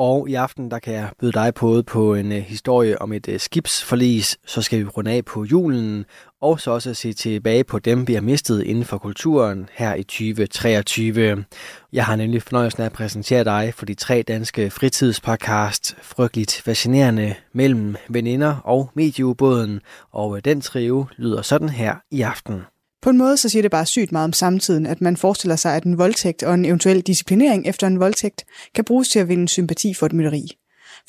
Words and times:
Og 0.00 0.28
i 0.28 0.34
aften 0.34 0.70
der 0.70 0.78
kan 0.78 0.94
jeg 0.94 1.10
byde 1.18 1.32
dig 1.32 1.54
på 1.54 1.82
på 1.86 2.14
en 2.14 2.32
uh, 2.32 2.38
historie 2.38 3.02
om 3.02 3.12
et 3.12 3.28
uh, 3.28 3.34
skibsforlis. 3.38 4.38
Så 4.46 4.62
skal 4.62 4.78
vi 4.78 4.84
runde 4.84 5.10
af 5.10 5.24
på 5.24 5.44
julen, 5.44 6.04
og 6.40 6.60
så 6.60 6.70
også 6.70 6.94
se 6.94 7.12
tilbage 7.12 7.64
på 7.64 7.78
dem, 7.78 8.08
vi 8.08 8.14
har 8.14 8.20
mistet 8.20 8.62
inden 8.62 8.84
for 8.84 8.98
kulturen 8.98 9.68
her 9.72 9.94
i 9.94 10.02
2023. 10.02 11.44
Jeg 11.92 12.04
har 12.04 12.16
nemlig 12.16 12.42
fornøjelsen 12.42 12.82
af 12.82 12.86
at 12.86 12.92
præsentere 12.92 13.44
dig 13.44 13.72
for 13.76 13.86
de 13.86 13.94
tre 13.94 14.22
danske 14.22 14.70
fritidspodcast, 14.70 15.96
frygteligt 16.02 16.62
fascinerende 16.64 17.34
mellem 17.52 17.96
veninder 18.08 18.56
og 18.64 18.90
medieubåden, 18.94 19.80
og 20.12 20.30
uh, 20.30 20.38
den 20.44 20.60
trio 20.60 21.06
lyder 21.16 21.42
sådan 21.42 21.68
her 21.68 21.94
i 22.10 22.22
aften. 22.22 22.62
På 23.02 23.10
en 23.10 23.18
måde 23.18 23.36
så 23.36 23.48
siger 23.48 23.62
det 23.62 23.70
bare 23.70 23.86
sygt 23.86 24.12
meget 24.12 24.24
om 24.24 24.32
samtiden, 24.32 24.86
at 24.86 25.00
man 25.00 25.16
forestiller 25.16 25.56
sig, 25.56 25.76
at 25.76 25.84
en 25.84 25.98
voldtægt 25.98 26.42
og 26.42 26.54
en 26.54 26.64
eventuel 26.64 27.00
disciplinering 27.00 27.66
efter 27.66 27.86
en 27.86 28.00
voldtægt 28.00 28.44
kan 28.74 28.84
bruges 28.84 29.08
til 29.08 29.18
at 29.18 29.28
vinde 29.28 29.48
sympati 29.48 29.94
for 29.94 30.06
et 30.06 30.12
mytteri. 30.12 30.56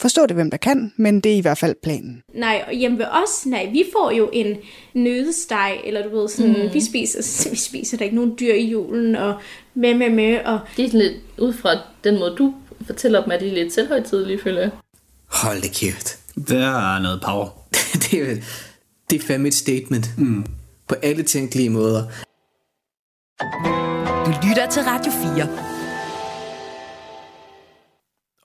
Forstå 0.01 0.25
det, 0.25 0.35
hvem 0.35 0.51
der 0.51 0.57
kan, 0.57 0.93
men 0.97 1.21
det 1.21 1.31
er 1.31 1.35
i 1.35 1.41
hvert 1.41 1.57
fald 1.57 1.75
planen. 1.83 2.23
Nej, 2.33 2.63
og 2.67 2.73
hjemme 2.73 2.97
ved 2.97 3.05
os, 3.05 3.45
nej, 3.45 3.69
vi 3.71 3.83
får 3.93 4.11
jo 4.11 4.29
en 4.33 4.57
nødesteg, 4.93 5.81
eller 5.85 6.03
du 6.03 6.19
ved, 6.19 6.29
sådan, 6.29 6.65
mm. 6.65 6.73
vi, 6.73 6.81
spiser, 6.81 7.49
vi 7.51 7.57
spiser 7.57 7.97
der 7.97 8.03
ikke 8.03 8.15
nogen 8.15 8.35
dyr 8.39 8.53
i 8.53 8.65
julen, 8.69 9.15
og 9.15 9.35
med, 9.73 9.93
med, 9.93 10.09
med, 10.09 10.39
og... 10.45 10.59
Det 10.77 10.85
er 10.85 10.97
lidt 10.97 11.13
ud 11.37 11.53
fra 11.53 11.69
den 12.03 12.19
måde, 12.19 12.35
du 12.37 12.53
fortæller 12.85 13.23
dem, 13.23 13.31
at 13.31 13.41
de 13.41 13.47
er 13.47 13.53
lidt 13.53 13.73
selvhøjtidlige, 13.73 14.39
føler 14.43 14.61
jeg. 14.61 14.71
Hold 15.27 15.61
det 15.61 15.71
kæft. 15.71 16.19
Det 16.35 16.57
er 16.57 16.99
noget 16.99 17.21
power. 17.25 17.49
det, 18.03 18.13
er, 18.13 18.35
det 19.09 19.21
er 19.21 19.25
fandme 19.27 19.47
et 19.47 19.53
statement. 19.53 20.09
Mm 20.17 20.45
på 20.91 20.95
alle 21.03 21.23
tænkelige 21.23 21.69
måder. 21.69 22.01
Du 24.25 24.31
lytter 24.47 24.69
til 24.71 24.81
Radio 24.83 25.11
4. 25.11 25.71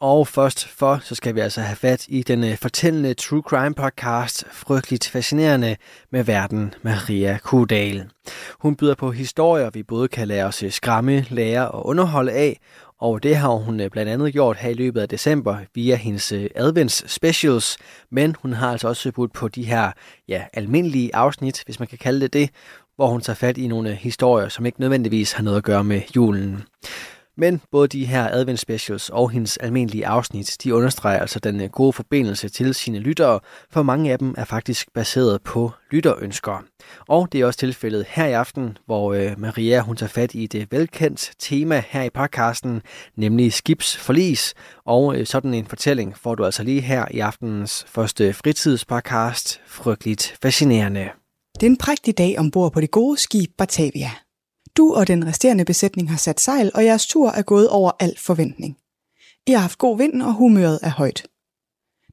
Og 0.00 0.28
først 0.28 0.68
for, 0.68 1.00
så 1.02 1.14
skal 1.14 1.34
vi 1.34 1.40
altså 1.40 1.60
have 1.60 1.76
fat 1.76 2.06
i 2.08 2.22
den 2.22 2.44
uh, 2.44 2.56
fortællende 2.56 3.14
True 3.14 3.42
Crime 3.42 3.74
podcast, 3.74 4.44
Frygteligt 4.52 5.08
Fascinerende 5.08 5.76
med 6.12 6.24
verden, 6.24 6.74
Maria 6.82 7.38
Kudal. 7.42 8.10
Hun 8.60 8.76
byder 8.76 8.94
på 8.94 9.10
historier, 9.10 9.70
vi 9.70 9.82
både 9.82 10.08
kan 10.08 10.28
lade 10.28 10.44
os 10.44 10.64
skræmme, 10.70 11.26
lære 11.30 11.70
og 11.70 11.86
underholde 11.86 12.32
af, 12.32 12.60
og 13.00 13.22
det 13.22 13.36
har 13.36 13.48
hun 13.48 13.80
øh, 13.80 13.90
blandt 13.90 14.12
andet 14.12 14.32
gjort 14.32 14.56
her 14.56 14.70
i 14.70 14.74
løbet 14.74 15.00
af 15.00 15.08
december 15.08 15.56
via 15.74 15.96
hendes 15.96 16.32
øh, 16.32 16.50
advents 16.54 17.12
specials, 17.12 17.78
men 18.10 18.34
hun 18.42 18.52
har 18.52 18.70
altså 18.70 18.88
også 18.88 19.12
budt 19.12 19.32
på 19.32 19.48
de 19.48 19.64
her 19.64 19.92
ja, 20.28 20.44
almindelige 20.52 21.16
afsnit, 21.16 21.62
hvis 21.64 21.78
man 21.78 21.88
kan 21.88 21.98
kalde 21.98 22.20
det 22.20 22.32
det, 22.32 22.50
hvor 22.96 23.06
hun 23.06 23.20
tager 23.20 23.34
fat 23.34 23.58
i 23.58 23.66
nogle 23.66 23.90
øh, 23.90 23.96
historier, 23.96 24.48
som 24.48 24.66
ikke 24.66 24.80
nødvendigvis 24.80 25.32
har 25.32 25.42
noget 25.42 25.58
at 25.58 25.64
gøre 25.64 25.84
med 25.84 26.00
julen. 26.16 26.62
Men 27.38 27.60
både 27.70 27.88
de 27.88 28.06
her 28.06 28.28
advent 28.28 28.58
specials 28.58 29.08
og 29.08 29.30
hendes 29.30 29.56
almindelige 29.56 30.06
afsnit, 30.06 30.56
de 30.64 30.74
understreger 30.74 31.18
altså 31.20 31.38
den 31.38 31.60
øh, 31.60 31.70
gode 31.70 31.92
forbindelse 31.92 32.48
til 32.48 32.74
sine 32.74 32.98
lyttere, 32.98 33.40
for 33.70 33.82
mange 33.82 34.12
af 34.12 34.18
dem 34.18 34.34
er 34.38 34.44
faktisk 34.44 34.92
baseret 34.94 35.42
på 35.42 35.72
lytterønsker. 35.90 36.64
Og 37.08 37.28
det 37.32 37.40
er 37.40 37.46
også 37.46 37.58
tilfældet 37.58 38.04
her 38.08 38.26
i 38.26 38.32
aften, 38.32 38.78
hvor 38.86 39.12
øh, 39.12 39.32
Maria 39.38 39.80
hun 39.80 39.96
tager 39.96 40.08
fat 40.08 40.34
i 40.34 40.46
det 40.46 40.60
øh, 40.60 40.66
velkendt 40.70 41.30
tema 41.38 41.82
her 41.88 42.02
i 42.02 42.10
podcasten, 42.10 42.82
nemlig 43.16 43.52
skibsforlis. 43.52 44.54
Og 44.84 45.16
øh, 45.16 45.26
sådan 45.26 45.54
en 45.54 45.66
fortælling 45.66 46.18
får 46.18 46.34
du 46.34 46.44
altså 46.44 46.62
lige 46.62 46.80
her 46.80 47.04
i 47.10 47.18
aftenens 47.18 47.84
første 47.88 48.32
fritidspodcast, 48.32 49.60
Frygteligt 49.66 50.36
Fascinerende. 50.42 51.08
Det 51.54 51.66
er 51.66 51.70
en 51.70 51.76
prægtig 51.76 52.18
dag 52.18 52.38
ombord 52.38 52.72
på 52.72 52.80
det 52.80 52.90
gode 52.90 53.20
skib 53.20 53.50
Batavia. 53.58 54.10
Du 54.76 54.94
og 54.94 55.06
den 55.06 55.26
resterende 55.26 55.64
besætning 55.64 56.10
har 56.10 56.16
sat 56.16 56.40
sejl, 56.40 56.70
og 56.74 56.84
jeres 56.84 57.06
tur 57.06 57.30
er 57.30 57.42
gået 57.42 57.68
over 57.68 57.90
al 58.00 58.18
forventning. 58.18 58.78
I 59.46 59.52
har 59.52 59.58
haft 59.58 59.78
god 59.78 59.98
vind, 59.98 60.22
og 60.22 60.32
humøret 60.32 60.78
er 60.82 60.90
højt. 60.90 61.26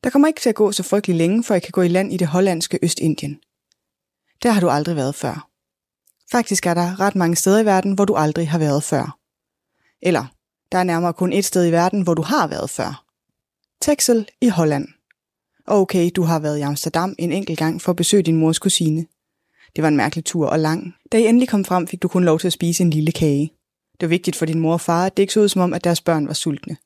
Der 0.03 0.09
kommer 0.09 0.27
ikke 0.27 0.41
til 0.41 0.49
at 0.49 0.55
gå 0.55 0.71
så 0.71 0.83
frygtelig 0.83 1.15
længe, 1.15 1.43
før 1.43 1.55
I 1.55 1.59
kan 1.59 1.71
gå 1.71 1.81
i 1.81 1.87
land 1.87 2.13
i 2.13 2.17
det 2.17 2.27
hollandske 2.27 2.79
Østindien. 2.83 3.39
Der 4.43 4.51
har 4.51 4.61
du 4.61 4.69
aldrig 4.69 4.95
været 4.95 5.15
før. 5.15 5.49
Faktisk 6.31 6.65
er 6.65 6.73
der 6.73 6.99
ret 6.99 7.15
mange 7.15 7.35
steder 7.35 7.59
i 7.59 7.65
verden, 7.65 7.93
hvor 7.93 8.05
du 8.05 8.15
aldrig 8.15 8.49
har 8.49 8.59
været 8.59 8.83
før. 8.83 9.17
Eller, 10.01 10.25
der 10.71 10.77
er 10.77 10.83
nærmere 10.83 11.13
kun 11.13 11.33
et 11.33 11.45
sted 11.45 11.67
i 11.67 11.71
verden, 11.71 12.01
hvor 12.01 12.13
du 12.13 12.21
har 12.21 12.47
været 12.47 12.69
før. 12.69 13.05
Texel 13.81 14.29
i 14.41 14.47
Holland. 14.47 14.87
Og 15.67 15.79
okay, 15.79 16.11
du 16.15 16.23
har 16.23 16.39
været 16.39 16.57
i 16.57 16.61
Amsterdam 16.61 17.15
en 17.19 17.31
enkelt 17.31 17.59
gang 17.59 17.81
for 17.81 17.91
at 17.91 17.95
besøge 17.95 18.23
din 18.23 18.37
mors 18.37 18.59
kusine. 18.59 19.05
Det 19.75 19.81
var 19.81 19.87
en 19.87 19.97
mærkelig 19.97 20.25
tur 20.25 20.47
og 20.47 20.59
lang. 20.59 20.95
Da 21.13 21.17
I 21.17 21.27
endelig 21.27 21.49
kom 21.49 21.65
frem, 21.65 21.87
fik 21.87 22.01
du 22.01 22.07
kun 22.07 22.23
lov 22.23 22.39
til 22.39 22.47
at 22.47 22.53
spise 22.53 22.83
en 22.83 22.89
lille 22.89 23.11
kage. 23.11 23.53
Det 23.91 24.01
var 24.01 24.07
vigtigt 24.07 24.35
for 24.35 24.45
din 24.45 24.59
mor 24.59 24.73
og 24.73 24.81
far, 24.81 25.05
at 25.05 25.17
det 25.17 25.23
ikke 25.23 25.33
så 25.33 25.39
ud 25.39 25.49
som 25.49 25.61
om, 25.61 25.73
at 25.73 25.83
deres 25.83 26.01
børn 26.01 26.27
var 26.27 26.33
sultne. 26.33 26.77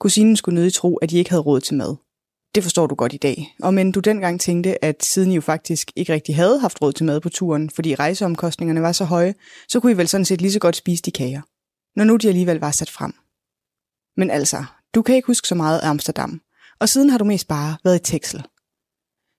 Kusinen 0.00 0.36
skulle 0.36 0.54
nødig 0.54 0.72
tro, 0.72 0.96
at 0.96 1.10
de 1.10 1.18
ikke 1.18 1.30
havde 1.30 1.42
råd 1.42 1.60
til 1.60 1.76
mad. 1.76 1.96
Det 2.54 2.62
forstår 2.62 2.86
du 2.86 2.94
godt 2.94 3.12
i 3.12 3.16
dag. 3.16 3.54
Og 3.62 3.74
men 3.74 3.92
du 3.92 4.00
dengang 4.00 4.40
tænkte, 4.40 4.84
at 4.84 5.04
siden 5.04 5.32
I 5.32 5.34
jo 5.34 5.40
faktisk 5.40 5.92
ikke 5.96 6.12
rigtig 6.12 6.36
havde 6.36 6.60
haft 6.60 6.82
råd 6.82 6.92
til 6.92 7.06
mad 7.06 7.20
på 7.20 7.28
turen, 7.28 7.70
fordi 7.70 7.94
rejseomkostningerne 7.94 8.82
var 8.82 8.92
så 8.92 9.04
høje, 9.04 9.34
så 9.68 9.80
kunne 9.80 9.92
I 9.92 9.96
vel 9.96 10.08
sådan 10.08 10.24
set 10.24 10.40
lige 10.40 10.52
så 10.52 10.58
godt 10.58 10.76
spise 10.76 11.02
de 11.02 11.10
kager. 11.10 11.40
Når 11.96 12.04
nu 12.04 12.16
de 12.16 12.28
alligevel 12.28 12.58
var 12.58 12.70
sat 12.70 12.90
frem. 12.90 13.12
Men 14.16 14.30
altså, 14.30 14.64
du 14.94 15.02
kan 15.02 15.14
ikke 15.14 15.26
huske 15.26 15.48
så 15.48 15.54
meget 15.54 15.80
af 15.80 15.88
Amsterdam. 15.88 16.40
Og 16.80 16.88
siden 16.88 17.10
har 17.10 17.18
du 17.18 17.24
mest 17.24 17.48
bare 17.48 17.76
været 17.84 18.00
i 18.00 18.12
Texel. 18.12 18.42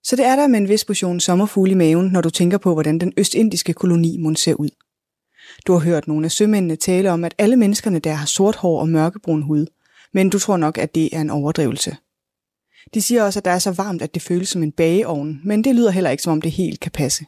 Så 0.04 0.16
det 0.16 0.24
er 0.24 0.36
der 0.36 0.46
med 0.46 0.60
en 0.60 0.68
vis 0.68 0.84
portion 0.84 1.20
sommerfugl 1.20 1.70
i 1.70 1.74
maven, 1.74 2.06
når 2.06 2.20
du 2.20 2.30
tænker 2.30 2.58
på, 2.58 2.72
hvordan 2.72 2.98
den 2.98 3.12
østindiske 3.16 3.72
koloni 3.72 4.18
må 4.18 4.34
ser 4.34 4.54
ud. 4.54 4.68
Du 5.66 5.72
har 5.72 5.80
hørt 5.80 6.08
nogle 6.08 6.24
af 6.24 6.32
sømændene 6.32 6.76
tale 6.76 7.10
om, 7.10 7.24
at 7.24 7.34
alle 7.38 7.56
menneskerne 7.56 7.98
der 7.98 8.12
har 8.12 8.26
sort 8.26 8.56
hår 8.56 8.80
og 8.80 8.88
mørkebrun 8.88 9.42
hud, 9.42 9.66
men 10.12 10.30
du 10.30 10.38
tror 10.38 10.56
nok, 10.56 10.78
at 10.78 10.94
det 10.94 11.16
er 11.16 11.20
en 11.20 11.30
overdrivelse. 11.30 11.96
De 12.94 13.02
siger 13.02 13.22
også, 13.22 13.40
at 13.40 13.44
der 13.44 13.50
er 13.50 13.58
så 13.58 13.70
varmt, 13.70 14.02
at 14.02 14.14
det 14.14 14.22
føles 14.22 14.48
som 14.48 14.62
en 14.62 14.72
bageovn, 14.72 15.40
men 15.44 15.64
det 15.64 15.74
lyder 15.74 15.90
heller 15.90 16.10
ikke, 16.10 16.22
som 16.22 16.32
om 16.32 16.42
det 16.42 16.52
helt 16.52 16.80
kan 16.80 16.92
passe. 16.92 17.24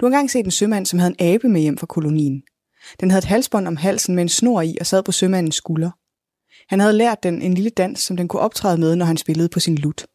Du 0.00 0.06
har 0.06 0.06
engang 0.06 0.30
set 0.30 0.44
en 0.44 0.50
sømand, 0.50 0.86
som 0.86 0.98
havde 0.98 1.14
en 1.18 1.26
abe 1.26 1.48
med 1.48 1.60
hjem 1.60 1.78
fra 1.78 1.86
kolonien. 1.86 2.42
Den 3.00 3.10
havde 3.10 3.18
et 3.18 3.24
halsbånd 3.24 3.68
om 3.68 3.76
halsen 3.76 4.14
med 4.14 4.22
en 4.22 4.28
snor 4.28 4.62
i 4.62 4.76
og 4.80 4.86
sad 4.86 5.02
på 5.02 5.12
sømandens 5.12 5.54
skulder. 5.54 5.90
Han 6.68 6.80
havde 6.80 6.92
lært 6.92 7.22
den 7.22 7.42
en 7.42 7.54
lille 7.54 7.70
dans, 7.70 8.00
som 8.00 8.16
den 8.16 8.28
kunne 8.28 8.42
optræde 8.42 8.78
med, 8.78 8.96
når 8.96 9.06
han 9.06 9.16
spillede 9.16 9.48
på 9.48 9.60
sin 9.60 9.78
lut. 9.78 10.06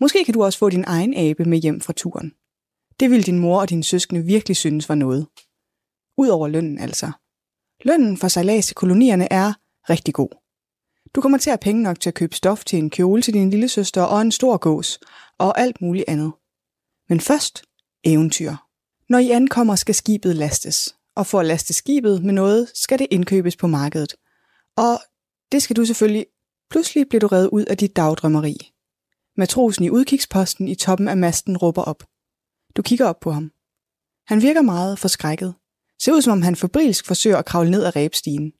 Måske 0.00 0.24
kan 0.24 0.34
du 0.34 0.44
også 0.44 0.58
få 0.58 0.68
din 0.68 0.84
egen 0.86 1.14
abe 1.16 1.44
med 1.44 1.58
hjem 1.58 1.80
fra 1.80 1.92
turen. 1.92 2.32
Det 3.00 3.10
ville 3.10 3.22
din 3.22 3.38
mor 3.38 3.60
og 3.60 3.70
dine 3.70 3.84
søskende 3.84 4.22
virkelig 4.22 4.56
synes 4.56 4.88
var 4.88 4.94
noget. 4.94 5.26
Udover 6.16 6.48
lønnen 6.48 6.78
altså. 6.78 7.12
Lønnen 7.84 8.16
for 8.16 8.28
sejlads 8.28 8.70
i 8.70 8.74
kolonierne 8.74 9.32
er 9.32 9.52
rigtig 9.90 10.14
god. 10.14 10.28
Du 11.14 11.20
kommer 11.20 11.38
til 11.38 11.50
at 11.50 11.52
have 11.52 11.58
penge 11.58 11.82
nok 11.82 12.00
til 12.00 12.10
at 12.10 12.14
købe 12.14 12.36
stof 12.36 12.64
til 12.64 12.78
en 12.78 12.90
kjole 12.90 13.22
til 13.22 13.34
din 13.34 13.50
lille 13.50 13.68
søster 13.68 14.02
og 14.02 14.22
en 14.22 14.32
stor 14.32 14.56
gås, 14.56 15.00
og 15.38 15.60
alt 15.60 15.80
muligt 15.80 16.04
andet. 16.08 16.32
Men 17.08 17.20
først 17.20 17.64
eventyr. 18.04 18.54
Når 19.08 19.18
I 19.18 19.30
ankommer, 19.30 19.74
skal 19.74 19.94
skibet 19.94 20.36
lastes, 20.36 20.96
og 21.16 21.26
for 21.26 21.40
at 21.40 21.46
laste 21.46 21.72
skibet 21.72 22.24
med 22.24 22.32
noget, 22.32 22.70
skal 22.74 22.98
det 22.98 23.06
indkøbes 23.10 23.56
på 23.56 23.66
markedet. 23.66 24.14
Og 24.76 25.00
det 25.52 25.62
skal 25.62 25.76
du 25.76 25.84
selvfølgelig. 25.84 26.26
Pludselig 26.70 27.08
bliver 27.08 27.20
du 27.20 27.26
reddet 27.26 27.48
ud 27.48 27.64
af 27.64 27.76
dit 27.76 27.96
dagdrømmeri. 27.96 28.72
Matrosen 29.38 29.84
i 29.84 29.90
udkigsposten 29.90 30.68
i 30.68 30.74
toppen 30.74 31.08
af 31.08 31.16
masten 31.16 31.56
råber 31.56 31.82
op. 31.82 32.02
Du 32.76 32.82
kigger 32.82 33.06
op 33.06 33.20
på 33.20 33.30
ham. 33.30 33.52
Han 34.26 34.42
virker 34.42 34.62
meget 34.62 34.98
forskrækket. 34.98 35.54
Ser 36.02 36.12
ud 36.12 36.22
som 36.22 36.32
om 36.32 36.42
han 36.42 36.56
febrilsk 36.56 37.06
forsøger 37.06 37.36
at 37.36 37.44
kravle 37.44 37.70
ned 37.70 37.84
ad 37.84 37.96
ræbstigen. 37.96 38.52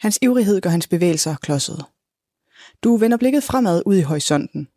Hans 0.00 0.18
ivrighed 0.22 0.60
gør 0.60 0.70
hans 0.70 0.86
bevægelser 0.86 1.36
klodsede. 1.36 1.84
Du 2.82 2.96
vender 2.96 3.16
blikket 3.16 3.42
fremad 3.42 3.82
ud 3.86 3.96
i 3.96 4.00
horisonten. 4.00 4.68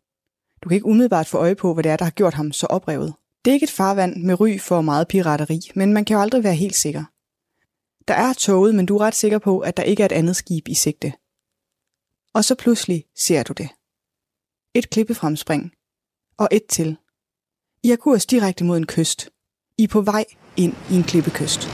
Du 0.62 0.68
kan 0.68 0.74
ikke 0.74 0.86
umiddelbart 0.86 1.26
få 1.26 1.38
øje 1.38 1.54
på, 1.54 1.74
hvad 1.74 1.84
det 1.84 1.92
er, 1.92 1.96
der 1.96 2.04
har 2.04 2.10
gjort 2.10 2.34
ham 2.34 2.52
så 2.52 2.66
oprevet. 2.66 3.14
Det 3.44 3.50
er 3.50 3.54
ikke 3.54 3.64
et 3.64 3.70
farvand 3.70 4.16
med 4.16 4.40
ry 4.40 4.58
for 4.58 4.80
meget 4.80 5.08
pirateri, 5.08 5.60
men 5.74 5.92
man 5.92 6.04
kan 6.04 6.14
jo 6.14 6.20
aldrig 6.20 6.44
være 6.44 6.54
helt 6.54 6.76
sikker. 6.76 7.04
Der 8.08 8.14
er 8.14 8.32
toget, 8.32 8.74
men 8.74 8.86
du 8.86 8.96
er 8.96 9.00
ret 9.00 9.14
sikker 9.14 9.38
på, 9.38 9.58
at 9.58 9.76
der 9.76 9.82
ikke 9.82 10.02
er 10.02 10.06
et 10.06 10.12
andet 10.12 10.36
skib 10.36 10.68
i 10.68 10.74
sigte. 10.74 11.12
Og 12.34 12.44
så 12.44 12.54
pludselig 12.54 13.04
ser 13.16 13.42
du 13.42 13.52
det 13.52 13.68
et 14.74 14.90
klippefremspring 14.90 15.72
og 16.38 16.48
et 16.52 16.66
til. 16.68 16.96
I 17.84 17.88
har 17.88 17.96
kurs 17.96 18.26
direkte 18.26 18.64
mod 18.64 18.76
en 18.76 18.86
kyst. 18.86 19.28
I 19.78 19.84
er 19.84 19.88
på 19.88 20.00
vej 20.00 20.24
ind 20.56 20.74
i 20.90 20.94
en 20.94 21.02
klippekyst. 21.02 21.68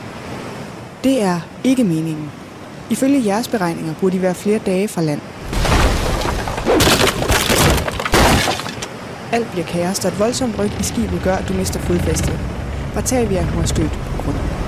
Det 1.05 1.23
er 1.23 1.41
ikke 1.65 1.85
meningen. 1.85 2.31
Ifølge 2.91 3.27
jeres 3.27 3.49
beregninger 3.49 3.95
burde 4.01 4.17
I 4.17 4.23
være 4.23 4.35
flere 4.35 4.59
dage 4.59 4.89
fra 4.89 5.03
land. 5.03 5.21
Alt 9.33 9.51
bliver 9.53 9.67
kaos, 9.67 10.05
og 10.05 10.13
et 10.13 10.19
voldsomt 10.19 10.59
ryg 10.59 10.71
i 10.81 10.83
skibet 10.83 11.21
gør, 11.25 11.35
at 11.35 11.49
du 11.49 11.53
mister 11.55 11.81
fodfæstet. 11.81 12.39
Batavia 12.95 13.45
må 13.45 13.51
have 13.51 13.67
stødt 13.67 13.93
på 13.93 14.23
grund. 14.23 14.66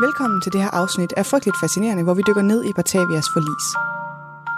Velkommen 0.00 0.40
til 0.40 0.52
det 0.52 0.60
her 0.60 0.70
afsnit 0.70 1.12
af 1.16 1.26
Frygteligt 1.26 1.60
Fascinerende, 1.60 2.02
hvor 2.02 2.14
vi 2.14 2.22
dykker 2.28 2.42
ned 2.42 2.64
i 2.64 2.72
Batavias 2.72 3.28
forlis. 3.34 3.66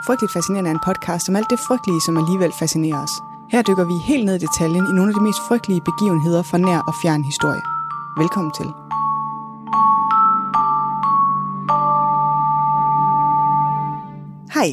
Frygteligt 0.06 0.32
Fascinerende 0.32 0.70
er 0.70 0.74
en 0.74 0.86
podcast 0.88 1.28
om 1.28 1.36
alt 1.36 1.50
det 1.50 1.60
frygtelige, 1.68 2.00
som 2.06 2.16
alligevel 2.16 2.52
fascinerer 2.58 3.02
os. 3.02 3.14
Her 3.52 3.62
dykker 3.62 3.84
vi 3.84 3.96
helt 4.10 4.24
ned 4.24 4.34
i 4.36 4.44
detaljen 4.46 4.86
i 4.90 4.96
nogle 4.96 5.10
af 5.10 5.14
de 5.18 5.26
mest 5.28 5.38
frygtelige 5.48 5.80
begivenheder 5.90 6.42
fra 6.42 6.58
nær 6.58 6.78
og 6.78 6.94
fjern 7.02 7.24
historie. 7.24 7.62
Velkommen 8.22 8.52
til. 8.58 8.68
Hej, 14.56 14.68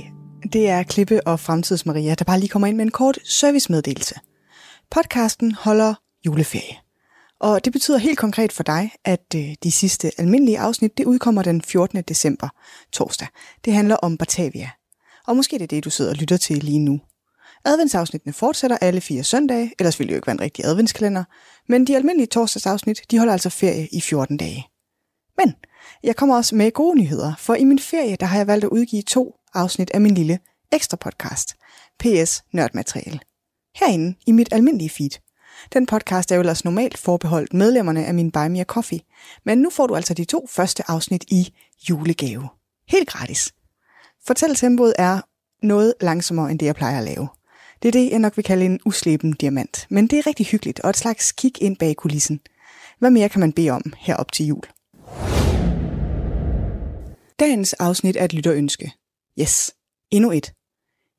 det 0.53 0.69
er 0.69 0.83
Klippe 0.83 1.27
og 1.27 1.39
Fremtids 1.39 1.85
Maria, 1.85 2.15
der 2.15 2.25
bare 2.25 2.39
lige 2.39 2.49
kommer 2.49 2.67
ind 2.67 2.77
med 2.77 2.85
en 2.85 2.97
kort 3.01 3.17
servicemeddelelse. 3.23 4.15
Podcasten 4.91 5.55
holder 5.65 5.93
juleferie. 6.25 6.86
Og 7.39 7.65
det 7.65 7.73
betyder 7.73 7.97
helt 7.97 8.17
konkret 8.17 8.51
for 8.51 8.63
dig, 8.63 8.91
at 9.05 9.25
øh, 9.35 9.55
de 9.63 9.71
sidste 9.71 10.11
almindelige 10.17 10.59
afsnit, 10.59 10.97
det 10.97 11.05
udkommer 11.05 11.41
den 11.41 11.61
14. 11.61 12.01
december, 12.01 12.49
torsdag. 12.91 13.27
Det 13.65 13.73
handler 13.73 13.95
om 13.95 14.17
Batavia. 14.17 14.69
Og 15.27 15.35
måske 15.35 15.55
det 15.55 15.63
er 15.63 15.67
det, 15.67 15.83
du 15.83 15.89
sidder 15.89 16.11
og 16.11 16.17
lytter 16.17 16.37
til 16.37 16.57
lige 16.57 16.79
nu. 16.79 16.99
Adventsafsnittene 17.65 18.33
fortsætter 18.33 18.77
alle 18.81 19.01
fire 19.01 19.23
søndage, 19.23 19.73
ellers 19.79 19.99
ville 19.99 20.07
det 20.07 20.13
jo 20.13 20.17
ikke 20.17 20.27
være 20.27 20.33
en 20.33 20.41
rigtig 20.41 20.65
adventskalender, 20.65 21.23
men 21.69 21.87
de 21.87 21.95
almindelige 21.95 22.27
torsdagsafsnit, 22.27 23.01
de 23.11 23.17
holder 23.17 23.33
altså 23.33 23.49
ferie 23.49 23.87
i 23.91 24.01
14 24.01 24.37
dage. 24.37 24.67
Men 25.37 25.53
jeg 26.03 26.15
kommer 26.15 26.35
også 26.35 26.55
med 26.55 26.71
gode 26.71 26.97
nyheder, 26.97 27.33
for 27.39 27.55
i 27.55 27.63
min 27.63 27.79
ferie, 27.79 28.15
der 28.15 28.25
har 28.25 28.37
jeg 28.37 28.47
valgt 28.47 28.65
at 28.65 28.69
udgive 28.69 29.01
to 29.01 29.35
afsnit 29.53 29.91
af 29.93 30.01
min 30.01 30.13
lille 30.13 30.39
ekstra 30.71 30.97
podcast, 30.97 31.55
PS 31.99 32.43
Nørdmateriale. 32.53 33.19
Herinde 33.75 34.17
i 34.27 34.31
mit 34.31 34.49
almindelige 34.51 34.89
feed. 34.89 35.26
Den 35.73 35.85
podcast 35.85 36.31
er 36.31 36.35
jo 36.35 36.39
ellers 36.39 36.63
normalt 36.63 36.97
forbeholdt 36.97 37.53
medlemmerne 37.53 38.05
af 38.05 38.13
min 38.13 38.31
Buy 38.31 38.47
Me 38.47 38.59
a 38.59 38.63
Coffee, 38.63 38.99
men 39.45 39.57
nu 39.57 39.69
får 39.69 39.87
du 39.87 39.95
altså 39.95 40.13
de 40.13 40.25
to 40.25 40.47
første 40.49 40.91
afsnit 40.91 41.23
i 41.27 41.53
julegave. 41.89 42.49
Helt 42.87 43.09
gratis. 43.09 43.53
Fortælletempoet 44.27 44.93
er 44.97 45.21
noget 45.63 45.93
langsommere 46.01 46.51
end 46.51 46.59
det, 46.59 46.65
jeg 46.65 46.75
plejer 46.75 46.97
at 46.97 47.03
lave. 47.03 47.27
Det 47.81 47.87
er 47.87 47.91
det, 47.91 48.11
jeg 48.11 48.19
nok 48.19 48.37
vil 48.37 48.45
kalde 48.45 48.65
en 48.65 48.79
usleben 48.85 49.31
diamant, 49.31 49.87
men 49.89 50.07
det 50.07 50.19
er 50.19 50.27
rigtig 50.27 50.45
hyggeligt 50.45 50.79
og 50.79 50.89
et 50.89 50.97
slags 50.97 51.31
kig 51.31 51.61
ind 51.61 51.77
bag 51.77 51.95
kulissen. 51.95 52.39
Hvad 52.99 53.09
mere 53.09 53.29
kan 53.29 53.39
man 53.39 53.53
bede 53.53 53.69
om 53.69 53.93
herop 53.97 54.31
til 54.31 54.45
jul? 54.45 54.63
Dagens 57.39 57.73
afsnit 57.73 58.17
er 58.17 58.25
et 58.25 58.33
lytterønske. 58.33 58.91
Yes, 59.39 59.71
endnu 60.11 60.31
et. 60.31 60.53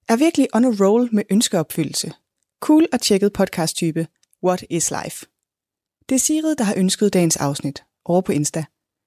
Er 0.08 0.16
virkelig 0.16 0.48
on 0.54 0.64
a 0.64 0.68
roll 0.68 1.08
med 1.12 1.22
ønskeopfyldelse. 1.30 2.12
Cool 2.60 2.86
og 2.92 3.00
tjekket 3.00 3.32
podcast-type. 3.32 4.06
What 4.44 4.64
is 4.70 4.90
life? 4.90 5.26
Det 6.08 6.14
er 6.14 6.18
Sigrid, 6.18 6.56
der 6.56 6.64
har 6.64 6.74
ønsket 6.76 7.12
dagens 7.12 7.36
afsnit 7.36 7.84
over 8.04 8.20
på 8.20 8.32
Insta. 8.32 8.64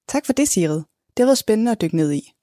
Tak 0.07 0.25
for 0.25 0.33
det, 0.33 0.47
Sigrid. 0.47 0.81
Det 1.17 1.19
har 1.19 1.25
været 1.25 1.37
spændende 1.37 1.71
at 1.71 1.81
dykke 1.81 1.95
ned 1.95 2.11
i. 2.11 2.33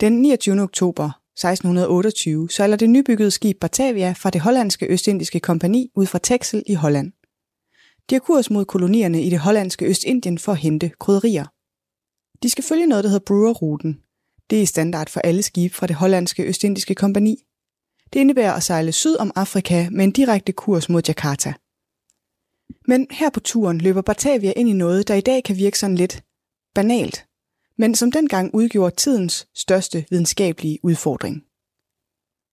Den 0.00 0.22
29. 0.22 0.60
oktober 0.60 1.04
1628 1.04 2.50
sejler 2.50 2.76
det 2.76 2.90
nybyggede 2.90 3.30
skib 3.30 3.60
Batavia 3.60 4.12
fra 4.12 4.30
det 4.30 4.40
hollandske 4.40 4.86
østindiske 4.86 5.40
kompani 5.40 5.90
ud 5.94 6.06
fra 6.06 6.18
Texel 6.22 6.62
i 6.66 6.74
Holland. 6.74 7.12
De 8.10 8.14
har 8.14 8.20
kurs 8.20 8.50
mod 8.50 8.64
kolonierne 8.64 9.22
i 9.22 9.30
det 9.30 9.38
hollandske 9.38 9.86
Østindien 9.86 10.38
for 10.38 10.52
at 10.52 10.58
hente 10.58 10.90
krydderier. 11.00 11.46
De 12.42 12.50
skal 12.50 12.64
følge 12.64 12.86
noget, 12.86 13.04
der 13.04 13.10
hedder 13.10 13.24
Brewer-ruten. 13.24 14.02
Det 14.50 14.62
er 14.62 14.66
standard 14.66 15.08
for 15.08 15.20
alle 15.20 15.42
skibe 15.42 15.74
fra 15.74 15.86
det 15.86 15.96
hollandske 15.96 16.44
Østindiske 16.44 16.94
kompani. 16.94 17.36
Det 18.12 18.20
indebærer 18.20 18.52
at 18.52 18.62
sejle 18.62 18.92
syd 18.92 19.16
om 19.16 19.32
Afrika 19.34 19.88
med 19.90 20.04
en 20.04 20.12
direkte 20.12 20.52
kurs 20.52 20.88
mod 20.88 21.02
Jakarta. 21.08 21.54
Men 22.88 23.06
her 23.10 23.30
på 23.30 23.40
turen 23.40 23.78
løber 23.78 24.02
Batavia 24.02 24.52
ind 24.56 24.68
i 24.68 24.72
noget, 24.72 25.08
der 25.08 25.14
i 25.14 25.20
dag 25.20 25.44
kan 25.44 25.56
virke 25.56 25.78
sådan 25.78 25.96
lidt 25.96 26.24
banalt, 26.74 27.26
men 27.78 27.94
som 27.94 28.12
dengang 28.12 28.54
udgjorde 28.54 28.96
tidens 28.96 29.48
største 29.54 30.06
videnskabelige 30.10 30.78
udfordring. 30.82 31.42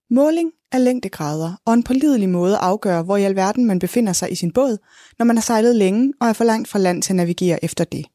Måling 0.10 0.52
af 0.72 0.84
længdegrader 0.84 1.62
og 1.66 1.74
en 1.74 1.84
pålidelig 1.84 2.30
måde 2.30 2.58
afgør, 2.58 3.02
hvor 3.02 3.18
i 3.18 3.24
alverden 3.24 3.66
man 3.66 3.80
befinder 3.80 4.14
sig 4.14 4.32
i 4.32 4.36
sin 4.36 4.54
båd, 4.54 4.78
når 5.20 5.26
man 5.26 5.36
har 5.36 5.42
sejlet 5.42 5.76
længe 5.76 6.14
og 6.22 6.28
er 6.28 6.34
for 6.34 6.44
langt 6.44 6.68
fra 6.68 6.80
land 6.80 7.02
til 7.02 7.12
at 7.12 7.16
navigere 7.16 7.64
efter 7.64 7.84
det. 7.84 8.06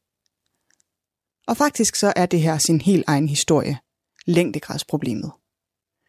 Og 1.47 1.57
faktisk 1.57 1.95
så 1.95 2.13
er 2.15 2.25
det 2.25 2.41
her 2.41 2.57
sin 2.57 2.81
helt 2.81 3.03
egen 3.07 3.29
historie. 3.29 3.77
Længdegradsproblemet. 4.25 5.31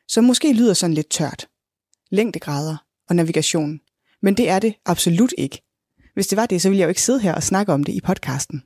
Som 0.08 0.25
måske 0.25 0.53
lyder 0.53 0.75
sådan 0.75 0.94
lidt 0.94 1.11
tørt. 1.11 1.49
Længdegrader 2.11 2.76
og 3.08 3.17
navigation. 3.17 3.81
Men 4.23 4.37
det 4.37 4.49
er 4.49 4.58
det 4.58 4.75
absolut 4.87 5.35
ikke. 5.38 5.62
Hvis 6.14 6.26
det 6.26 6.37
var 6.37 6.47
det, 6.47 6.62
så 6.62 6.69
ville 6.69 6.79
jeg 6.79 6.87
jo 6.87 6.88
ikke 6.88 7.03
sidde 7.03 7.20
her 7.20 7.35
og 7.35 7.43
snakke 7.43 7.73
om 7.73 7.85
det 7.85 7.93
i 7.93 8.00
podcasten. 8.00 8.62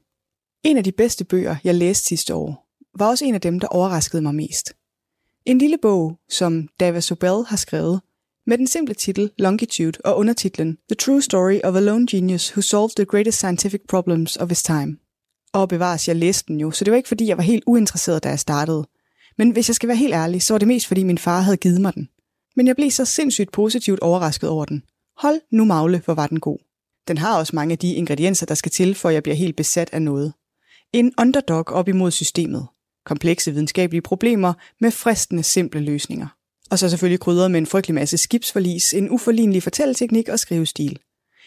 En 0.62 0.76
af 0.76 0.84
de 0.84 0.92
bedste 0.92 1.24
bøger, 1.24 1.56
jeg 1.64 1.74
læste 1.74 2.04
sidste 2.04 2.34
år, 2.34 2.66
var 2.98 3.08
også 3.08 3.24
en 3.24 3.34
af 3.34 3.40
dem, 3.40 3.60
der 3.60 3.68
overraskede 3.68 4.22
mig 4.22 4.34
mest. 4.34 4.72
En 5.44 5.58
lille 5.58 5.78
bog, 5.82 6.18
som 6.28 6.68
David 6.80 7.00
Sobel 7.00 7.44
har 7.46 7.56
skrevet, 7.56 8.00
med 8.46 8.58
den 8.58 8.66
simple 8.66 8.94
titel 8.94 9.30
Longitude 9.38 9.98
og 10.04 10.18
undertitlen 10.18 10.78
The 10.88 10.94
True 10.94 11.22
Story 11.22 11.60
of 11.64 11.76
a 11.76 11.80
Lone 11.80 12.06
Genius 12.10 12.52
Who 12.52 12.62
Solved 12.62 12.90
the 12.96 13.04
Greatest 13.04 13.38
Scientific 13.38 13.80
Problems 13.88 14.36
of 14.36 14.48
His 14.48 14.62
Time. 14.62 14.96
Og 15.52 15.68
bevares, 15.68 16.08
jeg 16.08 16.16
læste 16.16 16.48
den 16.48 16.60
jo, 16.60 16.70
så 16.70 16.84
det 16.84 16.90
var 16.90 16.96
ikke 16.96 17.08
fordi, 17.08 17.26
jeg 17.26 17.36
var 17.36 17.42
helt 17.42 17.64
uinteresseret, 17.66 18.24
da 18.24 18.28
jeg 18.28 18.40
startede. 18.40 18.86
Men 19.38 19.50
hvis 19.50 19.68
jeg 19.68 19.74
skal 19.74 19.88
være 19.88 19.96
helt 19.96 20.14
ærlig, 20.14 20.42
så 20.42 20.54
var 20.54 20.58
det 20.58 20.68
mest 20.68 20.86
fordi 20.86 21.02
min 21.02 21.18
far 21.18 21.40
havde 21.40 21.56
givet 21.56 21.80
mig 21.80 21.94
den. 21.94 22.08
Men 22.56 22.66
jeg 22.66 22.76
blev 22.76 22.90
så 22.90 23.04
sindssygt 23.04 23.52
positivt 23.52 24.00
overrasket 24.00 24.50
over 24.50 24.64
den. 24.64 24.82
Hold 25.16 25.40
nu 25.52 25.64
magle, 25.64 26.02
hvor 26.04 26.14
var 26.14 26.26
den 26.26 26.40
god. 26.40 26.58
Den 27.08 27.18
har 27.18 27.38
også 27.38 27.56
mange 27.56 27.72
af 27.72 27.78
de 27.78 27.94
ingredienser, 27.94 28.46
der 28.46 28.54
skal 28.54 28.72
til, 28.72 28.94
for 28.94 29.08
at 29.08 29.14
jeg 29.14 29.22
bliver 29.22 29.36
helt 29.36 29.56
besat 29.56 29.90
af 29.92 30.02
noget. 30.02 30.32
En 30.92 31.12
underdog 31.18 31.68
op 31.68 31.88
imod 31.88 32.10
systemet. 32.10 32.66
Komplekse 33.04 33.50
videnskabelige 33.50 34.02
problemer 34.02 34.52
med 34.80 34.90
fristende 34.90 35.42
simple 35.42 35.80
løsninger. 35.80 36.26
Og 36.70 36.78
så 36.78 36.88
selvfølgelig 36.88 37.20
krydret 37.20 37.50
med 37.50 37.58
en 37.58 37.66
frygtelig 37.66 37.94
masse 37.94 38.18
skibsforlis, 38.18 38.92
en 38.92 39.10
uforlignelig 39.10 39.62
fortælleteknik 39.62 40.28
og 40.28 40.38
skrivestil. 40.38 40.98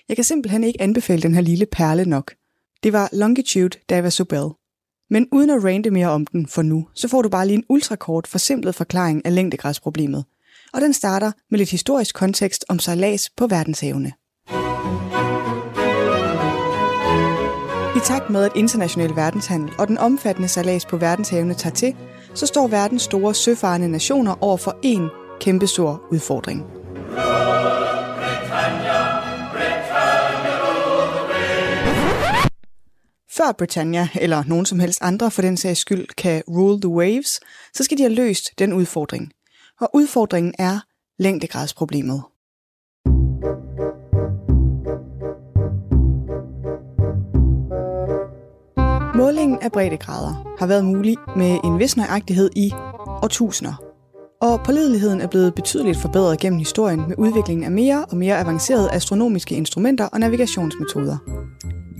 Jeg 0.07 0.17
kan 0.17 0.23
simpelthen 0.23 0.63
ikke 0.63 0.81
anbefale 0.81 1.21
den 1.21 1.33
her 1.33 1.41
lille 1.41 1.65
perle 1.65 2.05
nok. 2.05 2.33
Det 2.83 2.93
var 2.93 3.09
Longitude 3.13 3.79
Dava 3.89 4.09
Sobel. 4.09 4.49
Men 5.09 5.27
uden 5.31 5.49
at 5.49 5.63
rande 5.63 5.91
mere 5.91 6.09
om 6.09 6.25
den 6.25 6.47
for 6.47 6.61
nu, 6.61 6.87
så 6.93 7.07
får 7.07 7.21
du 7.21 7.29
bare 7.29 7.47
lige 7.47 7.57
en 7.57 7.63
ultrakort 7.69 8.27
forsimplet 8.27 8.75
forklaring 8.75 9.25
af 9.25 9.35
længdegræsproblemet. 9.35 10.25
Og 10.73 10.81
den 10.81 10.93
starter 10.93 11.31
med 11.51 11.59
lidt 11.59 11.71
historisk 11.71 12.15
kontekst 12.15 12.65
om 12.69 12.79
sejlads 12.79 13.29
på 13.29 13.47
verdenshavene. 13.47 14.11
I 17.95 17.99
takt 18.03 18.29
med, 18.29 18.43
at 18.43 18.51
international 18.55 19.15
verdenshandel 19.15 19.71
og 19.79 19.87
den 19.87 19.97
omfattende 19.97 20.47
sejlads 20.47 20.85
på 20.85 20.97
verdenshavene 20.97 21.53
tager 21.53 21.73
til, 21.73 21.95
så 22.33 22.45
står 22.45 22.67
verdens 22.67 23.01
store 23.01 23.33
søfarende 23.33 23.89
nationer 23.89 24.43
over 24.43 24.57
for 24.57 24.71
én 24.85 25.37
kæmpestor 25.39 26.01
udfordring. 26.11 26.82
Før 33.37 33.51
Britannia, 33.57 34.07
eller 34.21 34.43
nogen 34.47 34.65
som 34.65 34.79
helst 34.79 34.99
andre 35.01 35.31
for 35.31 35.41
den 35.41 35.57
sags 35.57 35.79
skyld, 35.79 36.07
kan 36.17 36.43
rule 36.47 36.81
the 36.81 36.89
waves, 36.89 37.39
så 37.73 37.83
skal 37.83 37.97
de 37.97 38.03
have 38.03 38.13
løst 38.13 38.59
den 38.59 38.73
udfordring. 38.73 39.31
Og 39.81 39.89
udfordringen 39.93 40.53
er 40.59 40.79
længdegradsproblemet. 41.19 42.23
Målingen 49.15 49.59
af 49.61 49.71
breddegrader 49.71 50.55
har 50.59 50.67
været 50.67 50.85
mulig 50.85 51.17
med 51.37 51.59
en 51.63 51.79
vis 51.79 51.97
nøjagtighed 51.97 52.49
i 52.55 52.71
årtusinder. 53.23 53.83
Og 54.41 54.63
pålideligheden 54.65 55.21
er 55.21 55.27
blevet 55.27 55.55
betydeligt 55.55 55.97
forbedret 55.97 56.39
gennem 56.39 56.59
historien 56.59 57.07
med 57.07 57.15
udviklingen 57.17 57.63
af 57.63 57.71
mere 57.71 58.05
og 58.05 58.17
mere 58.17 58.39
avancerede 58.39 58.91
astronomiske 58.91 59.55
instrumenter 59.55 60.05
og 60.05 60.19
navigationsmetoder. 60.19 61.17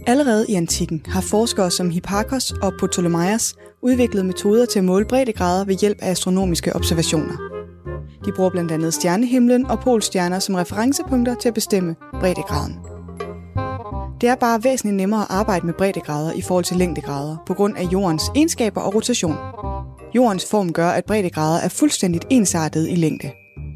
Allerede 0.07 0.45
i 0.50 0.53
antikken 0.53 1.01
har 1.05 1.22
forskere 1.22 1.72
som 1.72 1.89
Hipparchos 1.89 2.51
og 2.51 2.74
Ptolemaios 2.79 3.55
udviklet 3.81 4.25
metoder 4.25 4.65
til 4.65 4.79
at 4.79 4.86
måle 4.86 5.05
breddegrader 5.05 5.65
ved 5.65 5.75
hjælp 5.75 5.98
af 6.01 6.10
astronomiske 6.12 6.75
observationer. 6.75 7.38
De 8.25 8.31
bruger 8.31 8.50
blandt 8.50 8.72
andet 8.72 8.93
stjernehimlen 8.93 9.65
og 9.65 9.79
polstjerner 9.79 10.39
som 10.39 10.55
referencepunkter 10.55 11.36
til 11.36 11.48
at 11.48 11.53
bestemme 11.53 11.95
breddegraden. 12.19 12.75
Det 14.22 14.29
er 14.29 14.36
bare 14.36 14.63
væsentligt 14.63 14.98
nemmere 14.98 15.22
at 15.22 15.27
arbejde 15.29 15.65
med 15.65 15.74
breddegrader 15.74 16.33
i 16.33 16.41
forhold 16.41 16.65
til 16.65 16.77
længdegrader 16.77 17.38
på 17.48 17.53
grund 17.53 17.77
af 17.77 17.83
jordens 17.93 18.24
egenskaber 18.36 18.81
og 18.81 18.95
rotation. 18.95 19.36
Jordens 20.15 20.45
form 20.45 20.74
gør, 20.74 20.89
at 20.89 21.05
breddegrader 21.05 21.60
er 21.60 21.69
fuldstændigt 21.69 22.25
ensartede 22.29 22.91
i 22.91 22.95
længde. 22.95 23.31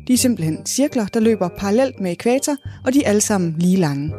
De 0.07 0.13
er 0.13 0.17
simpelthen 0.17 0.65
cirkler, 0.65 1.05
der 1.05 1.19
løber 1.19 1.47
parallelt 1.47 1.99
med 1.99 2.11
ekvator, 2.11 2.55
og 2.85 2.93
de 2.93 3.03
er 3.03 3.09
alle 3.09 3.21
sammen 3.21 3.55
lige 3.57 3.77
lange. 3.77 4.13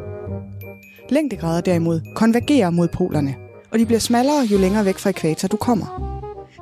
Længdegrader 1.09 1.61
derimod 1.61 2.01
konvergerer 2.15 2.69
mod 2.69 2.87
polerne, 2.87 3.35
og 3.71 3.79
de 3.79 3.85
bliver 3.85 3.99
smallere, 3.99 4.47
jo 4.51 4.57
længere 4.57 4.85
væk 4.85 4.97
fra 4.97 5.09
ekvator 5.09 5.47
du 5.47 5.57
kommer. 5.57 5.85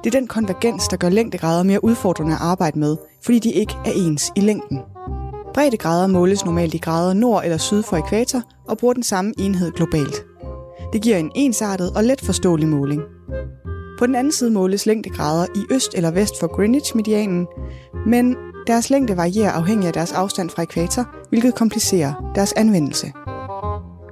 Det 0.03 0.15
er 0.15 0.19
den 0.19 0.27
konvergens, 0.27 0.87
der 0.87 0.97
gør 0.97 1.09
længdegrader 1.09 1.63
mere 1.63 1.83
udfordrende 1.83 2.33
at 2.33 2.41
arbejde 2.41 2.79
med, 2.79 2.97
fordi 3.23 3.39
de 3.39 3.51
ikke 3.51 3.73
er 3.85 3.91
ens 3.95 4.31
i 4.35 4.39
længden. 4.39 4.79
Breddegrader 5.53 6.07
måles 6.07 6.45
normalt 6.45 6.73
i 6.73 6.77
grader 6.77 7.13
nord 7.13 7.43
eller 7.43 7.57
syd 7.57 7.83
for 7.83 7.97
ekvator 7.97 8.41
og 8.67 8.77
bruger 8.77 8.93
den 8.93 9.03
samme 9.03 9.33
enhed 9.39 9.71
globalt. 9.71 10.25
Det 10.93 11.01
giver 11.01 11.17
en 11.17 11.31
ensartet 11.35 11.91
og 11.95 12.03
let 12.03 12.21
forståelig 12.21 12.67
måling. 12.67 13.01
På 13.99 14.05
den 14.05 14.15
anden 14.15 14.33
side 14.33 14.51
måles 14.51 14.85
længdegrader 14.85 15.45
i 15.55 15.73
øst 15.73 15.93
eller 15.95 16.11
vest 16.11 16.39
for 16.39 16.55
Greenwich-medianen, 16.55 17.47
men 18.05 18.35
deres 18.67 18.89
længde 18.89 19.17
varierer 19.17 19.51
afhængig 19.51 19.87
af 19.87 19.93
deres 19.93 20.11
afstand 20.11 20.49
fra 20.49 20.63
ekvator, 20.63 21.05
hvilket 21.29 21.55
komplicerer 21.55 22.31
deres 22.35 22.53
anvendelse. 22.53 23.11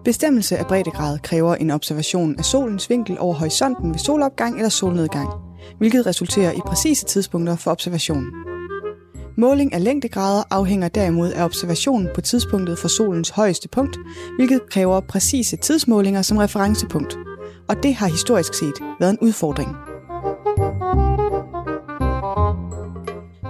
Bestemmelse 0.05 0.57
af 0.57 0.67
breddegrad 0.67 1.19
kræver 1.19 1.55
en 1.55 1.71
observation 1.71 2.35
af 2.37 2.45
solens 2.45 2.89
vinkel 2.89 3.19
over 3.19 3.33
horisonten 3.33 3.91
ved 3.91 3.99
solopgang 3.99 4.55
eller 4.55 4.69
solnedgang, 4.69 5.29
hvilket 5.77 6.05
resulterer 6.05 6.51
i 6.51 6.59
præcise 6.65 7.05
tidspunkter 7.05 7.55
for 7.55 7.71
observationen. 7.71 8.27
Måling 9.37 9.73
af 9.73 9.83
længdegrader 9.83 10.43
afhænger 10.51 10.87
derimod 10.87 11.31
af 11.31 11.43
observationen 11.45 12.09
på 12.15 12.21
tidspunktet 12.21 12.79
for 12.79 12.87
solens 12.87 13.29
højeste 13.29 13.69
punkt, 13.69 13.97
hvilket 14.37 14.61
kræver 14.69 14.99
præcise 14.99 15.57
tidsmålinger 15.57 16.21
som 16.21 16.37
referencepunkt. 16.37 17.17
Og 17.69 17.83
det 17.83 17.95
har 17.95 18.07
historisk 18.07 18.53
set 18.53 18.75
været 18.99 19.11
en 19.11 19.19
udfordring. 19.21 19.69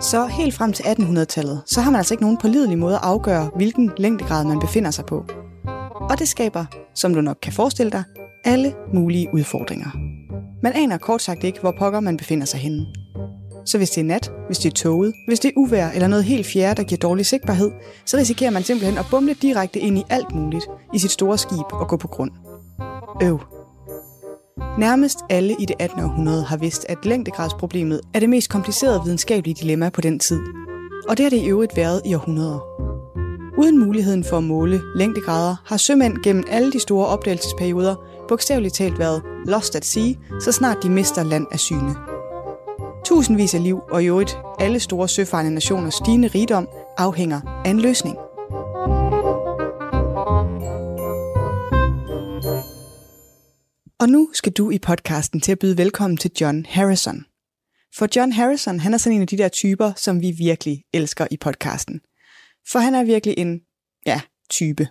Så 0.02 0.26
helt 0.26 0.54
frem 0.54 0.74
til 0.74 0.84
1800-tallet, 0.84 1.62
så 1.66 1.82
har 1.82 1.92
man 1.92 1.98
altså 1.98 2.14
ikke 2.14 2.24
nogen 2.24 2.38
pålidelig 2.38 2.78
måde 2.78 2.96
at 2.96 3.04
afgøre, 3.04 3.50
hvilken 3.56 3.92
længdegrad 3.98 4.46
man 4.46 4.60
befinder 4.60 4.92
sig 4.92 5.06
på. 5.06 5.26
Og 6.10 6.20
det 6.20 6.28
skaber, 6.28 6.66
som 6.96 7.14
du 7.14 7.22
nok 7.22 7.38
kan 7.42 7.54
forestille 7.54 7.92
dig, 7.92 8.04
alle 8.44 8.74
mulige 8.94 9.28
udfordringer. 9.34 9.90
Man 10.64 10.74
aner 10.76 10.98
kort 10.98 11.22
sagt 11.22 11.44
ikke, 11.44 11.60
hvor 11.60 11.74
pokker 11.80 12.00
man 12.00 12.18
befinder 12.18 12.46
sig 12.46 12.60
henne. 12.60 12.86
Så 13.66 13.78
hvis 13.78 13.90
det 13.90 14.02
er 14.02 14.06
nat, 14.06 14.32
hvis 14.48 14.58
det 14.58 14.70
er 14.70 14.74
toget, 14.74 15.14
hvis 15.28 15.40
det 15.40 15.50
er 15.50 15.54
uvær 15.58 15.90
eller 15.90 16.08
noget 16.08 16.26
helt 16.26 16.46
fjerde, 16.46 16.82
der 16.82 16.88
giver 16.88 17.00
dårlig 17.00 17.26
sigtbarhed, 17.26 17.72
så 18.06 18.18
risikerer 18.18 18.52
man 18.52 18.64
simpelthen 18.64 18.98
at 18.98 19.06
bumle 19.12 19.34
direkte 19.34 19.80
ind 19.80 19.98
i 19.98 20.04
alt 20.10 20.36
muligt 20.36 20.64
i 20.94 21.00
sit 21.00 21.12
store 21.12 21.38
skib 21.38 21.72
og 21.72 21.88
gå 21.88 21.98
på 21.98 22.08
grund. 22.08 22.32
Øv. 23.24 23.40
Nærmest 24.80 25.18
alle 25.30 25.56
i 25.60 25.66
det 25.66 25.76
18. 25.80 26.00
århundrede 26.00 26.44
har 26.44 26.58
vidst, 26.58 26.86
at 26.90 27.06
længdegradsproblemet 27.06 28.02
er 28.14 28.20
det 28.20 28.30
mest 28.30 28.50
komplicerede 28.50 29.02
videnskabelige 29.04 29.56
dilemma 29.62 29.90
på 29.90 30.02
den 30.02 30.20
tid. 30.20 30.40
Og 31.10 31.18
det 31.18 31.24
har 31.24 31.30
det 31.30 31.38
i 31.38 31.50
øvrigt 31.50 31.78
været 31.78 32.02
i 32.06 32.14
århundreder. 32.14 32.95
Uden 33.58 33.78
muligheden 33.80 34.24
for 34.24 34.38
at 34.38 34.44
måle 34.44 34.82
længdegrader 34.96 35.56
har 35.66 35.78
sømænd 35.78 36.24
gennem 36.24 36.44
alle 36.50 36.72
de 36.72 36.80
store 36.80 37.08
opdagelsesperioder 37.08 37.96
bogstaveligt 38.28 38.74
talt 38.74 39.00
været 39.00 39.24
lost 39.46 39.76
at 39.76 39.86
sea, 39.86 40.14
så 40.42 40.52
snart 40.52 40.78
de 40.84 40.90
mister 40.90 41.24
land 41.24 41.48
af 41.52 41.60
syne. 41.60 41.96
Tusindvis 43.06 43.54
af 43.54 43.64
liv 43.64 43.80
og 43.92 44.04
i 44.04 44.08
øvrigt 44.08 44.38
alle 44.60 44.80
store 44.80 45.10
søfarende 45.10 45.54
nationers 45.54 45.94
stigende 45.94 46.28
rigdom 46.28 46.68
afhænger 46.98 47.62
af 47.66 47.70
en 47.70 47.80
løsning. 47.80 48.18
Og 54.00 54.10
nu 54.10 54.30
skal 54.34 54.52
du 54.52 54.70
i 54.70 54.80
podcasten 54.80 55.42
til 55.42 55.52
at 55.52 55.60
byde 55.60 55.78
velkommen 55.78 56.18
til 56.18 56.32
John 56.42 56.66
Harrison. 56.70 57.26
For 57.98 58.08
John 58.16 58.32
Harrison, 58.32 58.80
han 58.80 58.94
er 58.94 58.98
sådan 58.98 59.16
en 59.16 59.22
af 59.22 59.28
de 59.28 59.38
der 59.38 59.48
typer, 59.48 59.92
som 59.96 60.22
vi 60.22 60.32
virkelig 60.32 60.84
elsker 60.94 61.28
i 61.32 61.38
podcasten. 61.38 62.02
For 62.72 62.80
han 62.80 62.96
er 62.96 63.04
virkelig 63.04 63.38
en, 63.38 63.62
ja, 64.06 64.22
type. 64.50 64.88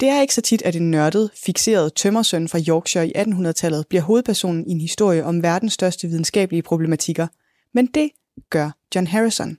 Det 0.00 0.08
er 0.08 0.20
ikke 0.20 0.34
så 0.34 0.40
tit, 0.40 0.62
at 0.62 0.76
en 0.76 0.90
nørdet, 0.90 1.30
fixeret 1.34 1.94
tømmersøn 1.94 2.48
fra 2.48 2.58
Yorkshire 2.68 3.08
i 3.08 3.12
1800-tallet 3.16 3.86
bliver 3.88 4.02
hovedpersonen 4.02 4.66
i 4.66 4.70
en 4.70 4.80
historie 4.80 5.24
om 5.24 5.42
verdens 5.42 5.72
største 5.72 6.08
videnskabelige 6.08 6.62
problematikker. 6.62 7.26
Men 7.74 7.86
det 7.86 8.10
gør 8.50 8.70
John 8.94 9.06
Harrison. 9.06 9.58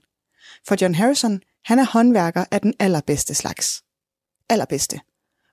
For 0.68 0.76
John 0.80 0.94
Harrison, 0.94 1.40
han 1.64 1.78
er 1.78 1.84
håndværker 1.84 2.44
af 2.50 2.60
den 2.60 2.74
allerbedste 2.78 3.34
slags. 3.34 3.84
Allerbedste. 4.48 5.00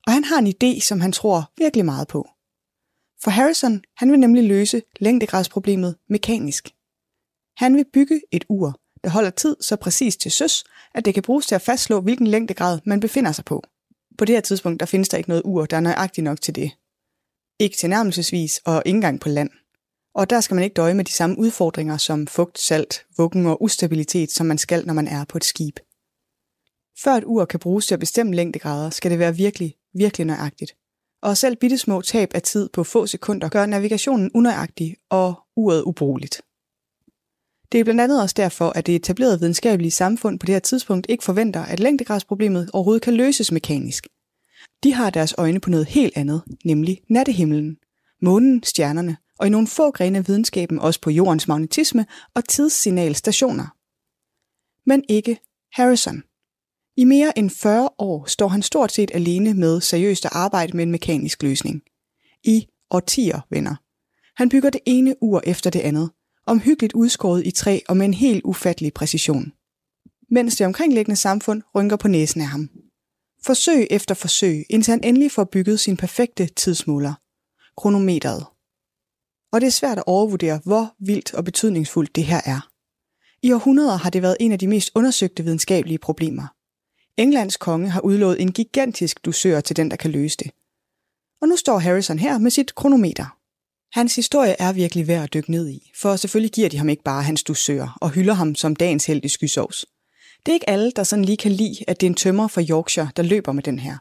Og 0.07 0.13
han 0.13 0.23
har 0.23 0.37
en 0.39 0.47
idé, 0.47 0.81
som 0.81 1.01
han 1.01 1.11
tror 1.11 1.51
virkelig 1.57 1.85
meget 1.85 2.07
på. 2.07 2.29
For 3.23 3.31
Harrison, 3.31 3.81
han 3.97 4.11
vil 4.11 4.19
nemlig 4.19 4.43
løse 4.43 4.81
længdegradsproblemet 4.99 5.95
mekanisk. 6.09 6.69
Han 7.57 7.75
vil 7.75 7.85
bygge 7.93 8.21
et 8.31 8.45
ur, 8.49 8.79
der 9.05 9.11
holder 9.11 9.29
tid 9.29 9.55
så 9.61 9.75
præcis 9.75 10.17
til 10.17 10.31
søs, 10.31 10.63
at 10.93 11.05
det 11.05 11.13
kan 11.13 11.23
bruges 11.23 11.45
til 11.45 11.55
at 11.55 11.61
fastslå, 11.61 12.01
hvilken 12.01 12.27
længdegrad 12.27 12.79
man 12.85 12.99
befinder 12.99 13.31
sig 13.31 13.45
på. 13.45 13.63
På 14.17 14.25
det 14.25 14.35
her 14.35 14.41
tidspunkt, 14.41 14.79
der 14.79 14.85
findes 14.85 15.09
der 15.09 15.17
ikke 15.17 15.29
noget 15.29 15.41
ur, 15.45 15.65
der 15.65 15.77
er 15.77 15.81
nøjagtigt 15.81 16.25
nok 16.25 16.41
til 16.41 16.55
det. 16.55 16.71
Ikke 17.59 17.77
tilnærmelsesvis 17.77 18.61
og 18.65 18.83
ikke 18.85 18.95
engang 18.95 19.19
på 19.19 19.29
land. 19.29 19.49
Og 20.15 20.29
der 20.29 20.41
skal 20.41 20.55
man 20.55 20.63
ikke 20.63 20.73
døje 20.73 20.93
med 20.93 21.05
de 21.05 21.11
samme 21.11 21.39
udfordringer 21.39 21.97
som 21.97 22.27
fugt, 22.27 22.59
salt, 22.59 23.05
vuggen 23.17 23.45
og 23.45 23.63
ustabilitet, 23.63 24.31
som 24.31 24.45
man 24.45 24.57
skal, 24.57 24.85
når 24.85 24.93
man 24.93 25.07
er 25.07 25.25
på 25.25 25.37
et 25.37 25.45
skib. 25.45 25.79
Før 27.03 27.13
et 27.13 27.23
ur 27.25 27.45
kan 27.45 27.59
bruges 27.59 27.87
til 27.87 27.93
at 27.93 27.99
bestemme 27.99 28.35
længdegrader, 28.35 28.89
skal 28.89 29.11
det 29.11 29.19
være 29.19 29.35
virkelig, 29.35 29.75
virkelig 29.93 30.25
nøjagtigt. 30.25 30.75
Og 31.21 31.37
selv 31.37 31.55
bittesmå 31.55 32.01
tab 32.01 32.31
af 32.33 32.41
tid 32.41 32.69
på 32.69 32.83
få 32.83 33.07
sekunder 33.07 33.49
gør 33.49 33.65
navigationen 33.65 34.31
unøjagtig 34.33 34.95
og 35.09 35.33
uret 35.55 35.81
ubrugeligt. 35.81 36.41
Det 37.71 37.79
er 37.79 37.83
blandt 37.83 38.01
andet 38.01 38.21
også 38.21 38.33
derfor, 38.37 38.69
at 38.69 38.85
det 38.85 38.95
etablerede 38.95 39.39
videnskabelige 39.39 39.91
samfund 39.91 40.39
på 40.39 40.45
det 40.45 40.55
her 40.55 40.59
tidspunkt 40.59 41.07
ikke 41.09 41.23
forventer, 41.23 41.61
at 41.61 41.79
længdegradsproblemet 41.79 42.69
overhovedet 42.73 43.01
kan 43.01 43.13
løses 43.13 43.51
mekanisk. 43.51 44.07
De 44.83 44.93
har 44.93 45.09
deres 45.09 45.35
øjne 45.37 45.59
på 45.59 45.69
noget 45.69 45.85
helt 45.85 46.17
andet, 46.17 46.41
nemlig 46.65 47.01
nattehimlen, 47.09 47.77
månen, 48.21 48.63
stjernerne, 48.63 49.17
og 49.39 49.47
i 49.47 49.49
nogle 49.49 49.67
få 49.67 49.91
grene 49.91 50.17
af 50.17 50.27
videnskaben 50.27 50.79
også 50.79 51.01
på 51.01 51.09
jordens 51.09 51.47
magnetisme 51.47 52.05
og 52.33 52.47
tidssignalstationer. 52.47 53.75
Men 54.89 55.03
ikke 55.09 55.39
Harrison. 55.73 56.23
I 56.97 57.03
mere 57.03 57.37
end 57.37 57.49
40 57.49 57.89
år 57.97 58.25
står 58.25 58.47
han 58.47 58.61
stort 58.61 58.91
set 58.91 59.11
alene 59.13 59.53
med 59.53 59.81
seriøst 59.81 60.25
at 60.25 60.31
arbejde 60.33 60.77
med 60.77 60.83
en 60.83 60.91
mekanisk 60.91 61.43
løsning. 61.43 61.81
I 62.43 62.67
årtier, 62.91 63.39
venner. 63.49 63.75
Han 64.35 64.49
bygger 64.49 64.69
det 64.69 64.81
ene 64.85 65.15
ur 65.21 65.41
efter 65.45 65.69
det 65.69 65.79
andet, 65.79 66.11
omhyggeligt 66.45 66.93
udskåret 66.93 67.47
i 67.47 67.51
træ 67.51 67.79
og 67.89 67.97
med 67.97 68.05
en 68.05 68.13
helt 68.13 68.41
ufattelig 68.43 68.93
præcision. 68.93 69.53
Mens 70.29 70.55
det 70.55 70.67
omkringliggende 70.67 71.15
samfund 71.15 71.61
rynker 71.75 71.95
på 71.95 72.07
næsen 72.07 72.41
af 72.41 72.47
ham. 72.47 72.69
Forsøg 73.45 73.87
efter 73.89 74.15
forsøg, 74.15 74.65
indtil 74.69 74.91
han 74.91 75.03
endelig 75.03 75.31
får 75.31 75.43
bygget 75.43 75.79
sin 75.79 75.97
perfekte 75.97 76.45
tidsmåler. 76.45 77.13
Kronometeret. 77.77 78.45
Og 79.51 79.61
det 79.61 79.67
er 79.67 79.71
svært 79.71 79.97
at 79.97 80.03
overvurdere, 80.07 80.59
hvor 80.65 80.95
vildt 80.99 81.33
og 81.33 81.45
betydningsfuldt 81.45 82.15
det 82.15 82.25
her 82.25 82.41
er. 82.45 82.69
I 83.41 83.51
århundreder 83.51 83.95
har 83.95 84.09
det 84.09 84.21
været 84.21 84.37
en 84.39 84.51
af 84.51 84.59
de 84.59 84.67
mest 84.67 84.91
undersøgte 84.95 85.43
videnskabelige 85.43 85.97
problemer. 85.97 86.47
Englands 87.17 87.57
konge 87.57 87.89
har 87.89 88.01
udlået 88.01 88.41
en 88.41 88.51
gigantisk 88.51 89.25
dusør 89.25 89.61
til 89.61 89.75
den, 89.75 89.91
der 89.91 89.97
kan 89.97 90.11
løse 90.11 90.37
det. 90.37 90.51
Og 91.41 91.47
nu 91.47 91.55
står 91.55 91.77
Harrison 91.79 92.19
her 92.19 92.37
med 92.37 92.51
sit 92.51 92.75
kronometer. 92.75 93.37
Hans 93.95 94.15
historie 94.15 94.55
er 94.59 94.73
virkelig 94.73 95.07
værd 95.07 95.23
at 95.23 95.33
dykke 95.33 95.51
ned 95.51 95.69
i, 95.69 95.91
for 96.01 96.15
selvfølgelig 96.15 96.51
giver 96.51 96.69
de 96.69 96.77
ham 96.77 96.89
ikke 96.89 97.03
bare 97.03 97.23
hans 97.23 97.43
dusør 97.43 97.97
og 98.01 98.09
hylder 98.09 98.33
ham 98.33 98.55
som 98.55 98.75
dagens 98.75 99.05
held 99.05 99.25
i 99.25 99.27
skysovs. 99.27 99.85
Det 100.45 100.51
er 100.51 100.53
ikke 100.53 100.69
alle, 100.69 100.91
der 100.91 101.03
sådan 101.03 101.25
lige 101.25 101.37
kan 101.37 101.51
lide, 101.51 101.75
at 101.87 102.01
det 102.01 102.07
er 102.07 102.09
en 102.09 102.15
tømmer 102.15 102.47
fra 102.47 102.61
Yorkshire, 102.61 103.09
der 103.15 103.23
løber 103.23 103.51
med 103.51 103.63
den 103.63 103.79
her. 103.79 103.97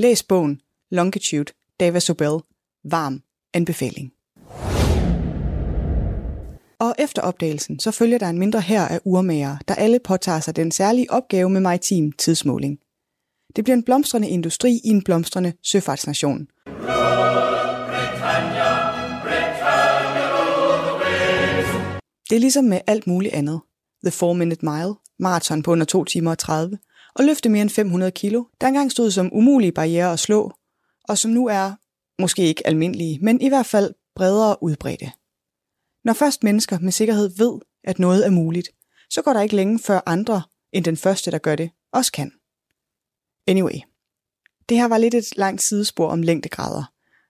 Læs 0.00 0.22
bogen 0.22 0.60
Longitude, 0.90 1.52
David 1.80 2.00
Sobel. 2.00 2.40
Varm 2.90 3.22
anbefaling. 3.54 4.12
Og 6.78 6.94
efter 6.98 7.22
opdagelsen, 7.22 7.78
så 7.78 7.90
følger 7.90 8.18
der 8.18 8.28
en 8.28 8.38
mindre 8.38 8.60
her 8.60 8.82
af 8.82 9.00
urmager, 9.04 9.56
der 9.68 9.74
alle 9.74 9.98
påtager 10.04 10.40
sig 10.40 10.56
den 10.56 10.70
særlige 10.70 11.10
opgave 11.10 11.50
med 11.50 11.60
maritim 11.60 12.12
tidsmåling. 12.12 12.78
Det 13.56 13.64
bliver 13.64 13.76
en 13.76 13.84
blomstrende 13.84 14.28
industri 14.28 14.80
i 14.84 14.88
en 14.88 15.04
blomstrende 15.04 15.52
søfartsnation. 15.62 16.48
Det 22.34 22.38
er 22.38 22.40
ligesom 22.40 22.64
med 22.64 22.80
alt 22.86 23.06
muligt 23.06 23.34
andet. 23.34 23.60
The 24.04 24.10
4 24.10 24.34
Minute 24.34 24.64
Mile, 24.64 24.94
maraton 25.18 25.62
på 25.62 25.72
under 25.72 25.86
2 25.86 26.04
timer 26.04 26.30
og 26.30 26.38
30, 26.38 26.78
og 27.14 27.24
løfte 27.24 27.48
mere 27.48 27.62
end 27.62 27.70
500 27.70 28.12
kilo, 28.12 28.44
der 28.60 28.66
engang 28.66 28.90
stod 28.90 29.10
som 29.10 29.30
umulige 29.32 29.72
barriere 29.72 30.12
at 30.12 30.18
slå, 30.18 30.52
og 31.08 31.18
som 31.18 31.30
nu 31.30 31.46
er 31.46 31.72
måske 32.22 32.42
ikke 32.42 32.66
almindelige, 32.66 33.18
men 33.22 33.40
i 33.40 33.48
hvert 33.48 33.66
fald 33.66 33.94
bredere 34.14 34.62
udbredte. 34.62 35.12
Når 36.04 36.12
først 36.12 36.42
mennesker 36.42 36.78
med 36.78 36.92
sikkerhed 36.92 37.30
ved, 37.36 37.60
at 37.84 37.98
noget 37.98 38.26
er 38.26 38.30
muligt, 38.30 38.70
så 39.10 39.22
går 39.22 39.32
der 39.32 39.40
ikke 39.40 39.56
længe 39.56 39.78
før 39.78 40.00
andre 40.06 40.42
end 40.72 40.84
den 40.84 40.96
første, 40.96 41.30
der 41.30 41.38
gør 41.38 41.56
det, 41.56 41.70
også 41.92 42.12
kan. 42.12 42.32
Anyway, 43.46 43.78
det 44.68 44.76
her 44.76 44.88
var 44.88 44.98
lidt 44.98 45.14
et 45.14 45.36
langt 45.36 45.62
sidespor 45.62 46.08
om 46.08 46.22
længdegrader. 46.22 46.84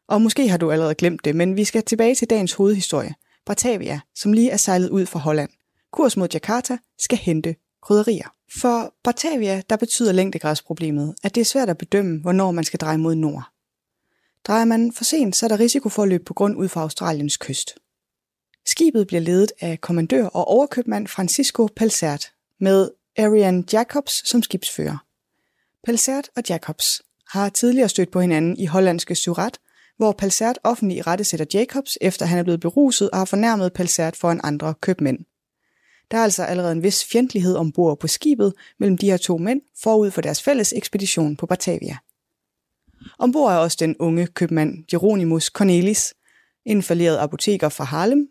Og 0.09 0.23
måske 0.23 0.49
har 0.49 0.59
du 0.59 0.71
allerede 0.71 0.95
glemt 0.95 1.25
det, 1.25 1.37
men 1.37 1.57
vi 1.57 1.65
skal 1.65 1.83
tilbage 1.83 2.15
til 2.15 2.31
dagens 2.31 2.53
hovedhistorie, 2.53 3.15
Batavia, 3.47 4.01
som 4.15 4.33
lige 4.33 4.51
er 4.51 4.57
sejlet 4.57 4.91
ud 4.91 5.07
fra 5.07 5.19
Holland. 5.19 5.51
Kurs 5.93 6.17
mod 6.17 6.29
Jakarta 6.33 6.79
skal 6.99 7.19
hente 7.19 7.57
krydderier. 7.83 8.35
For 8.61 8.95
Batavia, 9.05 9.63
der 9.71 9.77
betyder 9.77 10.13
længdegradsproblemet, 10.13 11.15
at 11.23 11.35
det 11.35 11.41
er 11.41 11.45
svært 11.45 11.71
at 11.71 11.79
bedømme, 11.79 12.21
hvornår 12.21 12.51
man 12.51 12.65
skal 12.65 12.81
dreje 12.81 12.99
mod 12.99 13.15
nord. 13.15 13.51
Drejer 14.45 14.65
man 14.65 14.93
for 14.93 15.05
sent, 15.05 15.37
så 15.37 15.47
er 15.47 15.49
der 15.49 15.61
risiko 15.61 15.89
for 15.89 16.03
at 16.03 16.09
løbe 16.09 16.25
på 16.25 16.35
grund 16.35 16.57
ud 16.57 16.69
fra 16.69 16.81
Australiens 16.81 17.37
kyst. 17.37 17.75
Skibet 18.67 19.07
bliver 19.07 19.21
ledet 19.21 19.53
af 19.61 19.81
kommandør 19.81 20.27
og 20.27 20.49
overkøbmand 20.49 21.07
Francisco 21.09 21.69
Palsert, 21.77 22.33
med 22.61 22.91
Arian 23.19 23.65
Jacobs 23.73 24.29
som 24.29 24.43
skibsfører. 24.43 25.05
Palsert 25.85 26.31
og 26.37 26.43
Jacobs 26.49 27.03
har 27.29 27.49
tidligere 27.49 27.89
stødt 27.89 28.11
på 28.11 28.21
hinanden 28.21 28.59
i 28.59 28.67
hollandske 28.67 29.15
Surat, 29.15 29.59
hvor 29.97 30.13
Palsert 30.13 30.59
offentligt 30.65 31.07
rettesætter 31.07 31.47
Jacobs, 31.55 31.99
efter 32.01 32.27
han 32.27 32.39
er 32.39 32.43
blevet 32.43 32.61
beruset 32.61 33.11
og 33.11 33.19
har 33.19 33.25
fornærmet 33.25 33.73
Palsert 33.73 34.17
foran 34.17 34.41
andre 34.45 34.75
købmænd. 34.81 35.19
Der 36.11 36.19
er 36.19 36.23
altså 36.23 36.45
allerede 36.45 36.73
en 36.73 36.83
vis 36.83 37.05
fjendtlighed 37.05 37.57
ombord 37.57 37.99
på 38.01 38.09
skibet 38.09 38.55
mellem 38.79 38.99
de 38.99 39.11
her 39.11 39.17
to 39.17 39.39
mænd 39.39 39.61
forud 39.83 40.11
for 40.11 40.21
deres 40.21 40.43
fælles 40.43 40.73
ekspedition 40.77 41.37
på 41.37 41.47
Batavia. 41.47 41.97
Ombord 43.19 43.53
er 43.53 43.57
også 43.57 43.77
den 43.81 43.97
unge 43.99 44.27
købmand 44.27 44.85
Jeronimus 44.93 45.45
Cornelis, 45.45 46.15
en 46.65 46.83
falderet 46.83 47.19
apoteker 47.19 47.69
fra 47.69 47.85
Harlem, 47.85 48.29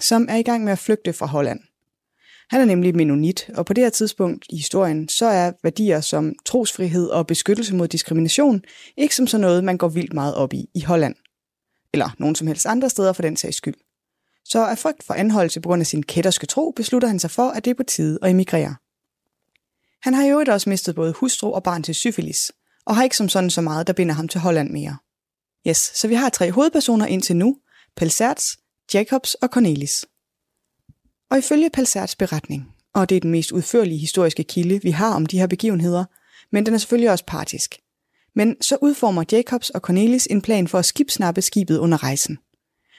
som 0.00 0.26
er 0.30 0.36
i 0.36 0.42
gang 0.42 0.64
med 0.64 0.72
at 0.72 0.78
flygte 0.78 1.12
fra 1.12 1.26
Holland. 1.26 1.60
Han 2.50 2.60
er 2.60 2.64
nemlig 2.64 2.96
menonit, 2.96 3.50
og 3.54 3.66
på 3.66 3.72
det 3.72 3.84
her 3.84 3.90
tidspunkt 3.90 4.46
i 4.50 4.56
historien, 4.56 5.08
så 5.08 5.26
er 5.26 5.52
værdier 5.62 6.00
som 6.00 6.34
trosfrihed 6.44 7.08
og 7.08 7.26
beskyttelse 7.26 7.74
mod 7.74 7.88
diskrimination 7.88 8.62
ikke 8.96 9.14
som 9.14 9.26
sådan 9.26 9.40
noget, 9.40 9.64
man 9.64 9.78
går 9.78 9.88
vildt 9.88 10.12
meget 10.12 10.34
op 10.34 10.52
i 10.52 10.68
i 10.74 10.80
Holland. 10.80 11.14
Eller 11.92 12.10
nogen 12.18 12.34
som 12.34 12.46
helst 12.46 12.66
andre 12.66 12.90
steder 12.90 13.12
for 13.12 13.22
den 13.22 13.36
sags 13.36 13.56
skyld. 13.56 13.74
Så 14.44 14.66
af 14.66 14.78
frygt 14.78 15.04
for 15.04 15.14
anholdelse 15.14 15.60
på 15.60 15.68
grund 15.68 15.80
af 15.80 15.86
sin 15.86 16.02
kætterske 16.02 16.46
tro, 16.46 16.70
beslutter 16.76 17.08
han 17.08 17.18
sig 17.18 17.30
for, 17.30 17.48
at 17.48 17.64
det 17.64 17.70
er 17.70 17.74
på 17.74 17.82
tide 17.82 18.18
at 18.22 18.30
emigrere. 18.30 18.76
Han 20.02 20.14
har 20.14 20.24
i 20.24 20.30
øvrigt 20.30 20.48
også 20.48 20.70
mistet 20.70 20.94
både 20.94 21.12
hustru 21.12 21.52
og 21.52 21.62
barn 21.62 21.82
til 21.82 21.94
syfilis, 21.94 22.52
og 22.86 22.96
har 22.96 23.04
ikke 23.04 23.16
som 23.16 23.28
sådan 23.28 23.50
så 23.50 23.60
meget, 23.60 23.86
der 23.86 23.92
binder 23.92 24.14
ham 24.14 24.28
til 24.28 24.40
Holland 24.40 24.70
mere. 24.70 24.96
Yes, 25.68 25.92
så 25.94 26.08
vi 26.08 26.14
har 26.14 26.28
tre 26.28 26.52
hovedpersoner 26.52 27.06
indtil 27.06 27.36
nu, 27.36 27.56
Pelserts, 27.96 28.56
Jacobs 28.94 29.34
og 29.34 29.48
Cornelis. 29.48 30.04
Og 31.30 31.38
ifølge 31.38 31.70
Palserts 31.70 32.16
beretning, 32.16 32.68
og 32.94 33.08
det 33.08 33.16
er 33.16 33.20
den 33.20 33.30
mest 33.30 33.52
udførlige 33.52 33.98
historiske 33.98 34.44
kilde, 34.44 34.82
vi 34.82 34.90
har 34.90 35.14
om 35.14 35.26
de 35.26 35.38
her 35.38 35.46
begivenheder, 35.46 36.04
men 36.52 36.66
den 36.66 36.74
er 36.74 36.78
selvfølgelig 36.78 37.10
også 37.10 37.24
partisk. 37.26 37.78
Men 38.34 38.56
så 38.60 38.76
udformer 38.82 39.24
Jacobs 39.32 39.70
og 39.70 39.80
Cornelis 39.80 40.26
en 40.26 40.42
plan 40.42 40.68
for 40.68 40.78
at 40.78 40.84
skibsnappe 40.84 41.42
skibet 41.42 41.78
under 41.78 42.04
rejsen. 42.04 42.38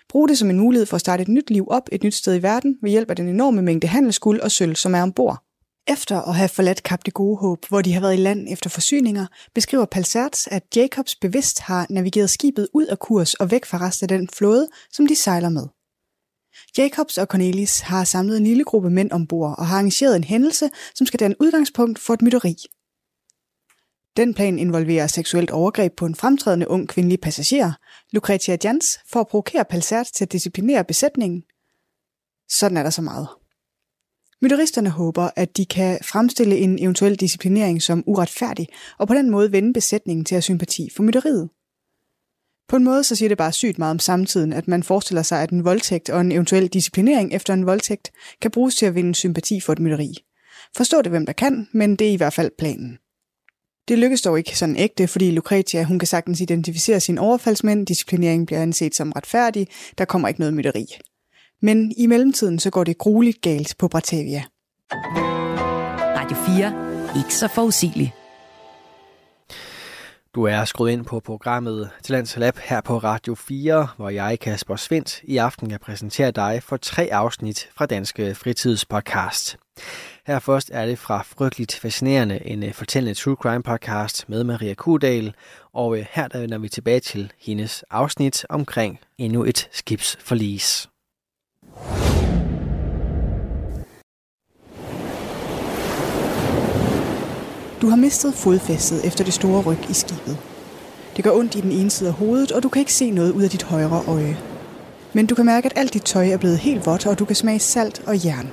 Brug 0.09 0.29
det 0.29 0.37
som 0.37 0.49
en 0.49 0.59
mulighed 0.59 0.85
for 0.85 0.95
at 0.95 1.01
starte 1.01 1.21
et 1.21 1.27
nyt 1.27 1.49
liv 1.49 1.67
op 1.69 1.89
et 1.91 2.03
nyt 2.03 2.15
sted 2.15 2.35
i 2.35 2.43
verden 2.43 2.77
ved 2.81 2.91
hjælp 2.91 3.09
af 3.09 3.15
den 3.15 3.27
enorme 3.29 3.61
mængde 3.61 3.87
handelsguld 3.87 4.39
og 4.39 4.51
sølv, 4.51 4.75
som 4.75 4.95
er 4.95 5.01
ombord. 5.01 5.43
Efter 5.87 6.21
at 6.21 6.35
have 6.35 6.49
forladt 6.49 6.83
Kap 6.83 7.05
det 7.05 7.13
Gode 7.13 7.37
Håb, 7.37 7.65
hvor 7.69 7.81
de 7.81 7.93
har 7.93 8.01
været 8.01 8.13
i 8.13 8.17
land 8.17 8.47
efter 8.49 8.69
forsyninger, 8.69 9.25
beskriver 9.55 9.85
Palserts, 9.85 10.47
at 10.47 10.63
Jacobs 10.75 11.15
bevidst 11.15 11.59
har 11.59 11.87
navigeret 11.89 12.29
skibet 12.29 12.67
ud 12.73 12.85
af 12.85 12.99
kurs 12.99 13.33
og 13.33 13.51
væk 13.51 13.65
fra 13.65 13.77
resten 13.77 14.03
af 14.03 14.17
den 14.17 14.29
flåde, 14.29 14.67
som 14.91 15.07
de 15.07 15.15
sejler 15.15 15.49
med. 15.49 15.67
Jacobs 16.77 17.17
og 17.17 17.27
Cornelis 17.27 17.79
har 17.79 18.03
samlet 18.03 18.37
en 18.37 18.43
lille 18.43 18.63
gruppe 18.63 18.89
mænd 18.89 19.11
ombord 19.11 19.55
og 19.57 19.67
har 19.67 19.75
arrangeret 19.75 20.15
en 20.15 20.23
hændelse, 20.23 20.69
som 20.95 21.07
skal 21.07 21.19
danne 21.19 21.35
udgangspunkt 21.39 21.99
for 21.99 22.13
et 22.13 22.21
mytteri. 22.21 22.55
Den 24.17 24.33
plan 24.33 24.59
involverer 24.59 25.07
seksuelt 25.07 25.51
overgreb 25.51 25.95
på 25.97 26.05
en 26.05 26.15
fremtrædende 26.15 26.67
ung 26.67 26.89
kvindelig 26.89 27.19
passager, 27.21 27.71
Lucretia 28.11 28.57
Jans, 28.63 28.99
for 29.11 29.19
at 29.19 29.27
provokere 29.27 29.65
Palsert 29.65 30.07
til 30.15 30.25
at 30.25 30.31
disciplinere 30.31 30.83
besætningen. 30.83 31.43
Sådan 32.49 32.77
er 32.77 32.83
der 32.83 32.89
så 32.89 33.01
meget. 33.01 33.27
Mytteristerne 34.41 34.89
håber, 34.89 35.29
at 35.35 35.57
de 35.57 35.65
kan 35.65 35.99
fremstille 36.03 36.57
en 36.57 36.83
eventuel 36.83 37.15
disciplinering 37.15 37.81
som 37.81 38.03
uretfærdig, 38.07 38.67
og 38.99 39.07
på 39.07 39.13
den 39.13 39.29
måde 39.29 39.51
vende 39.51 39.73
besætningen 39.73 40.25
til 40.25 40.35
at 40.35 40.43
sympati 40.43 40.89
for 40.95 41.03
mytteriet. 41.03 41.49
På 42.69 42.75
en 42.75 42.83
måde 42.83 43.03
så 43.03 43.15
siger 43.15 43.29
det 43.29 43.37
bare 43.37 43.51
sygt 43.51 43.77
meget 43.77 43.91
om 43.91 43.99
samtiden, 43.99 44.53
at 44.53 44.67
man 44.67 44.83
forestiller 44.83 45.23
sig, 45.23 45.41
at 45.41 45.49
en 45.49 45.65
voldtægt 45.65 46.09
og 46.09 46.21
en 46.21 46.31
eventuel 46.31 46.67
disciplinering 46.67 47.33
efter 47.33 47.53
en 47.53 47.65
voldtægt 47.65 48.11
kan 48.41 48.51
bruges 48.51 48.75
til 48.75 48.85
at 48.85 48.95
vinde 48.95 49.15
sympati 49.15 49.59
for 49.59 49.73
et 49.73 49.79
mytteri. 49.79 50.13
Forstå 50.77 51.01
det, 51.01 51.11
hvem 51.11 51.25
der 51.25 51.33
kan, 51.33 51.67
men 51.71 51.95
det 51.95 52.07
er 52.07 52.11
i 52.11 52.15
hvert 52.15 52.33
fald 52.33 52.51
planen. 52.57 52.97
Det 53.87 53.99
lykkes 53.99 54.21
dog 54.21 54.37
ikke 54.37 54.57
sådan 54.57 54.75
ægte, 54.75 55.07
fordi 55.07 55.31
Lucretia 55.31 55.83
hun 55.83 55.99
kan 55.99 56.07
sagtens 56.07 56.41
identificere 56.41 56.99
sine 56.99 57.21
overfaldsmænd, 57.21 57.85
disciplineringen 57.85 58.45
bliver 58.45 58.61
anset 58.61 58.95
som 58.95 59.11
retfærdig, 59.11 59.67
der 59.97 60.05
kommer 60.05 60.27
ikke 60.27 60.39
noget 60.39 60.53
mytteri. 60.53 60.85
Men 61.61 61.93
i 61.97 62.07
mellemtiden 62.07 62.59
så 62.59 62.69
går 62.69 62.83
det 62.83 62.97
grueligt 62.97 63.41
galt 63.41 63.75
på 63.79 63.87
Batavia. 63.87 64.43
Radio 66.17 66.37
4. 66.37 67.21
Ikke 67.21 67.35
så 67.35 67.47
forudsigeligt. 67.47 68.26
Du 70.37 70.43
er 70.43 70.65
skruet 70.65 70.91
ind 70.91 71.05
på 71.05 71.19
programmet 71.19 71.89
Talents 72.03 72.37
Lab 72.37 72.57
her 72.57 72.81
på 72.81 72.97
Radio 72.97 73.35
4, 73.35 73.87
hvor 73.97 74.09
jeg, 74.09 74.39
Kasper 74.39 74.75
Svendt, 74.75 75.21
i 75.23 75.37
aften 75.37 75.69
kan 75.69 75.79
præsentere 75.79 76.31
dig 76.31 76.63
for 76.63 76.77
tre 76.77 77.09
afsnit 77.11 77.69
fra 77.77 77.85
Danske 77.85 78.35
Fritidspodcast. 78.35 79.57
Her 80.27 80.39
først 80.39 80.71
er 80.73 80.85
det 80.85 80.99
fra 80.99 81.21
Frygteligt 81.21 81.75
Fascinerende, 81.75 82.47
en 82.47 82.63
øh, 82.63 82.73
fortællende 82.73 83.13
true 83.13 83.35
crime 83.35 83.63
podcast 83.63 84.29
med 84.29 84.43
Maria 84.43 84.73
Kudal, 84.73 85.33
og 85.73 85.97
øh, 85.97 86.05
her 86.11 86.27
der 86.27 86.39
vender 86.39 86.57
vi 86.57 86.69
tilbage 86.69 86.99
til 86.99 87.31
hendes 87.39 87.83
afsnit 87.89 88.45
omkring 88.49 88.99
endnu 89.17 89.43
et 89.43 89.69
skibsforlis. 89.71 90.89
Du 97.81 97.89
har 97.89 97.95
mistet 97.95 98.33
fodfæstet 98.33 99.05
efter 99.05 99.23
det 99.23 99.33
store 99.33 99.61
ryg 99.61 99.89
i 99.89 99.93
skibet. 99.93 100.37
Det 101.15 101.23
gør 101.23 101.31
ondt 101.31 101.55
i 101.55 101.61
den 101.61 101.71
ene 101.71 101.89
side 101.89 102.09
af 102.09 102.15
hovedet, 102.15 102.51
og 102.51 102.63
du 102.63 102.69
kan 102.69 102.79
ikke 102.79 102.93
se 102.93 103.11
noget 103.11 103.31
ud 103.31 103.41
af 103.43 103.49
dit 103.49 103.63
højre 103.63 104.03
øje. 104.07 104.37
Men 105.13 105.25
du 105.25 105.35
kan 105.35 105.45
mærke, 105.45 105.65
at 105.65 105.73
alt 105.75 105.93
dit 105.93 106.03
tøj 106.03 106.29
er 106.29 106.37
blevet 106.37 106.57
helt 106.57 106.85
vådt, 106.85 107.05
og 107.05 107.19
du 107.19 107.25
kan 107.25 107.35
smage 107.35 107.59
salt 107.59 108.01
og 108.07 108.25
jern. 108.25 108.51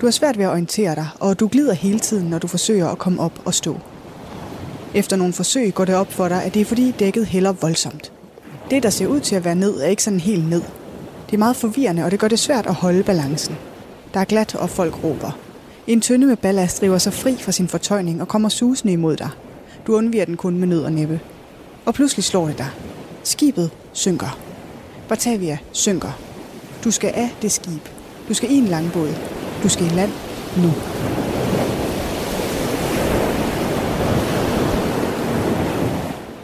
Du 0.00 0.06
har 0.06 0.10
svært 0.10 0.38
ved 0.38 0.44
at 0.44 0.50
orientere 0.50 0.94
dig, 0.94 1.08
og 1.20 1.40
du 1.40 1.48
glider 1.48 1.72
hele 1.72 1.98
tiden, 1.98 2.26
når 2.30 2.38
du 2.38 2.46
forsøger 2.46 2.88
at 2.88 2.98
komme 2.98 3.22
op 3.22 3.40
og 3.44 3.54
stå. 3.54 3.76
Efter 4.94 5.16
nogle 5.16 5.32
forsøg 5.32 5.74
går 5.74 5.84
det 5.84 5.94
op 5.94 6.12
for 6.12 6.28
dig, 6.28 6.44
at 6.44 6.54
det 6.54 6.60
er 6.60 6.64
fordi 6.64 6.90
dækket 6.90 7.26
hælder 7.26 7.52
voldsomt. 7.52 8.12
Det, 8.70 8.82
der 8.82 8.90
ser 8.90 9.06
ud 9.06 9.20
til 9.20 9.36
at 9.36 9.44
være 9.44 9.54
ned, 9.54 9.80
er 9.80 9.86
ikke 9.86 10.02
sådan 10.02 10.20
helt 10.20 10.50
ned. 10.50 10.62
Det 11.26 11.34
er 11.34 11.38
meget 11.38 11.56
forvirrende, 11.56 12.04
og 12.04 12.10
det 12.10 12.20
gør 12.20 12.28
det 12.28 12.38
svært 12.38 12.66
at 12.66 12.74
holde 12.74 13.02
balancen. 13.02 13.56
Der 14.14 14.20
er 14.20 14.24
glat, 14.24 14.54
og 14.54 14.70
folk 14.70 15.04
råber. 15.04 15.38
En 15.86 16.00
tynde 16.00 16.26
med 16.26 16.36
ballast 16.36 16.80
driver 16.80 16.98
sig 16.98 17.12
fri 17.12 17.36
fra 17.36 17.52
sin 17.52 17.68
fortøjning 17.68 18.20
og 18.20 18.28
kommer 18.28 18.48
susende 18.48 18.92
imod 18.92 19.16
dig. 19.16 19.30
Du 19.86 19.96
undviger 19.96 20.24
den 20.24 20.36
kun 20.36 20.58
med 20.58 20.68
nød 20.68 20.84
og 20.84 20.92
næppe. 20.92 21.20
Og 21.86 21.94
pludselig 21.94 22.24
slår 22.24 22.46
det 22.46 22.58
dig. 22.58 22.68
Skibet 23.24 23.70
synker. 23.92 24.38
Batavia 25.08 25.58
synker. 25.72 26.18
Du 26.84 26.90
skal 26.90 27.12
af 27.14 27.36
det 27.42 27.52
skib. 27.52 27.88
Du 28.28 28.34
skal 28.34 28.50
i 28.50 28.54
en 28.54 28.64
langbåd. 28.64 29.08
Du 29.62 29.68
skal 29.68 29.86
i 29.86 29.88
land 29.88 30.10
nu. 30.56 30.72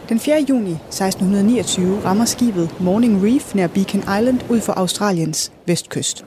Den 0.09 0.19
4. 0.19 0.45
juni 0.49 0.71
1629 0.71 2.01
rammer 2.05 2.25
skibet 2.25 2.75
Morning 2.79 3.23
Reef 3.23 3.55
nær 3.55 3.67
Beacon 3.67 4.01
Island 4.01 4.39
ud 4.49 4.59
for 4.59 4.73
Australiens 4.73 5.51
vestkyst. 5.65 6.25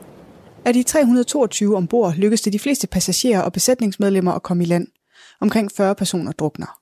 Af 0.65 0.75
de 0.75 0.83
322 0.83 1.77
ombord 1.77 2.15
lykkedes 2.15 2.41
det 2.41 2.53
de 2.53 2.59
fleste 2.59 2.87
passagerer 2.87 3.41
og 3.41 3.53
besætningsmedlemmer 3.53 4.33
at 4.33 4.43
komme 4.43 4.63
i 4.63 4.67
land. 4.67 4.87
Omkring 5.41 5.73
40 5.73 5.95
personer 5.95 6.33
drukner. 6.33 6.79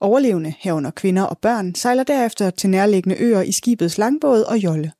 Overlevende, 0.00 0.54
herunder 0.58 0.90
kvinder 0.90 1.22
og 1.22 1.38
børn, 1.38 1.74
sejler 1.74 2.04
derefter 2.04 2.50
til 2.50 2.70
nærliggende 2.70 3.16
øer 3.18 3.42
i 3.42 3.52
skibets 3.52 3.98
langbåd 3.98 4.42
og 4.42 4.58
jolle. 4.58 4.92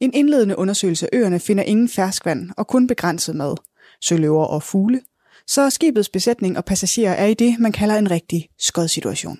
En 0.00 0.14
indledende 0.14 0.58
undersøgelse 0.58 1.06
af 1.06 1.18
øerne 1.18 1.40
finder 1.40 1.64
ingen 1.64 1.88
ferskvand 1.88 2.50
og 2.56 2.66
kun 2.66 2.86
begrænset 2.86 3.36
mad, 3.36 3.56
søløver 4.00 4.44
og 4.44 4.62
fugle, 4.62 5.00
så 5.46 5.70
skibets 5.70 6.08
besætning 6.08 6.56
og 6.56 6.64
passagerer 6.64 7.12
er 7.12 7.26
i 7.26 7.34
det, 7.34 7.58
man 7.58 7.72
kalder 7.72 7.94
en 7.94 8.10
rigtig 8.10 8.48
skodsituation. 8.58 9.38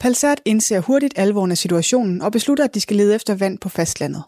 Palsat 0.00 0.40
indser 0.44 0.80
hurtigt 0.80 1.14
alvoren 1.16 1.50
af 1.50 1.58
situationen 1.58 2.22
og 2.22 2.32
beslutter, 2.32 2.64
at 2.64 2.74
de 2.74 2.80
skal 2.80 2.96
lede 2.96 3.14
efter 3.14 3.34
vand 3.34 3.58
på 3.58 3.68
fastlandet. 3.68 4.22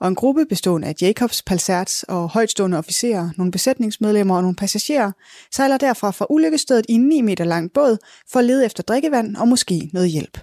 Og 0.00 0.08
en 0.08 0.14
gruppe 0.14 0.46
bestående 0.48 0.88
af 0.88 0.94
Jacobs, 1.02 1.42
Palserts 1.42 2.02
og 2.02 2.28
højtstående 2.28 2.78
officerer, 2.78 3.30
nogle 3.36 3.52
besætningsmedlemmer 3.52 4.36
og 4.36 4.42
nogle 4.42 4.56
passagerer, 4.56 5.12
sejler 5.52 5.78
derfra 5.78 6.10
fra 6.10 6.26
ulykkestedet 6.30 6.86
i 6.88 6.92
en 6.92 7.08
9 7.08 7.20
meter 7.20 7.44
lang 7.44 7.72
båd 7.72 7.98
for 8.32 8.38
at 8.38 8.44
lede 8.44 8.64
efter 8.64 8.82
drikkevand 8.82 9.36
og 9.36 9.48
måske 9.48 9.90
noget 9.92 10.10
hjælp. 10.10 10.38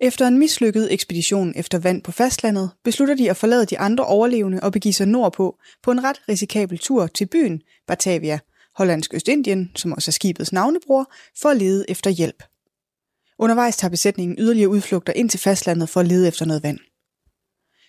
Efter 0.00 0.26
en 0.26 0.38
mislykket 0.38 0.92
ekspedition 0.92 1.52
efter 1.56 1.78
vand 1.78 2.02
på 2.02 2.12
fastlandet, 2.12 2.70
beslutter 2.84 3.14
de 3.14 3.30
at 3.30 3.36
forlade 3.36 3.66
de 3.66 3.78
andre 3.78 4.04
overlevende 4.04 4.60
og 4.62 4.72
begive 4.72 4.94
sig 4.94 5.08
nordpå 5.08 5.58
på 5.82 5.90
en 5.90 6.04
ret 6.04 6.20
risikabel 6.28 6.78
tur 6.78 7.06
til 7.06 7.26
byen 7.26 7.62
Batavia, 7.86 8.38
Hollandsk 8.76 9.14
Østindien, 9.14 9.70
som 9.76 9.92
også 9.92 10.10
er 10.10 10.12
skibets 10.12 10.52
navnebror, 10.52 11.12
for 11.40 11.48
at 11.48 11.56
lede 11.56 11.84
efter 11.88 12.10
hjælp. 12.10 12.42
Undervejs 13.38 13.76
tager 13.76 13.90
besætningen 13.90 14.36
yderligere 14.38 14.68
udflugter 14.68 15.12
ind 15.12 15.30
til 15.30 15.40
fastlandet 15.40 15.88
for 15.88 16.00
at 16.00 16.06
lede 16.06 16.28
efter 16.28 16.44
noget 16.44 16.62
vand. 16.62 16.78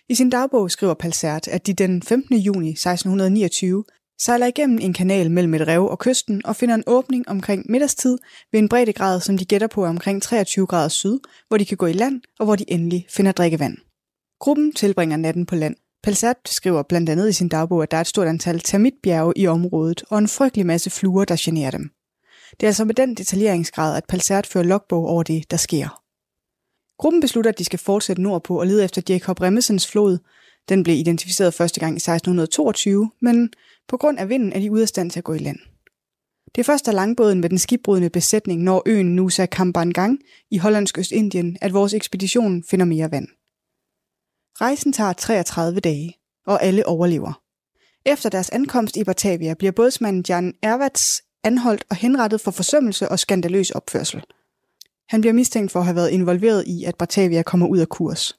I 0.08 0.14
sin 0.14 0.30
dagbog 0.30 0.70
skriver 0.70 0.94
Palsert, 0.94 1.48
at 1.48 1.66
de 1.66 1.72
den 1.72 2.02
15. 2.02 2.36
juni 2.36 2.70
1629 2.70 3.84
sejler 4.20 4.46
igennem 4.46 4.78
en 4.82 4.92
kanal 4.92 5.30
mellem 5.30 5.54
et 5.54 5.68
rev 5.68 5.86
og 5.86 5.98
kysten 5.98 6.46
og 6.46 6.56
finder 6.56 6.74
en 6.74 6.84
åbning 6.86 7.28
omkring 7.28 7.64
middagstid 7.68 8.18
ved 8.52 8.60
en 8.60 8.68
breddegrad, 8.68 9.20
som 9.20 9.38
de 9.38 9.44
gætter 9.44 9.66
på 9.66 9.84
omkring 9.84 10.22
23 10.22 10.66
grader 10.66 10.88
syd, 10.88 11.18
hvor 11.48 11.56
de 11.56 11.64
kan 11.64 11.76
gå 11.76 11.86
i 11.86 11.92
land 11.92 12.20
og 12.38 12.44
hvor 12.44 12.56
de 12.56 12.72
endelig 12.72 13.06
finder 13.10 13.32
drikkevand. 13.32 13.76
Gruppen 14.40 14.72
tilbringer 14.72 15.16
natten 15.16 15.46
på 15.46 15.54
land. 15.54 15.76
Palsat 16.02 16.36
skriver 16.46 16.82
blandt 16.82 17.08
andet 17.10 17.28
i 17.28 17.32
sin 17.32 17.48
dagbog, 17.48 17.82
at 17.82 17.90
der 17.90 17.96
er 17.96 18.00
et 18.00 18.06
stort 18.06 18.26
antal 18.26 18.60
termitbjerge 18.60 19.32
i 19.36 19.46
området 19.46 20.02
og 20.10 20.18
en 20.18 20.28
frygtelig 20.28 20.66
masse 20.66 20.90
fluer, 20.90 21.24
der 21.24 21.36
generer 21.38 21.70
dem. 21.70 21.90
Det 22.50 22.62
er 22.62 22.66
altså 22.68 22.84
med 22.84 22.94
den 22.94 23.14
detaljeringsgrad, 23.14 23.96
at 23.96 24.04
Palsat 24.08 24.46
fører 24.46 24.64
logbog 24.64 25.06
over 25.06 25.22
det, 25.22 25.50
der 25.50 25.56
sker. 25.56 26.01
Gruppen 26.98 27.20
beslutter, 27.20 27.50
at 27.50 27.58
de 27.58 27.64
skal 27.64 27.78
fortsætte 27.78 28.22
nordpå 28.22 28.60
og 28.60 28.66
lede 28.66 28.84
efter 28.84 29.02
Jacob 29.08 29.40
Remmesens 29.40 29.86
flod. 29.86 30.18
Den 30.68 30.82
blev 30.82 30.96
identificeret 30.96 31.54
første 31.54 31.80
gang 31.80 31.92
i 31.92 31.96
1622, 31.96 33.10
men 33.20 33.50
på 33.88 33.96
grund 33.96 34.18
af 34.18 34.28
vinden 34.28 34.52
er 34.52 34.60
de 34.60 34.72
ude 34.72 34.82
af 34.82 34.88
stand 34.88 35.10
til 35.10 35.20
at 35.20 35.24
gå 35.24 35.32
i 35.32 35.38
land. 35.38 35.58
Det 36.54 36.60
er 36.60 36.64
først 36.64 36.86
da 36.86 36.90
langbåden 36.90 37.40
med 37.40 37.50
den 37.50 37.58
skibbrudende 37.58 38.10
besætning 38.10 38.62
når 38.62 38.82
øen 38.86 39.16
Nusa 39.16 39.46
Kambangang 39.46 40.18
i 40.50 40.58
Hollandsk 40.58 40.98
Østindien, 40.98 41.56
at 41.60 41.72
vores 41.72 41.94
ekspedition 41.94 42.64
finder 42.70 42.86
mere 42.86 43.10
vand. 43.10 43.28
Rejsen 44.60 44.92
tager 44.92 45.12
33 45.12 45.80
dage, 45.80 46.14
og 46.46 46.62
alle 46.62 46.86
overlever. 46.86 47.42
Efter 48.06 48.28
deres 48.28 48.50
ankomst 48.50 48.96
i 48.96 49.04
Batavia 49.04 49.54
bliver 49.54 49.72
bådsmanden 49.72 50.24
Jan 50.28 50.54
Ervats 50.62 51.22
anholdt 51.44 51.84
og 51.90 51.96
henrettet 51.96 52.40
for 52.40 52.50
forsømmelse 52.50 53.08
og 53.08 53.18
skandaløs 53.18 53.70
opførsel. 53.70 54.22
Han 55.08 55.20
bliver 55.20 55.34
mistænkt 55.34 55.72
for 55.72 55.80
at 55.80 55.86
have 55.86 55.96
været 55.96 56.10
involveret 56.10 56.64
i, 56.66 56.84
at 56.84 56.96
Batavia 56.96 57.42
kommer 57.42 57.66
ud 57.66 57.78
af 57.78 57.88
kurs. 57.88 58.38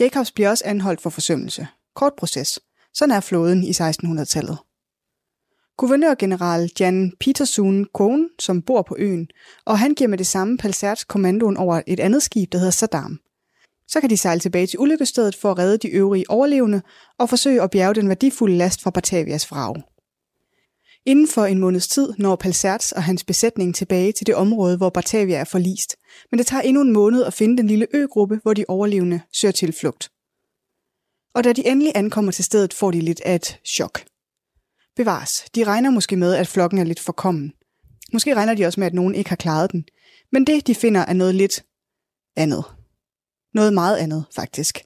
Jacobs 0.00 0.32
bliver 0.32 0.50
også 0.50 0.64
anholdt 0.66 1.00
for 1.00 1.10
forsømmelse. 1.10 1.66
Kort 1.94 2.12
proces. 2.18 2.60
Sådan 2.94 3.14
er 3.14 3.20
flåden 3.20 3.64
i 3.64 3.70
1600-tallet. 3.70 4.58
Guvernørgeneral 5.76 6.70
Jan 6.80 7.12
Petersun 7.20 7.86
Kohn, 7.94 8.28
som 8.38 8.62
bor 8.62 8.82
på 8.82 8.96
øen, 8.98 9.28
og 9.64 9.78
han 9.78 9.94
giver 9.94 10.08
med 10.08 10.18
det 10.18 10.26
samme 10.26 10.58
Palsert 10.58 11.04
kommandoen 11.08 11.56
over 11.56 11.82
et 11.86 12.00
andet 12.00 12.22
skib, 12.22 12.52
der 12.52 12.58
hedder 12.58 12.70
Saddam. 12.70 13.20
Så 13.88 14.00
kan 14.00 14.10
de 14.10 14.16
sejle 14.16 14.40
tilbage 14.40 14.66
til 14.66 14.78
ulykkestedet 14.78 15.36
for 15.36 15.50
at 15.50 15.58
redde 15.58 15.78
de 15.78 15.88
øvrige 15.88 16.30
overlevende 16.30 16.82
og 17.18 17.28
forsøge 17.28 17.62
at 17.62 17.70
bjerge 17.70 17.94
den 17.94 18.08
værdifulde 18.08 18.56
last 18.56 18.82
fra 18.82 18.90
Batavias 18.90 19.50
vrag. 19.50 19.76
Inden 21.06 21.28
for 21.28 21.44
en 21.44 21.58
måneds 21.58 21.88
tid 21.88 22.12
når 22.18 22.36
Palserts 22.36 22.92
og 22.92 23.02
hans 23.02 23.24
besætning 23.24 23.74
tilbage 23.74 24.12
til 24.12 24.26
det 24.26 24.34
område, 24.34 24.76
hvor 24.76 24.90
Batavia 24.90 25.36
er 25.36 25.44
forlist, 25.44 25.96
men 26.30 26.38
det 26.38 26.46
tager 26.46 26.60
endnu 26.60 26.82
en 26.82 26.92
måned 26.92 27.24
at 27.24 27.34
finde 27.34 27.56
den 27.56 27.66
lille 27.66 27.86
øgruppe, 27.94 28.40
hvor 28.42 28.54
de 28.54 28.64
overlevende 28.68 29.20
søger 29.32 29.52
tilflugt. 29.52 30.10
Og 31.34 31.44
da 31.44 31.52
de 31.52 31.66
endelig 31.66 31.92
ankommer 31.94 32.32
til 32.32 32.44
stedet, 32.44 32.74
får 32.74 32.90
de 32.90 33.00
lidt 33.00 33.20
af 33.20 33.34
et 33.34 33.60
chok. 33.66 34.04
Bevares, 34.96 35.44
de 35.54 35.64
regner 35.64 35.90
måske 35.90 36.16
med, 36.16 36.34
at 36.34 36.48
flokken 36.48 36.78
er 36.78 36.84
lidt 36.84 37.00
forkommen. 37.00 37.52
Måske 38.12 38.34
regner 38.34 38.54
de 38.54 38.66
også 38.66 38.80
med, 38.80 38.86
at 38.86 38.94
nogen 38.94 39.14
ikke 39.14 39.30
har 39.30 39.36
klaret 39.36 39.72
den. 39.72 39.84
Men 40.32 40.46
det, 40.46 40.66
de 40.66 40.74
finder, 40.74 41.00
er 41.00 41.12
noget 41.12 41.34
lidt 41.34 41.64
andet. 42.36 42.64
Noget 43.54 43.72
meget 43.72 43.96
andet, 43.96 44.24
faktisk. 44.34 44.78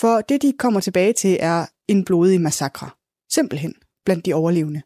For 0.00 0.20
det, 0.20 0.42
de 0.42 0.52
kommer 0.58 0.80
tilbage 0.80 1.12
til, 1.12 1.36
er 1.40 1.66
en 1.88 2.04
blodig 2.04 2.40
massakre. 2.40 2.90
Simpelthen, 3.34 3.74
blandt 4.04 4.26
de 4.26 4.34
overlevende. 4.34 4.82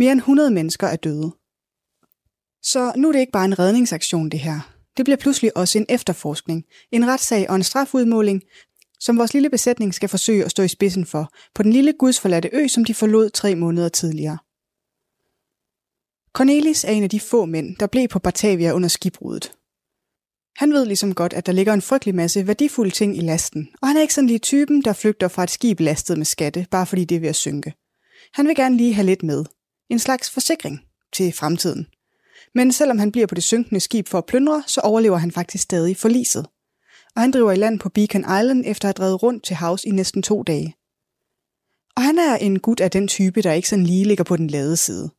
Mere 0.00 0.12
end 0.12 0.20
100 0.20 0.50
mennesker 0.50 0.86
er 0.86 0.96
døde. 0.96 1.32
Så 2.62 2.92
nu 2.96 3.08
er 3.08 3.12
det 3.12 3.20
ikke 3.20 3.32
bare 3.32 3.44
en 3.44 3.58
redningsaktion, 3.58 4.28
det 4.28 4.40
her. 4.40 4.74
Det 4.96 5.04
bliver 5.04 5.16
pludselig 5.16 5.56
også 5.56 5.78
en 5.78 5.86
efterforskning, 5.88 6.64
en 6.92 7.06
retssag 7.06 7.50
og 7.50 7.56
en 7.56 7.62
strafudmåling, 7.62 8.42
som 9.00 9.18
vores 9.18 9.34
lille 9.34 9.50
besætning 9.50 9.94
skal 9.94 10.08
forsøge 10.08 10.44
at 10.44 10.50
stå 10.50 10.62
i 10.62 10.68
spidsen 10.68 11.06
for, 11.06 11.32
på 11.54 11.62
den 11.62 11.72
lille 11.72 11.92
gudsforladte 11.98 12.50
ø, 12.52 12.68
som 12.68 12.84
de 12.84 12.94
forlod 12.94 13.30
tre 13.30 13.54
måneder 13.54 13.88
tidligere. 13.88 14.38
Cornelis 16.32 16.84
er 16.84 16.90
en 16.90 17.02
af 17.02 17.10
de 17.10 17.20
få 17.20 17.44
mænd, 17.44 17.76
der 17.76 17.86
blev 17.86 18.08
på 18.08 18.18
Batavia 18.18 18.72
under 18.72 18.88
skibbruddet. 18.88 19.52
Han 20.56 20.72
ved 20.72 20.86
ligesom 20.86 21.14
godt, 21.14 21.32
at 21.32 21.46
der 21.46 21.52
ligger 21.52 21.72
en 21.72 21.82
frygtelig 21.82 22.14
masse 22.14 22.46
værdifulde 22.46 22.90
ting 22.90 23.16
i 23.16 23.20
lasten, 23.20 23.68
og 23.82 23.88
han 23.88 23.96
er 23.96 24.00
ikke 24.00 24.14
sådan 24.14 24.28
lige 24.28 24.38
typen, 24.38 24.82
der 24.82 24.92
flygter 24.92 25.28
fra 25.28 25.42
et 25.42 25.50
skib 25.50 25.80
lastet 25.80 26.18
med 26.18 26.26
skatte, 26.26 26.66
bare 26.70 26.86
fordi 26.86 27.04
det 27.04 27.16
er 27.16 27.20
ved 27.20 27.28
at 27.28 27.36
synke. 27.36 27.74
Han 28.32 28.46
vil 28.46 28.56
gerne 28.56 28.76
lige 28.76 28.94
have 28.94 29.06
lidt 29.06 29.22
med. 29.22 29.44
En 29.90 29.98
slags 29.98 30.30
forsikring 30.30 30.80
til 31.12 31.32
fremtiden. 31.32 31.86
Men 32.54 32.72
selvom 32.72 32.98
han 32.98 33.12
bliver 33.12 33.26
på 33.26 33.34
det 33.34 33.44
synkende 33.44 33.80
skib 33.80 34.08
for 34.08 34.18
at 34.18 34.26
plyndre, 34.26 34.62
så 34.66 34.80
overlever 34.80 35.16
han 35.16 35.32
faktisk 35.32 35.62
stadig 35.64 35.96
forliset 35.96 36.46
og 37.16 37.22
han 37.22 37.30
driver 37.30 37.52
i 37.52 37.56
land 37.56 37.78
på 37.78 37.88
Beacon 37.88 38.20
Island 38.20 38.64
efter 38.66 38.88
at 38.88 38.98
have 38.98 39.04
drevet 39.04 39.22
rundt 39.22 39.44
til 39.44 39.56
havs 39.56 39.84
i 39.84 39.90
næsten 39.90 40.22
to 40.22 40.42
dage. 40.42 40.76
Og 41.96 42.02
han 42.02 42.18
er 42.18 42.36
en 42.36 42.58
gut 42.58 42.80
af 42.80 42.90
den 42.90 43.08
type, 43.08 43.42
der 43.42 43.52
ikke 43.52 43.68
sådan 43.68 43.86
lige 43.86 44.04
ligger 44.04 44.24
på 44.24 44.36
den 44.36 44.46
lade 44.46 44.76
side. 44.76 45.10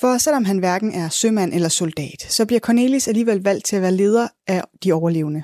For 0.00 0.18
selvom 0.18 0.44
han 0.44 0.58
hverken 0.58 0.92
er 0.92 1.08
sømand 1.08 1.54
eller 1.54 1.68
soldat, 1.68 2.26
så 2.28 2.46
bliver 2.46 2.60
Cornelis 2.60 3.08
alligevel 3.08 3.42
valgt 3.42 3.66
til 3.66 3.76
at 3.76 3.82
være 3.82 3.92
leder 3.92 4.28
af 4.46 4.64
de 4.84 4.92
overlevende. 4.92 5.42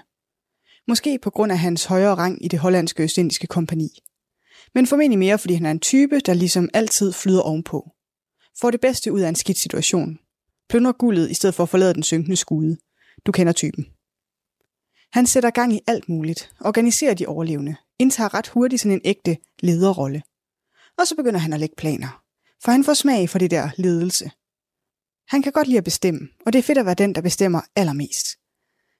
Måske 0.89 1.19
på 1.23 1.31
grund 1.31 1.53
af 1.53 1.59
hans 1.59 1.85
højere 1.85 2.15
rang 2.15 2.45
i 2.45 2.49
det 2.49 2.59
hollandske 2.59 3.03
østindiske 3.03 3.47
kompani. 3.47 3.89
Men 4.75 4.87
formentlig 4.87 5.19
mere, 5.19 5.39
fordi 5.39 5.55
han 5.55 5.67
er 5.67 5.71
en 5.71 5.81
type, 5.81 6.21
der 6.21 6.35
ligesom 6.35 6.69
altid 6.75 7.13
flyder 7.13 7.41
ovenpå. 7.41 7.91
Får 8.61 8.71
det 8.71 8.81
bedste 8.81 9.13
ud 9.13 9.21
af 9.21 9.29
en 9.29 9.35
skidt 9.35 9.59
situation. 9.59 10.19
Plønder 10.69 10.93
guldet 10.93 11.31
i 11.31 11.35
stedet 11.35 11.55
for 11.55 11.63
at 11.63 11.69
forlade 11.69 11.95
den 11.95 12.03
synkende 12.03 12.37
skude. 12.37 12.77
Du 13.27 13.33
kender 13.33 13.53
typen. 13.53 13.87
Han 15.13 15.27
sætter 15.27 15.51
gang 15.51 15.73
i 15.73 15.81
alt 15.87 16.09
muligt, 16.09 16.53
organiserer 16.61 17.15
de 17.15 17.27
overlevende, 17.27 17.77
indtager 17.99 18.35
ret 18.35 18.49
hurtigt 18.49 18.83
sådan 18.83 18.93
en 18.93 19.01
ægte 19.05 19.37
lederrolle. 19.61 20.23
Og 20.99 21.07
så 21.07 21.17
begynder 21.17 21.41
han 21.41 21.53
at 21.53 21.61
lægge 21.61 21.75
planer, 21.77 22.23
for 22.65 22.73
han 22.73 22.85
får 22.85 22.95
smag 22.95 23.31
for 23.31 23.39
det 23.39 23.51
der 23.51 23.71
ledelse. 23.77 24.31
Han 25.29 25.43
kan 25.43 25.53
godt 25.53 25.67
lide 25.67 25.79
at 25.79 25.85
bestemme, 25.85 26.29
og 26.47 26.53
det 26.53 26.59
er 26.59 26.63
fedt 26.63 26.79
at 26.79 26.87
være 26.87 26.95
den, 26.95 27.15
der 27.15 27.21
bestemmer 27.21 27.61
allermest. 27.77 28.27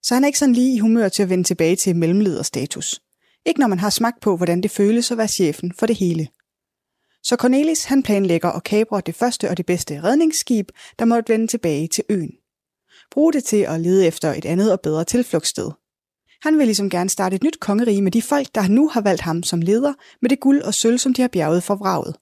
Så 0.03 0.15
han 0.15 0.25
er 0.25 0.27
ikke 0.27 0.39
sådan 0.39 0.55
lige 0.55 0.75
i 0.75 0.79
humør 0.79 1.09
til 1.09 1.23
at 1.23 1.29
vende 1.29 1.45
tilbage 1.45 1.77
til 1.77 1.97
mellemlederstatus. 1.97 3.01
Ikke 3.47 3.61
når 3.61 3.67
man 3.67 3.79
har 3.79 3.91
smagt 3.91 4.21
på, 4.21 4.37
hvordan 4.37 4.61
det 4.61 4.71
føles 4.71 5.11
at 5.11 5.19
være 5.19 5.29
chefen 5.29 5.73
for 5.73 5.87
det 5.87 5.97
hele. 5.97 6.29
Så 7.23 7.37
Cornelis 7.37 7.85
han 7.85 8.03
planlægger 8.03 8.51
at 8.51 8.65
kapre 8.65 9.03
det 9.07 9.15
første 9.15 9.51
og 9.51 9.57
det 9.57 9.67
bedste 9.67 10.03
redningsskib, 10.03 10.71
der 10.99 11.05
måtte 11.05 11.33
vende 11.33 11.47
tilbage 11.47 11.89
til 11.89 12.05
øen. 12.09 12.33
Brug 13.11 13.33
det 13.33 13.45
til 13.45 13.57
at 13.57 13.81
lede 13.81 14.07
efter 14.07 14.33
et 14.33 14.45
andet 14.45 14.73
og 14.73 14.81
bedre 14.81 15.05
tilflugtssted, 15.05 15.71
han 16.43 16.59
vil 16.59 16.67
ligesom 16.67 16.91
gerne 16.91 17.11
starte 17.11 17.37
et 17.37 17.43
nyt 17.43 17.61
kongerige 17.61 18.03
med 18.03 18.13
de 18.13 18.23
folk, 18.23 18.55
der 18.55 18.69
nu 18.69 18.89
har 18.89 19.01
valgt 19.01 19.23
ham 19.23 19.43
som 19.43 19.63
leder, 19.63 19.95
med 20.23 20.31
det 20.31 20.41
guld 20.41 20.63
og 20.63 20.75
sølv, 20.75 20.99
som 20.99 21.15
de 21.15 21.21
har 21.21 21.29
bjerget 21.29 21.63
for 21.63 21.75
vraget. 21.75 22.17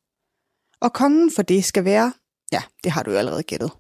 Og 0.81 0.93
kongen 0.93 1.33
for 1.33 1.43
det 1.43 1.65
skal 1.65 1.85
være, 1.85 2.13
ja, 2.53 2.63
det 2.85 2.93
har 2.93 3.03
du 3.03 3.11
jo 3.11 3.17
allerede 3.17 3.43
gættet. 3.43 3.71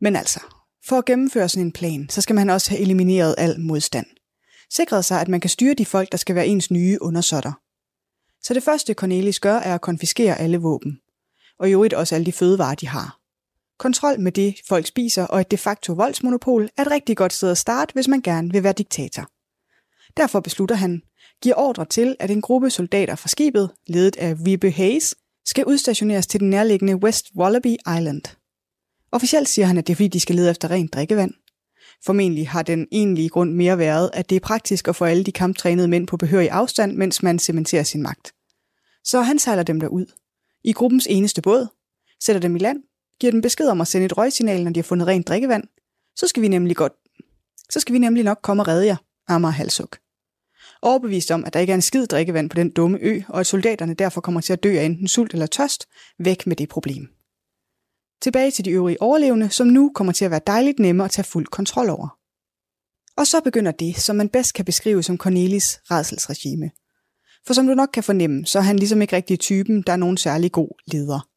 Men 0.00 0.16
altså, 0.16 0.40
for 0.88 0.98
at 0.98 1.04
gennemføre 1.04 1.48
sådan 1.48 1.66
en 1.66 1.72
plan, 1.72 2.08
så 2.08 2.20
skal 2.20 2.34
man 2.34 2.50
også 2.50 2.70
have 2.70 2.80
elimineret 2.80 3.34
al 3.38 3.60
modstand. 3.60 4.06
Sikret 4.72 5.04
sig, 5.04 5.20
at 5.20 5.28
man 5.28 5.40
kan 5.40 5.50
styre 5.50 5.74
de 5.74 5.86
folk, 5.86 6.12
der 6.12 6.18
skal 6.18 6.34
være 6.34 6.46
ens 6.46 6.70
nye 6.70 6.98
undersåtter. 7.00 7.52
Så 8.42 8.54
det 8.54 8.62
første 8.62 8.94
Cornelis 8.94 9.40
gør, 9.40 9.54
er 9.54 9.74
at 9.74 9.80
konfiskere 9.80 10.38
alle 10.38 10.58
våben. 10.58 11.00
Og 11.58 11.68
i 11.68 11.72
øvrigt 11.72 11.94
også 11.94 12.14
alle 12.14 12.26
de 12.26 12.32
fødevarer, 12.32 12.74
de 12.74 12.88
har. 12.88 13.18
Kontrol 13.78 14.20
med 14.20 14.32
det, 14.32 14.54
folk 14.68 14.86
spiser, 14.86 15.26
og 15.26 15.40
et 15.40 15.50
de 15.50 15.56
facto 15.56 15.92
voldsmonopol 15.92 16.68
er 16.76 16.82
et 16.82 16.90
rigtig 16.90 17.16
godt 17.16 17.32
sted 17.32 17.50
at 17.50 17.58
starte, 17.58 17.92
hvis 17.92 18.08
man 18.08 18.20
gerne 18.20 18.52
vil 18.52 18.62
være 18.62 18.72
diktator. 18.72 19.30
Derfor 20.16 20.40
beslutter 20.40 20.74
han, 20.74 21.02
giver 21.42 21.54
ordre 21.54 21.84
til, 21.84 22.16
at 22.20 22.30
en 22.30 22.40
gruppe 22.40 22.70
soldater 22.70 23.14
fra 23.14 23.28
skibet, 23.28 23.70
ledet 23.86 24.16
af 24.16 24.44
Vibe 24.44 24.70
Hayes, 24.70 25.14
skal 25.46 25.64
udstationeres 25.66 26.26
til 26.26 26.40
den 26.40 26.50
nærliggende 26.50 26.96
West 26.96 27.26
Wallaby 27.36 27.76
Island. 27.96 28.22
Officielt 29.12 29.48
siger 29.48 29.66
han, 29.66 29.78
at 29.78 29.86
det 29.86 29.92
er 29.92 29.96
fordi, 29.96 30.08
de 30.08 30.20
skal 30.20 30.34
lede 30.34 30.50
efter 30.50 30.70
rent 30.70 30.94
drikkevand. 30.94 31.34
Formentlig 32.04 32.48
har 32.48 32.62
den 32.62 32.86
egentlige 32.92 33.28
grund 33.28 33.52
mere 33.52 33.78
været, 33.78 34.10
at 34.12 34.30
det 34.30 34.36
er 34.36 34.40
praktisk 34.40 34.88
at 34.88 34.96
få 34.96 35.04
alle 35.04 35.24
de 35.24 35.32
kamptrænede 35.32 35.88
mænd 35.88 36.06
på 36.06 36.16
behørig 36.16 36.50
afstand, 36.50 36.96
mens 36.96 37.22
man 37.22 37.38
cementerer 37.38 37.82
sin 37.82 38.02
magt. 38.02 38.32
Så 39.04 39.22
han 39.22 39.38
sejler 39.38 39.62
dem 39.62 39.80
derud. 39.80 40.06
I 40.64 40.72
gruppens 40.72 41.06
eneste 41.10 41.42
båd, 41.42 41.66
sætter 42.22 42.40
dem 42.40 42.56
i 42.56 42.58
land, 42.58 42.82
giver 43.20 43.30
dem 43.30 43.42
besked 43.42 43.68
om 43.68 43.80
at 43.80 43.88
sende 43.88 44.04
et 44.04 44.18
røgsignal, 44.18 44.64
når 44.64 44.70
de 44.70 44.80
har 44.80 44.84
fundet 44.84 45.08
rent 45.08 45.28
drikkevand. 45.28 45.64
Så 46.16 46.28
skal 46.28 46.42
vi 46.42 46.48
nemlig 46.48 46.76
godt, 46.76 46.92
så 47.70 47.80
skal 47.80 47.92
vi 47.92 47.98
nemlig 47.98 48.24
nok 48.24 48.38
komme 48.42 48.62
og 48.62 48.68
redde 48.68 48.86
jer, 48.86 48.96
Amager 49.28 49.52
Halsuk 49.52 49.98
overbevist 50.82 51.30
om, 51.30 51.44
at 51.44 51.52
der 51.52 51.60
ikke 51.60 51.70
er 51.70 51.74
en 51.74 51.82
skid 51.82 52.06
drikkevand 52.06 52.50
på 52.50 52.54
den 52.54 52.70
dumme 52.70 52.98
ø, 53.00 53.20
og 53.28 53.40
at 53.40 53.46
soldaterne 53.46 53.94
derfor 53.94 54.20
kommer 54.20 54.40
til 54.40 54.52
at 54.52 54.62
dø 54.62 54.78
af 54.78 54.84
enten 54.84 55.08
sult 55.08 55.32
eller 55.32 55.46
tørst, 55.46 55.86
væk 56.18 56.46
med 56.46 56.56
det 56.56 56.68
problem. 56.68 57.08
Tilbage 58.22 58.50
til 58.50 58.64
de 58.64 58.70
øvrige 58.70 59.02
overlevende, 59.02 59.50
som 59.50 59.66
nu 59.66 59.92
kommer 59.94 60.12
til 60.12 60.24
at 60.24 60.30
være 60.30 60.40
dejligt 60.46 60.78
nemme 60.78 61.04
at 61.04 61.10
tage 61.10 61.24
fuld 61.24 61.46
kontrol 61.46 61.90
over. 61.90 62.18
Og 63.16 63.26
så 63.26 63.40
begynder 63.40 63.72
det, 63.72 63.96
som 63.96 64.16
man 64.16 64.28
bedst 64.28 64.54
kan 64.54 64.64
beskrive 64.64 65.02
som 65.02 65.18
Cornelis 65.18 65.80
redselsregime. 65.90 66.70
For 67.46 67.54
som 67.54 67.66
du 67.66 67.74
nok 67.74 67.88
kan 67.92 68.02
fornemme, 68.02 68.46
så 68.46 68.58
er 68.58 68.62
han 68.62 68.76
ligesom 68.76 69.02
ikke 69.02 69.16
rigtig 69.16 69.40
typen, 69.40 69.82
der 69.82 69.92
er 69.92 69.96
nogen 69.96 70.16
særlig 70.16 70.52
god 70.52 70.68
leder. 70.86 71.28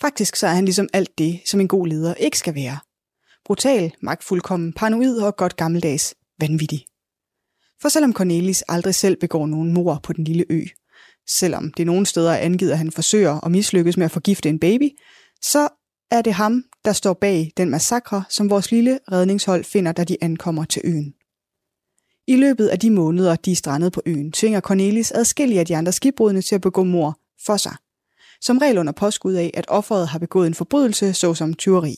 Faktisk 0.00 0.36
så 0.36 0.46
er 0.46 0.50
han 0.50 0.64
ligesom 0.64 0.88
alt 0.92 1.18
det, 1.18 1.40
som 1.46 1.60
en 1.60 1.68
god 1.68 1.86
leder 1.86 2.14
ikke 2.14 2.38
skal 2.38 2.54
være. 2.54 2.78
Brutal, 3.44 3.92
magtfuldkommen, 4.02 4.72
paranoid 4.72 5.18
og 5.18 5.36
godt 5.36 5.56
gammeldags 5.56 6.14
vanvittig. 6.38 6.86
For 7.82 7.88
selvom 7.88 8.12
Cornelis 8.12 8.62
aldrig 8.68 8.94
selv 8.94 9.16
begår 9.16 9.46
nogen 9.46 9.72
mor 9.72 10.00
på 10.02 10.12
den 10.12 10.24
lille 10.24 10.44
ø, 10.50 10.62
selvom 11.28 11.72
det 11.72 11.86
nogle 11.86 12.06
steder 12.06 12.32
er 12.32 12.38
angivet, 12.38 12.70
at 12.70 12.78
han 12.78 12.92
forsøger 12.92 13.30
og 13.30 13.50
mislykkes 13.50 13.96
med 13.96 14.04
at 14.04 14.10
forgifte 14.10 14.48
en 14.48 14.58
baby, 14.58 14.90
så 15.42 15.68
er 16.12 16.22
det 16.22 16.32
ham, 16.32 16.64
der 16.84 16.92
står 16.92 17.12
bag 17.12 17.52
den 17.56 17.70
massakre, 17.70 18.24
som 18.28 18.50
vores 18.50 18.70
lille 18.70 18.98
redningshold 19.12 19.64
finder, 19.64 19.92
da 19.92 20.04
de 20.04 20.16
ankommer 20.20 20.64
til 20.64 20.82
øen. 20.84 21.14
I 22.26 22.36
løbet 22.36 22.68
af 22.68 22.78
de 22.78 22.90
måneder, 22.90 23.36
de 23.36 23.52
er 23.52 23.56
strandet 23.56 23.92
på 23.92 24.02
øen, 24.06 24.32
tvinger 24.32 24.60
Cornelis 24.60 25.12
adskillige 25.12 25.60
af 25.60 25.66
de 25.66 25.76
andre 25.76 25.92
skibbrudne 25.92 26.42
til 26.42 26.54
at 26.54 26.60
begå 26.60 26.84
mor 26.84 27.18
for 27.46 27.56
sig. 27.56 27.76
Som 28.40 28.58
regel 28.58 28.78
under 28.78 28.92
påskud 28.92 29.34
af, 29.34 29.50
at 29.54 29.64
offeret 29.68 30.08
har 30.08 30.18
begået 30.18 30.46
en 30.46 30.54
forbrydelse, 30.54 31.14
såsom 31.14 31.54
tyveri. 31.54 31.96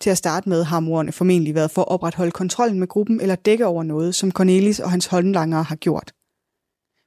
Til 0.00 0.10
at 0.10 0.18
starte 0.18 0.48
med 0.48 0.64
har 0.64 0.80
morerne 0.80 1.12
formentlig 1.12 1.54
været 1.54 1.70
for 1.70 1.82
at 1.82 1.88
opretholde 1.88 2.32
kontrollen 2.32 2.78
med 2.78 2.88
gruppen 2.88 3.20
eller 3.20 3.34
dække 3.34 3.66
over 3.66 3.82
noget, 3.82 4.14
som 4.14 4.32
Cornelis 4.32 4.80
og 4.80 4.90
hans 4.90 5.06
håndlangere 5.06 5.62
har 5.62 5.76
gjort. 5.76 6.12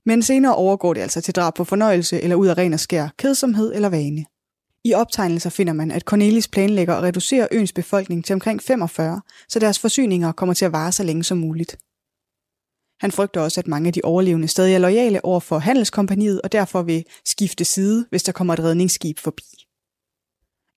Men 0.06 0.22
senere 0.22 0.56
overgår 0.56 0.94
det 0.94 1.02
altså 1.02 1.22
til 1.22 1.36
drab 1.36 1.54
på 1.56 1.64
fornøjelse 1.64 2.22
eller 2.22 2.36
ud 2.36 2.48
af 2.48 2.58
ren 2.58 2.74
og 2.74 2.80
skær 2.80 3.08
kedsomhed 3.18 3.74
eller 3.76 3.90
vane. 3.90 4.26
I 4.86 4.94
optegnelser 4.94 5.50
finder 5.50 5.74
man, 5.74 5.92
at 5.92 6.02
Cornelis 6.02 6.48
planlægger 6.48 6.96
at 6.96 7.04
reducere 7.04 7.48
øens 7.52 7.74
befolkning 7.74 8.26
til 8.26 8.34
omkring 8.34 8.62
45, 8.62 9.22
så 9.50 9.60
deres 9.60 9.80
forsyninger 9.80 10.32
kommer 10.32 10.54
til 10.54 10.66
at 10.66 10.72
vare 10.72 10.92
så 10.92 11.04
længe 11.04 11.24
som 11.24 11.38
muligt. 11.38 11.78
Han 13.00 13.12
frygter 13.12 13.42
også, 13.42 13.62
at 13.62 13.68
mange 13.68 13.88
af 13.88 13.94
de 13.94 14.02
overlevende 14.04 14.48
stadig 14.48 14.74
er 14.74 14.80
lojale 14.80 15.26
over 15.26 15.40
for 15.40 15.60
handelskompaniet 15.60 16.42
og 16.42 16.52
derfor 16.52 16.82
vil 16.82 17.06
skifte 17.26 17.66
side, 17.66 18.06
hvis 18.10 18.24
der 18.24 18.32
kommer 18.32 18.54
et 18.54 18.60
redningsskib 18.60 19.20
forbi. 19.20 19.44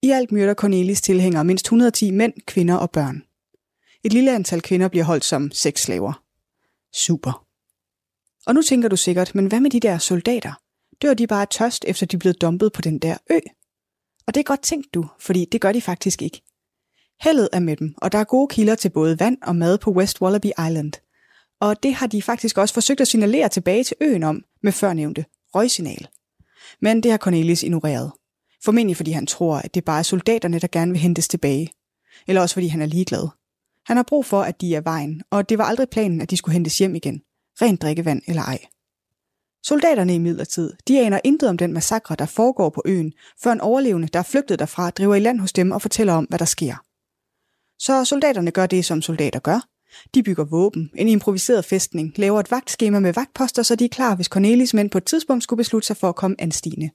I 0.03 0.11
alt 0.11 0.33
myrder 0.33 0.55
Cornelis 0.55 1.01
tilhængere 1.01 1.45
mindst 1.45 1.67
110 1.67 2.11
mænd, 2.11 2.33
kvinder 2.47 2.75
og 2.75 2.91
børn. 2.91 3.23
Et 4.05 4.13
lille 4.13 4.35
antal 4.35 4.63
kvinder 4.63 4.89
bliver 4.89 5.05
holdt 5.05 5.25
som 5.25 5.51
sexslaver. 5.51 6.23
Super. 6.95 7.47
Og 8.47 8.55
nu 8.55 8.63
tænker 8.63 8.89
du 8.89 8.97
sikkert, 8.97 9.35
men 9.35 9.47
hvad 9.47 9.61
med 9.61 9.71
de 9.71 9.81
der 9.81 9.99
soldater? 9.99 10.53
Dør 11.03 11.15
de 11.15 11.27
bare 11.27 11.47
tørst, 11.47 11.85
efter 11.89 12.07
de 12.07 12.17
er 12.17 12.19
blevet 12.19 12.41
dumpet 12.41 12.73
på 12.73 12.83
den 12.83 12.99
der 12.99 13.17
ø? 13.31 13.39
Og 14.27 14.35
det 14.35 14.41
er 14.41 14.45
godt 14.45 14.63
tænkt 14.63 14.95
du, 14.95 15.07
fordi 15.21 15.45
det 15.53 15.61
gør 15.61 15.73
de 15.73 15.81
faktisk 15.81 16.23
ikke. 16.23 16.43
Heldet 17.21 17.49
er 17.53 17.61
med 17.61 17.77
dem, 17.77 17.95
og 17.97 18.13
der 18.13 18.19
er 18.19 18.25
gode 18.25 18.49
kilder 18.49 18.75
til 18.75 18.89
både 18.89 19.21
vand 19.21 19.39
og 19.43 19.57
mad 19.57 19.79
på 19.79 19.91
West 19.91 20.23
Wallaby 20.23 20.47
Island. 20.47 20.93
Og 21.61 21.83
det 21.83 21.95
har 21.95 22.07
de 22.07 22.23
faktisk 22.23 22.59
også 22.59 22.75
forsøgt 22.75 23.01
at 23.01 23.09
signalere 23.09 23.49
tilbage 23.49 23.85
til 23.85 23.97
øen 24.01 24.23
om 24.23 24.45
med 24.63 24.73
førnævnte 24.73 25.25
røgsignal. 25.55 26.09
Men 26.81 27.03
det 27.03 27.11
har 27.11 27.19
Cornelius 27.19 27.63
ignoreret. 27.63 28.13
Formentlig 28.65 28.97
fordi 28.97 29.11
han 29.11 29.27
tror, 29.27 29.57
at 29.57 29.75
det 29.75 29.85
bare 29.85 29.99
er 29.99 30.03
soldaterne, 30.03 30.59
der 30.59 30.69
gerne 30.73 30.93
vil 30.93 31.01
hentes 31.01 31.29
tilbage. 31.29 31.73
Eller 32.27 32.43
også 32.43 32.55
fordi 32.55 32.67
han 32.67 32.83
er 32.83 32.87
ligeglad. 32.87 33.29
Han 33.87 33.97
har 33.97 34.05
brug 34.09 34.25
for, 34.25 34.43
at 34.43 34.61
de 34.61 34.75
er 34.75 34.81
vejen, 34.81 35.23
og 35.31 35.49
det 35.49 35.59
var 35.59 35.65
aldrig 35.65 35.89
planen, 35.89 36.21
at 36.21 36.31
de 36.31 36.37
skulle 36.37 36.53
hentes 36.53 36.79
hjem 36.79 36.95
igen. 36.95 37.23
Rent 37.63 37.83
drikkevand 37.83 38.23
eller 38.27 38.43
ej. 38.43 38.59
Soldaterne 39.69 40.15
i 40.15 40.19
midlertid, 40.19 40.73
de 40.89 41.01
aner 41.01 41.21
intet 41.25 41.49
om 41.49 41.59
den 41.59 41.73
massakre, 41.73 42.17
der 42.19 42.27
foregår 42.27 42.71
på 42.71 42.83
øen, 42.85 43.13
før 43.43 43.53
en 43.53 43.61
overlevende, 43.61 44.09
der 44.09 44.19
er 44.19 44.23
flygtet 44.23 44.59
derfra, 44.59 44.91
driver 44.91 45.15
i 45.15 45.21
land 45.21 45.41
hos 45.41 45.53
dem 45.53 45.71
og 45.71 45.83
fortæller 45.83 46.13
om, 46.13 46.25
hvad 46.25 46.39
der 46.39 46.45
sker. 46.45 46.75
Så 47.79 48.05
soldaterne 48.05 48.51
gør 48.51 48.67
det, 48.67 48.85
som 48.85 49.03
soldater 49.03 49.41
gør. 49.41 49.69
De 50.15 50.23
bygger 50.23 50.45
våben, 50.45 50.91
en 50.95 51.09
improviseret 51.09 51.65
fæstning, 51.65 52.13
laver 52.17 52.41
et 52.41 52.51
vagtskema 52.51 52.99
med 53.01 53.13
vagtposter, 53.13 53.63
så 53.63 53.75
de 53.77 53.85
er 53.85 53.89
klar, 53.89 54.15
hvis 54.15 54.27
Cornelis 54.27 54.75
mænd 54.75 54.91
på 54.91 54.99
et 54.99 55.05
tidspunkt 55.05 55.45
skulle 55.45 55.59
beslutte 55.59 55.87
sig 55.87 55.97
for 55.97 56.09
at 56.09 56.17
komme 56.17 56.37
anstigende. 56.39 56.91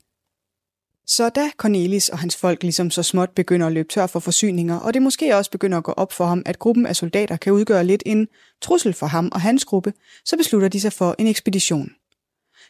Så 1.08 1.30
da 1.30 1.52
Cornelis 1.58 2.10
og 2.10 2.20
hans 2.20 2.36
folk 2.36 2.64
ligesom 2.64 2.92
så 2.92 3.04
småt 3.04 3.30
begynder 3.30 3.68
at 3.68 3.74
løbe 3.74 3.90
tør 3.90 4.08
for 4.08 4.20
forsyninger, 4.20 4.78
og 4.78 4.94
det 4.94 5.02
måske 5.02 5.36
også 5.36 5.52
begynder 5.52 5.78
at 5.78 5.84
gå 5.84 5.92
op 5.92 6.14
for 6.14 6.26
ham, 6.26 6.44
at 6.46 6.60
gruppen 6.60 6.86
af 6.86 6.96
soldater 6.96 7.38
kan 7.38 7.54
udgøre 7.54 7.84
lidt 7.84 8.04
en 8.06 8.28
trussel 8.62 8.94
for 8.94 9.06
ham 9.06 9.30
og 9.32 9.42
hans 9.42 9.66
gruppe, 9.66 9.94
så 10.26 10.38
beslutter 10.38 10.68
de 10.68 10.82
sig 10.82 10.94
for 10.94 11.16
en 11.20 11.28
ekspedition. 11.28 11.92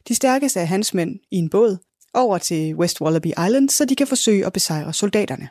De 0.08 0.16
stærkeste 0.16 0.60
af 0.60 0.68
hans 0.68 0.94
mænd 0.94 1.20
i 1.32 1.36
en 1.36 1.50
båd 1.50 1.78
over 2.14 2.38
til 2.38 2.76
West 2.76 3.02
Wallaby 3.02 3.28
Island, 3.28 3.70
så 3.70 3.86
de 3.86 3.96
kan 3.96 4.08
forsøge 4.08 4.46
at 4.46 4.54
besejre 4.54 4.94
soldaterne. 4.94 5.50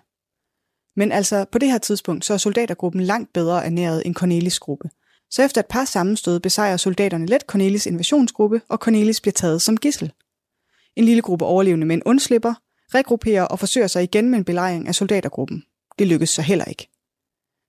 Men 0.97 1.13
altså, 1.13 1.45
på 1.53 1.59
det 1.59 1.71
her 1.71 1.79
tidspunkt, 1.79 2.25
så 2.25 2.35
er 2.35 2.39
soldatergruppen 2.39 3.01
langt 3.03 3.33
bedre 3.33 3.65
ernæret 3.65 4.03
end 4.07 4.15
Cornelis 4.15 4.59
gruppe. 4.59 4.91
Så 5.31 5.43
efter 5.43 5.61
et 5.61 5.67
par 5.67 5.85
sammenstød 5.85 6.41
besejrer 6.41 6.77
soldaterne 6.77 7.27
let 7.27 7.43
Cornelis 7.43 7.87
invasionsgruppe, 7.87 8.61
og 8.69 8.79
Cornelis 8.79 9.21
bliver 9.21 9.33
taget 9.33 9.63
som 9.63 9.77
gissel. 9.77 10.13
En 10.97 11.05
lille 11.05 11.23
gruppe 11.23 11.45
overlevende 11.45 11.87
mænd 11.87 12.03
undslipper, 12.07 12.55
regrupperer 12.95 13.43
og 13.43 13.59
forsøger 13.59 13.87
sig 13.87 14.03
igen 14.03 14.31
med 14.31 14.39
en 14.39 14.45
belejring 14.45 14.89
af 14.89 14.95
soldatergruppen. 14.95 15.63
Det 15.99 16.07
lykkes 16.07 16.31
så 16.31 16.43
heller 16.43 16.65
ikke. 16.65 16.89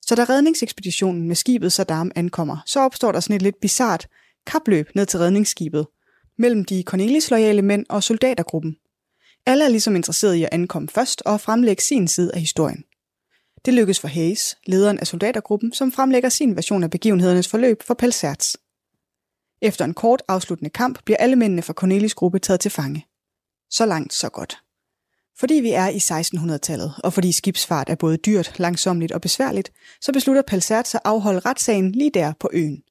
Så 0.02 0.16
da 0.16 0.24
redningsekspeditionen 0.24 1.28
med 1.28 1.36
skibet 1.36 1.74
Saddam 1.74 2.12
ankommer, 2.16 2.58
så 2.66 2.80
opstår 2.80 3.12
der 3.12 3.20
sådan 3.20 3.36
et 3.36 3.42
lidt 3.42 3.60
bizart 3.62 4.08
kapløb 4.48 4.90
ned 4.96 5.06
til 5.06 5.20
redningsskibet 5.20 5.88
mellem 6.42 6.66
de 6.66 6.84
Cornelis-loyale 6.84 7.62
mænd 7.62 7.86
og 7.90 8.04
soldatergruppen. 8.04 8.76
Alle 9.46 9.66
er 9.66 9.70
ligesom 9.70 9.96
interesseret 9.96 10.36
i 10.36 10.44
at 10.44 10.50
ankomme 10.52 10.88
først 10.88 11.22
og 11.26 11.42
fremlægge 11.42 11.82
sin 11.84 12.08
side 12.08 12.32
af 12.34 12.40
historien. 12.40 12.84
Det 13.66 13.74
lykkes 13.74 14.00
for 14.00 14.08
Hayes, 14.08 14.58
lederen 14.66 15.00
af 15.00 15.08
soldatergruppen, 15.08 15.74
som 15.74 15.92
fremlægger 15.92 16.30
sin 16.30 16.56
version 16.56 16.84
af 16.84 16.90
begivenhedernes 16.90 17.48
forløb 17.48 17.84
for 17.84 17.94
Pelserts. 17.94 18.58
Efter 19.62 19.86
en 19.86 19.94
kort 19.94 20.22
afsluttende 20.28 20.70
kamp 20.70 21.04
bliver 21.06 21.18
alle 21.18 21.36
mændene 21.36 21.62
fra 21.62 21.74
Cornelis 21.74 22.14
gruppe 22.14 22.40
taget 22.40 22.60
til 22.60 22.72
fange. 22.72 23.06
Så 23.70 23.86
langt, 23.86 24.14
så 24.14 24.30
godt. 24.30 24.58
Fordi 25.40 25.54
vi 25.54 25.72
er 25.72 25.88
i 25.88 25.98
1600-tallet, 25.98 26.94
og 27.04 27.14
fordi 27.14 27.32
skibsfart 27.32 27.90
er 27.90 27.96
både 27.96 28.18
dyrt, 28.18 28.60
langsomligt 28.60 29.12
og 29.12 29.22
besværligt, 29.22 29.72
så 30.02 30.14
beslutter 30.14 30.42
Pelserts 30.42 30.96
at 30.96 31.02
afholde 31.06 31.40
retssagen 31.40 31.92
lige 31.92 32.12
der 32.14 32.34
på 32.40 32.50
øen. 32.54 32.84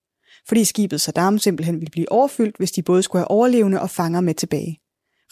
Fordi 0.49 0.65
skibet 0.65 1.01
Saddam 1.01 1.39
simpelthen 1.39 1.75
ville 1.75 1.91
blive 1.91 2.13
overfyldt, 2.13 2.57
hvis 2.57 2.73
de 2.73 2.83
både 2.83 3.03
skulle 3.03 3.21
have 3.21 3.31
overlevende 3.31 3.81
og 3.81 3.91
fanger 3.91 4.21
med 4.21 4.35
tilbage. 4.35 4.81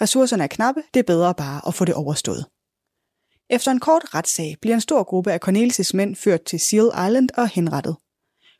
Ressourcerne 0.01 0.43
er 0.43 0.47
knappe, 0.47 0.83
det 0.95 1.01
er 1.01 1.05
bedre 1.05 1.35
bare 1.35 1.61
at 1.69 1.75
få 1.75 1.85
det 1.85 1.95
overstået. 1.95 2.47
Efter 3.51 3.71
en 3.71 3.81
kort 3.81 4.15
retssag 4.15 4.57
bliver 4.61 4.75
en 4.75 4.81
stor 4.81 5.03
gruppe 5.03 5.33
af 5.33 5.39
Cornelis' 5.49 5.91
mænd 5.95 6.17
ført 6.17 6.43
til 6.43 6.61
Seal 6.61 6.91
Island 7.07 7.29
og 7.37 7.49
henrettet. 7.49 7.97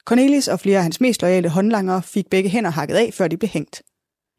Cornelis 0.05 0.49
og 0.49 0.61
flere 0.61 0.77
af 0.77 0.83
hans 0.83 1.01
mest 1.01 1.23
loyale 1.23 1.49
håndlangere 1.49 2.03
fik 2.03 2.31
begge 2.31 2.51
hænder 2.51 2.71
hakket 2.71 2.95
af, 2.95 3.15
før 3.15 3.29
de 3.29 3.37
blev 3.37 3.49
hængt. 3.49 3.83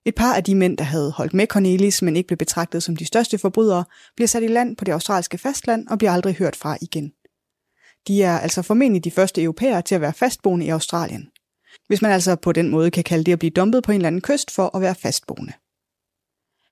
Et 0.06 0.16
par 0.16 0.34
af 0.34 0.44
de 0.44 0.56
mænd, 0.56 0.78
der 0.78 0.84
havde 0.84 1.12
holdt 1.12 1.34
med 1.34 1.48
Cornelis, 1.48 2.02
men 2.02 2.16
ikke 2.16 2.28
blev 2.28 2.38
betragtet 2.38 2.84
som 2.84 2.96
de 2.96 3.06
største 3.06 3.38
forbrydere, 3.38 3.86
bliver 4.16 4.28
sat 4.28 4.44
i 4.44 4.48
land 4.48 4.76
på 4.76 4.86
det 4.86 4.92
australske 4.92 5.38
fastland 5.38 5.88
og 5.88 5.98
bliver 5.98 6.12
aldrig 6.12 6.36
hørt 6.36 6.56
fra 6.56 6.78
igen. 6.82 7.12
De 8.08 8.24
er 8.24 8.40
altså 8.40 8.62
formentlig 8.62 9.04
de 9.04 9.12
første 9.12 9.44
europæere 9.44 9.82
til 9.82 9.96
at 9.96 10.02
være 10.02 10.14
fastboende 10.14 10.66
i 10.66 10.70
Australien. 10.70 11.30
Hvis 11.88 12.02
man 12.02 12.12
altså 12.12 12.36
på 12.36 12.52
den 12.52 12.70
måde 12.70 12.92
kan 12.92 13.04
kalde 13.04 13.24
det 13.24 13.34
at 13.34 13.40
blive 13.40 13.52
dumpet 13.52 13.84
på 13.84 13.92
en 13.92 13.96
eller 13.96 14.08
anden 14.08 14.22
kyst 14.22 14.52
for 14.52 14.76
at 14.76 14.82
være 14.82 14.96
fastboende. 14.96 15.54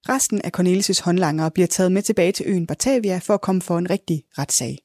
Resten 0.09 0.41
af 0.41 0.51
Cornelis' 0.57 1.03
håndlangere 1.03 1.51
bliver 1.51 1.67
taget 1.67 1.91
med 1.91 2.01
tilbage 2.01 2.31
til 2.31 2.45
øen 2.49 2.67
Batavia 2.67 3.17
for 3.17 3.33
at 3.33 3.41
komme 3.41 3.61
for 3.61 3.77
en 3.77 3.89
rigtig 3.89 4.23
retssag. 4.37 4.77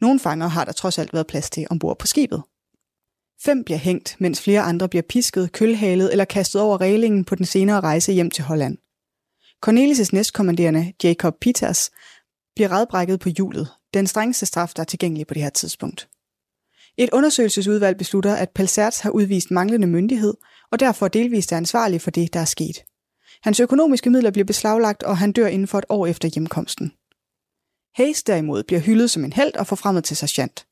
Nogle 0.00 0.20
fanger 0.20 0.46
har 0.48 0.64
der 0.64 0.72
trods 0.72 0.98
alt 0.98 1.12
været 1.12 1.26
plads 1.26 1.50
til 1.50 1.66
ombord 1.70 1.98
på 1.98 2.06
skibet. 2.06 2.42
Fem 3.44 3.64
bliver 3.64 3.78
hængt, 3.78 4.16
mens 4.18 4.40
flere 4.40 4.60
andre 4.60 4.88
bliver 4.88 5.02
pisket, 5.02 5.52
kølhalet 5.52 6.12
eller 6.12 6.24
kastet 6.24 6.62
over 6.62 6.80
reglingen 6.80 7.24
på 7.24 7.34
den 7.34 7.46
senere 7.46 7.80
rejse 7.80 8.12
hjem 8.12 8.30
til 8.30 8.44
Holland. 8.44 8.78
Cornelis' 9.66 10.10
næstkommanderende, 10.12 10.92
Jacob 11.04 11.34
Peters, 11.40 11.90
bliver 12.54 12.72
redbrækket 12.72 13.20
på 13.20 13.28
hjulet, 13.28 13.68
den 13.94 14.06
strengeste 14.06 14.46
straf, 14.46 14.72
der 14.76 14.80
er 14.80 14.84
tilgængelig 14.84 15.26
på 15.26 15.34
det 15.34 15.42
her 15.42 15.50
tidspunkt. 15.50 16.08
Et 16.98 17.10
undersøgelsesudvalg 17.12 17.98
beslutter, 17.98 18.34
at 18.34 18.50
Pelserts 18.50 19.00
har 19.00 19.10
udvist 19.10 19.50
manglende 19.50 19.86
myndighed, 19.86 20.34
og 20.70 20.80
derfor 20.80 21.08
delvist 21.08 21.52
er 21.52 21.56
ansvarlig 21.56 22.00
for 22.00 22.10
det, 22.10 22.34
der 22.34 22.40
er 22.40 22.44
sket. 22.44 22.84
Hans 23.42 23.60
økonomiske 23.60 24.10
midler 24.10 24.30
bliver 24.30 24.44
beslaglagt, 24.44 25.02
og 25.02 25.18
han 25.18 25.32
dør 25.32 25.46
inden 25.46 25.68
for 25.68 25.78
et 25.78 25.84
år 25.88 26.06
efter 26.06 26.28
hjemkomsten. 26.28 26.92
Hayes 27.94 28.22
derimod 28.22 28.62
bliver 28.62 28.80
hyldet 28.80 29.10
som 29.10 29.24
en 29.24 29.32
held 29.32 29.56
og 29.56 29.66
forfremmet 29.66 30.04
til 30.04 30.16
sergeant. 30.16 30.66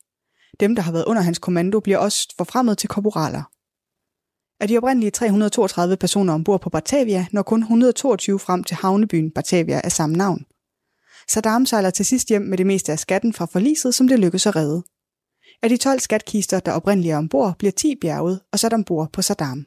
Dem, 0.61 0.75
der 0.75 0.83
har 0.83 0.93
været 0.93 1.05
under 1.05 1.23
hans 1.23 1.39
kommando, 1.39 1.81
bliver 1.81 1.99
også 1.99 2.35
forfremmet 2.39 2.79
til 2.79 2.89
korporaler. 2.89 3.43
Af 4.61 4.69
de 4.69 4.79
oprindelige 4.79 5.11
332 5.11 5.97
personer 5.97 6.35
ombord 6.35 6.61
på 6.61 6.71
Batavia 6.71 7.27
når 7.33 7.43
kun 7.43 7.61
122 7.61 8.39
frem 8.39 8.65
til 8.65 8.77
havnebyen 8.77 9.31
Batavia 9.31 9.81
af 9.85 9.93
samme 9.93 10.17
navn. 10.17 10.45
Saddam 11.29 11.67
sejler 11.67 11.91
til 11.91 12.05
sidst 12.05 12.29
hjem 12.29 12.43
med 12.43 12.59
det 12.59 12.67
meste 12.67 12.93
af 12.93 12.99
skatten 12.99 13.33
fra 13.33 13.45
forliset, 13.45 13.95
som 13.95 14.09
det 14.09 14.19
lykkedes 14.19 14.47
at 14.47 14.57
redde. 14.57 14.83
Af 15.65 15.71
de 15.71 15.77
12 15.77 16.01
skatkister, 16.01 16.61
der 16.61 16.73
oprindeligt 16.73 17.13
er 17.13 17.19
ombord, 17.19 17.55
bliver 17.59 17.73
10 17.73 17.95
bjerget 18.01 18.41
og 18.53 18.59
sat 18.59 18.73
ombord 18.73 19.13
på 19.13 19.23
Saddam. 19.23 19.67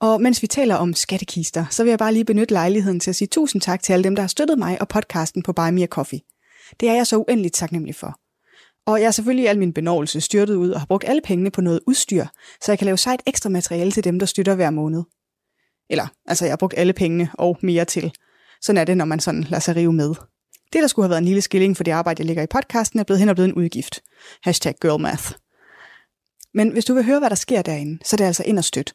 Og 0.00 0.22
mens 0.22 0.42
vi 0.42 0.46
taler 0.46 0.74
om 0.74 0.94
skattekister, 0.94 1.64
så 1.70 1.82
vil 1.82 1.90
jeg 1.90 1.98
bare 1.98 2.12
lige 2.12 2.24
benytte 2.24 2.54
lejligheden 2.54 3.00
til 3.00 3.10
at 3.10 3.16
sige 3.16 3.28
tusind 3.28 3.62
tak 3.62 3.82
til 3.82 3.92
alle 3.92 4.04
dem, 4.04 4.16
der 4.16 4.22
har 4.22 4.28
støttet 4.28 4.58
mig 4.58 4.80
og 4.80 4.88
podcasten 4.88 5.42
på 5.42 5.52
Buy 5.52 5.70
Me 5.70 5.86
Coffee. 5.86 6.20
Det 6.80 6.88
er 6.88 6.94
jeg 6.94 7.06
så 7.06 7.16
uendeligt 7.16 7.54
taknemmelig 7.54 7.94
for. 7.94 8.18
Og 8.86 9.00
jeg 9.00 9.06
er 9.06 9.10
selvfølgelig 9.10 9.48
al 9.48 9.58
min 9.58 9.72
benovelse 9.72 10.20
styrtet 10.20 10.54
ud 10.54 10.70
og 10.70 10.80
har 10.80 10.86
brugt 10.86 11.04
alle 11.08 11.22
pengene 11.22 11.50
på 11.50 11.60
noget 11.60 11.80
udstyr, 11.86 12.26
så 12.62 12.72
jeg 12.72 12.78
kan 12.78 12.86
lave 12.86 12.98
sejt 12.98 13.22
ekstra 13.26 13.50
materiale 13.50 13.90
til 13.90 14.04
dem, 14.04 14.18
der 14.18 14.26
støtter 14.26 14.54
hver 14.54 14.70
måned. 14.70 15.02
Eller, 15.90 16.06
altså 16.26 16.44
jeg 16.44 16.52
har 16.52 16.56
brugt 16.56 16.74
alle 16.76 16.92
pengene 16.92 17.30
og 17.34 17.58
mere 17.62 17.84
til. 17.84 18.12
Sådan 18.62 18.80
er 18.80 18.84
det, 18.84 18.96
når 18.96 19.04
man 19.04 19.20
sådan 19.20 19.42
lader 19.42 19.60
sig 19.60 19.76
rive 19.76 19.92
med. 19.92 20.14
Det, 20.72 20.82
der 20.82 20.86
skulle 20.86 21.04
have 21.04 21.10
været 21.10 21.20
en 21.20 21.24
lille 21.24 21.42
skilling 21.42 21.76
for 21.76 21.84
det 21.84 21.90
arbejde, 21.92 22.20
jeg 22.20 22.26
ligger 22.26 22.42
i 22.42 22.46
podcasten, 22.46 23.00
er 23.00 23.04
blevet 23.04 23.20
hen 23.20 23.28
og 23.28 23.36
blevet 23.36 23.48
en 23.48 23.54
udgift. 23.54 24.00
Hashtag 24.42 24.74
girlmath. 24.80 25.32
Men 26.54 26.70
hvis 26.70 26.84
du 26.84 26.94
vil 26.94 27.04
høre, 27.04 27.18
hvad 27.18 27.30
der 27.30 27.36
sker 27.36 27.62
derinde, 27.62 27.98
så 28.04 28.16
er 28.16 28.18
det 28.18 28.24
altså 28.24 28.42
ind 28.46 28.58
og 28.58 28.64
støt. 28.64 28.94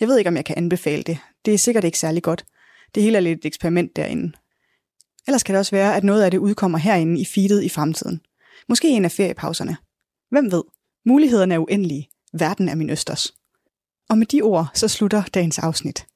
Jeg 0.00 0.08
ved 0.08 0.18
ikke, 0.18 0.28
om 0.28 0.36
jeg 0.36 0.44
kan 0.44 0.56
anbefale 0.58 1.02
det. 1.02 1.18
Det 1.44 1.54
er 1.54 1.58
sikkert 1.58 1.84
ikke 1.84 1.98
særlig 1.98 2.22
godt. 2.22 2.44
Det 2.94 3.02
hele 3.02 3.16
er 3.16 3.20
lidt 3.20 3.38
et 3.38 3.44
eksperiment 3.44 3.96
derinde. 3.96 4.32
Ellers 5.26 5.42
kan 5.42 5.52
det 5.52 5.58
også 5.58 5.76
være, 5.76 5.96
at 5.96 6.04
noget 6.04 6.22
af 6.22 6.30
det 6.30 6.38
udkommer 6.38 6.78
herinde 6.78 7.20
i 7.20 7.24
feedet 7.24 7.62
i 7.62 7.68
fremtiden. 7.68 8.20
Måske 8.68 8.88
en 8.88 9.04
af 9.04 9.12
feriepauserne. 9.12 9.76
Hvem 10.30 10.52
ved? 10.52 10.62
Mulighederne 11.06 11.54
er 11.54 11.58
uendelige. 11.58 12.08
Verden 12.32 12.68
er 12.68 12.74
min 12.74 12.90
østers. 12.90 13.34
Og 14.08 14.18
med 14.18 14.26
de 14.26 14.42
ord, 14.42 14.68
så 14.74 14.88
slutter 14.88 15.22
dagens 15.22 15.58
afsnit. 15.58 16.06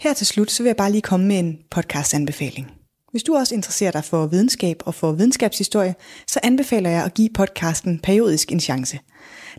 Her 0.00 0.14
til 0.14 0.26
slut, 0.26 0.50
så 0.50 0.62
vil 0.62 0.68
jeg 0.68 0.76
bare 0.76 0.92
lige 0.92 1.02
komme 1.02 1.26
med 1.26 1.38
en 1.38 1.58
podcast-anbefaling. 1.70 2.77
Hvis 3.10 3.22
du 3.22 3.36
også 3.36 3.54
interesserer 3.54 3.90
dig 3.90 4.04
for 4.04 4.26
videnskab 4.26 4.82
og 4.86 4.94
for 4.94 5.12
videnskabshistorie, 5.12 5.94
så 6.26 6.40
anbefaler 6.42 6.90
jeg 6.90 7.04
at 7.04 7.14
give 7.14 7.28
podcasten 7.34 7.98
Periodisk 7.98 8.52
en 8.52 8.60
chance. 8.60 8.98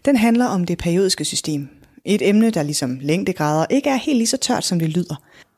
Den 0.05 0.15
handler 0.15 0.45
om 0.45 0.65
det 0.65 0.77
periodiske 0.77 1.25
system. 1.25 1.69
Et 2.05 2.29
emne, 2.29 2.49
der 2.49 2.63
ligesom 2.63 2.99
længdegrader 3.01 3.65
ikke 3.69 3.89
er 3.89 3.95
helt 3.95 4.17
lige 4.17 4.27
så 4.27 4.37
tørt, 4.37 4.65
som 4.65 4.79
det 4.79 4.89
lyder. 4.89 5.15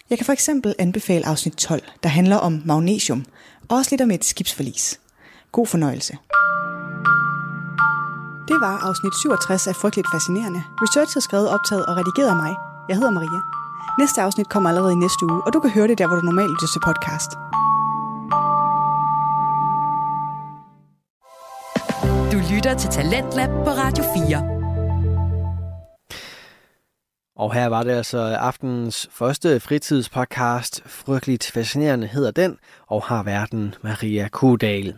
Jeg 0.10 0.18
kan 0.18 0.26
for 0.26 0.34
eksempel 0.34 0.76
anbefale 0.80 1.26
afsnit 1.28 1.54
12, 1.54 1.82
der 2.04 2.10
handler 2.10 2.36
om 2.36 2.62
magnesium, 2.66 3.26
og 3.70 3.78
også 3.78 3.92
lidt 3.92 4.02
om 4.02 4.12
et 4.12 4.26
skibsforlis. 4.26 5.00
God 5.52 5.68
fornøjelse. 5.68 6.14
Det 8.48 8.58
var 8.66 8.76
afsnit 8.88 9.14
67 9.22 9.68
af 9.68 9.76
Frygteligt 9.76 10.08
Fascinerende. 10.14 10.64
Research 10.84 11.18
er 11.18 11.22
skrevet, 11.22 11.50
optaget 11.50 11.86
og 11.86 11.98
redigeret 11.98 12.30
af 12.30 12.36
mig. 12.36 12.54
Jeg 12.90 12.96
hedder 12.98 13.12
Maria. 13.12 13.42
Næste 14.00 14.22
afsnit 14.22 14.50
kommer 14.50 14.70
allerede 14.70 14.94
i 14.94 14.96
næste 14.96 15.26
uge, 15.26 15.42
og 15.46 15.54
du 15.54 15.60
kan 15.60 15.72
høre 15.72 15.88
det 15.88 15.98
der, 15.98 16.08
hvor 16.08 16.16
du 16.16 16.22
normalt 16.22 16.52
lytter 16.52 16.68
til 16.74 16.82
podcast. 16.90 17.51
Lytter 22.50 22.78
til 22.78 22.90
Talentlab 22.90 23.50
på 23.50 23.70
Radio 23.70 24.04
4. 24.28 24.62
Og 27.36 27.54
her 27.54 27.68
var 27.68 27.84
det 27.84 27.92
altså 27.92 28.20
aftenens 28.20 29.10
første 29.12 29.60
fritidspodcast. 29.60 30.82
Frygteligt 30.86 31.52
fascinerende 31.52 32.08
hedder 32.08 32.32
den, 32.32 32.58
og 32.88 33.04
har 33.04 33.24
verden 33.24 33.76
Maria 33.84 34.28
Kudal. 34.28 34.96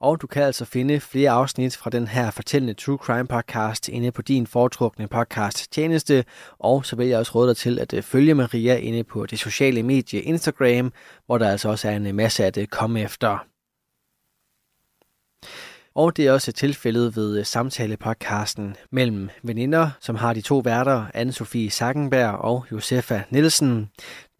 Og 0.00 0.22
du 0.22 0.26
kan 0.26 0.42
altså 0.42 0.64
finde 0.64 1.00
flere 1.00 1.30
afsnit 1.30 1.76
fra 1.76 1.90
den 1.90 2.08
her 2.08 2.30
fortællende 2.30 2.74
True 2.74 2.96
Crime 2.96 3.26
podcast 3.26 3.88
inde 3.88 4.12
på 4.12 4.22
din 4.22 4.46
foretrukne 4.46 5.08
podcast 5.08 5.72
tjeneste. 5.72 6.24
Og 6.58 6.86
så 6.86 6.96
vil 6.96 7.08
jeg 7.08 7.18
også 7.18 7.32
råde 7.34 7.48
dig 7.48 7.56
til 7.56 7.78
at 7.78 7.94
øh, 7.94 8.02
følge 8.02 8.34
Maria 8.34 8.76
inde 8.76 9.04
på 9.04 9.26
det 9.26 9.38
sociale 9.38 9.82
medie 9.82 10.20
Instagram, 10.20 10.92
hvor 11.26 11.38
der 11.38 11.48
altså 11.48 11.68
også 11.68 11.88
er 11.88 11.96
en 11.96 12.16
masse 12.16 12.44
at 12.44 12.56
øh, 12.56 12.66
komme 12.66 13.00
efter. 13.00 13.51
Og 15.94 16.16
det 16.16 16.26
er 16.26 16.32
også 16.32 16.52
tilfældet 16.52 17.16
ved 17.16 17.38
øh, 17.38 17.44
samtalepodcasten 17.44 18.76
mellem 18.90 19.28
veninder, 19.42 19.90
som 20.00 20.16
har 20.16 20.34
de 20.34 20.40
to 20.40 20.58
værter, 20.58 21.06
Anne-Sophie 21.14 21.70
Sackenberg 21.70 22.34
og 22.34 22.66
Josefa 22.72 23.22
Nielsen. 23.30 23.90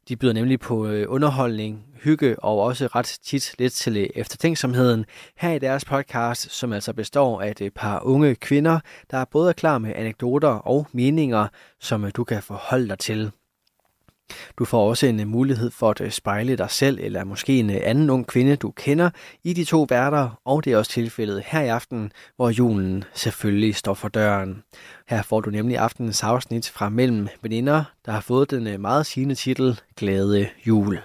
De 0.08 0.16
byder 0.16 0.32
nemlig 0.32 0.60
på 0.60 0.86
øh, 0.86 1.06
underholdning, 1.08 1.84
hygge 2.04 2.40
og 2.40 2.60
også 2.60 2.86
ret 2.86 3.18
tit 3.24 3.54
lidt 3.58 3.72
til 3.72 3.96
øh, 3.96 4.08
eftertænksomheden 4.14 5.04
her 5.36 5.50
i 5.50 5.58
deres 5.58 5.84
podcast, 5.84 6.50
som 6.50 6.72
altså 6.72 6.92
består 6.92 7.42
af 7.42 7.54
et 7.60 7.74
par 7.74 8.00
unge 8.04 8.34
kvinder, 8.34 8.80
der 9.10 9.18
er 9.18 9.24
både 9.24 9.54
klar 9.54 9.78
med 9.78 9.92
anekdoter 9.96 10.48
og 10.48 10.86
meninger, 10.92 11.48
som 11.80 12.10
du 12.10 12.24
kan 12.24 12.42
forholde 12.42 12.88
dig 12.88 12.98
til. 12.98 13.32
Du 14.58 14.64
får 14.64 14.88
også 14.88 15.06
en 15.06 15.20
øh, 15.20 15.28
mulighed 15.28 15.70
for 15.70 15.90
at 15.90 16.00
øh, 16.00 16.10
spejle 16.10 16.56
dig 16.56 16.70
selv, 16.70 16.98
eller 17.00 17.24
måske 17.24 17.58
en 17.58 17.70
øh, 17.70 17.76
anden 17.82 18.10
ung 18.10 18.26
kvinde, 18.26 18.56
du 18.56 18.70
kender, 18.70 19.10
i 19.44 19.52
de 19.52 19.64
to 19.64 19.86
værter, 19.90 20.40
og 20.44 20.64
det 20.64 20.72
er 20.72 20.76
også 20.76 20.90
tilfældet 20.90 21.42
her 21.46 21.60
i 21.60 21.68
aften, 21.68 22.12
hvor 22.36 22.50
julen 22.50 23.04
selvfølgelig 23.14 23.74
står 23.74 23.94
for 23.94 24.08
døren. 24.08 24.62
Her 25.08 25.22
får 25.22 25.40
du 25.40 25.50
nemlig 25.50 25.78
aftenens 25.78 26.22
afsnit 26.22 26.70
fra 26.70 26.88
Mellem 26.88 27.28
Veninder, 27.42 27.84
der 28.06 28.12
har 28.12 28.20
fået 28.20 28.50
den 28.50 28.80
meget 28.80 29.06
sigende 29.06 29.34
titel 29.34 29.80
Glade 29.96 30.48
Jul. 30.66 30.98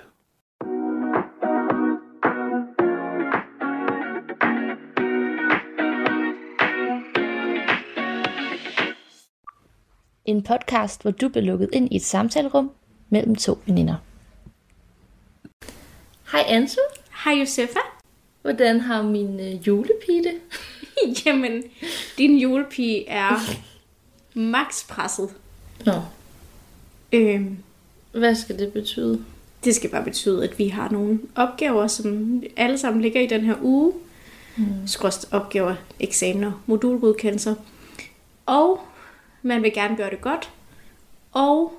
En 10.26 10.44
podcast, 10.44 11.02
hvor 11.02 11.12
du 11.12 11.30
bliver 11.30 11.46
lukket 11.46 11.70
ind 11.74 11.88
i 11.92 11.96
et 11.96 12.04
samtalerum 12.04 12.72
mellem 13.10 13.36
to 13.36 13.60
veninder. 13.66 13.96
Hej 16.32 16.44
Ansu. 16.48 16.80
Hej 17.24 17.34
Josefa. 17.34 17.80
Hvordan 18.42 18.80
har 18.80 19.02
min 19.02 19.40
øh, 19.40 19.68
julepige 19.68 20.24
det? 20.24 20.34
Jamen, 21.26 21.64
din 22.18 22.38
julepige 22.38 23.08
er 23.10 23.32
max 24.54 24.88
presset. 24.88 25.30
Nå, 25.86 25.94
Øhm, 27.12 27.58
hvad 28.12 28.36
skal 28.36 28.60
det 28.60 28.74
betyde? 28.74 29.26
det 29.64 29.76
skal 29.76 29.90
bare 29.90 30.04
betyde, 30.04 30.44
at 30.44 30.60
vi 30.60 30.68
har 30.68 30.90
nogle 30.90 31.20
opgaver, 31.36 31.88
som 31.88 32.44
alle 32.58 32.78
sammen 32.78 33.02
ligger 33.02 33.22
i 33.22 33.26
den 33.28 33.42
her 33.42 33.56
uge. 33.62 33.94
Mm. 34.58 34.66
Skråst 34.88 35.28
opgaver, 35.32 35.76
eksamener, 36.00 36.52
modulgodkendelser. 36.66 37.56
Og 38.46 38.80
man 39.42 39.64
vil 39.64 39.74
gerne 39.74 39.98
gøre 39.98 40.10
det 40.10 40.22
godt. 40.22 40.50
Og 41.32 41.74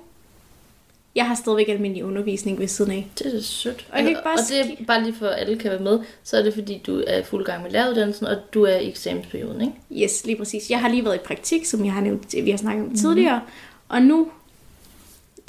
jeg 1.15 1.27
har 1.27 1.35
stadigvæk 1.35 1.69
almindelig 1.69 2.05
undervisning 2.05 2.59
ved 2.59 2.67
siden 2.67 2.91
af. 2.91 3.07
Det 3.19 3.35
er 3.35 3.41
sødt. 3.41 3.87
Og 3.91 3.97
jeg 3.97 4.05
kan 4.05 4.17
bare 4.23 4.33
og 4.33 4.39
det 4.49 4.59
er 4.79 4.85
bare 4.85 5.03
lige 5.03 5.15
for, 5.15 5.27
at 5.27 5.39
alle 5.39 5.57
kan 5.57 5.71
være 5.71 5.79
med, 5.79 5.99
så 6.23 6.37
er 6.37 6.41
det 6.41 6.53
fordi, 6.53 6.81
du 6.87 7.03
er 7.07 7.23
fuld 7.23 7.45
gang 7.45 7.63
med 7.63 7.71
læreruddannelsen, 7.71 8.27
og 8.27 8.37
du 8.53 8.63
er 8.63 8.75
i 8.75 8.89
eksamensperioden, 8.89 9.61
ikke? 9.61 10.05
Yes, 10.05 10.25
lige 10.25 10.37
præcis. 10.37 10.69
Jeg 10.69 10.79
har 10.79 10.89
lige 10.89 11.05
været 11.05 11.15
i 11.15 11.25
praktik, 11.25 11.65
som 11.65 11.85
jeg 11.85 11.93
har 11.93 12.01
nævnt, 12.01 12.35
vi 12.43 12.51
har 12.51 12.57
snakket 12.57 12.85
om 12.85 12.95
tidligere. 12.95 13.41
Og 13.89 14.01
nu 14.01 14.27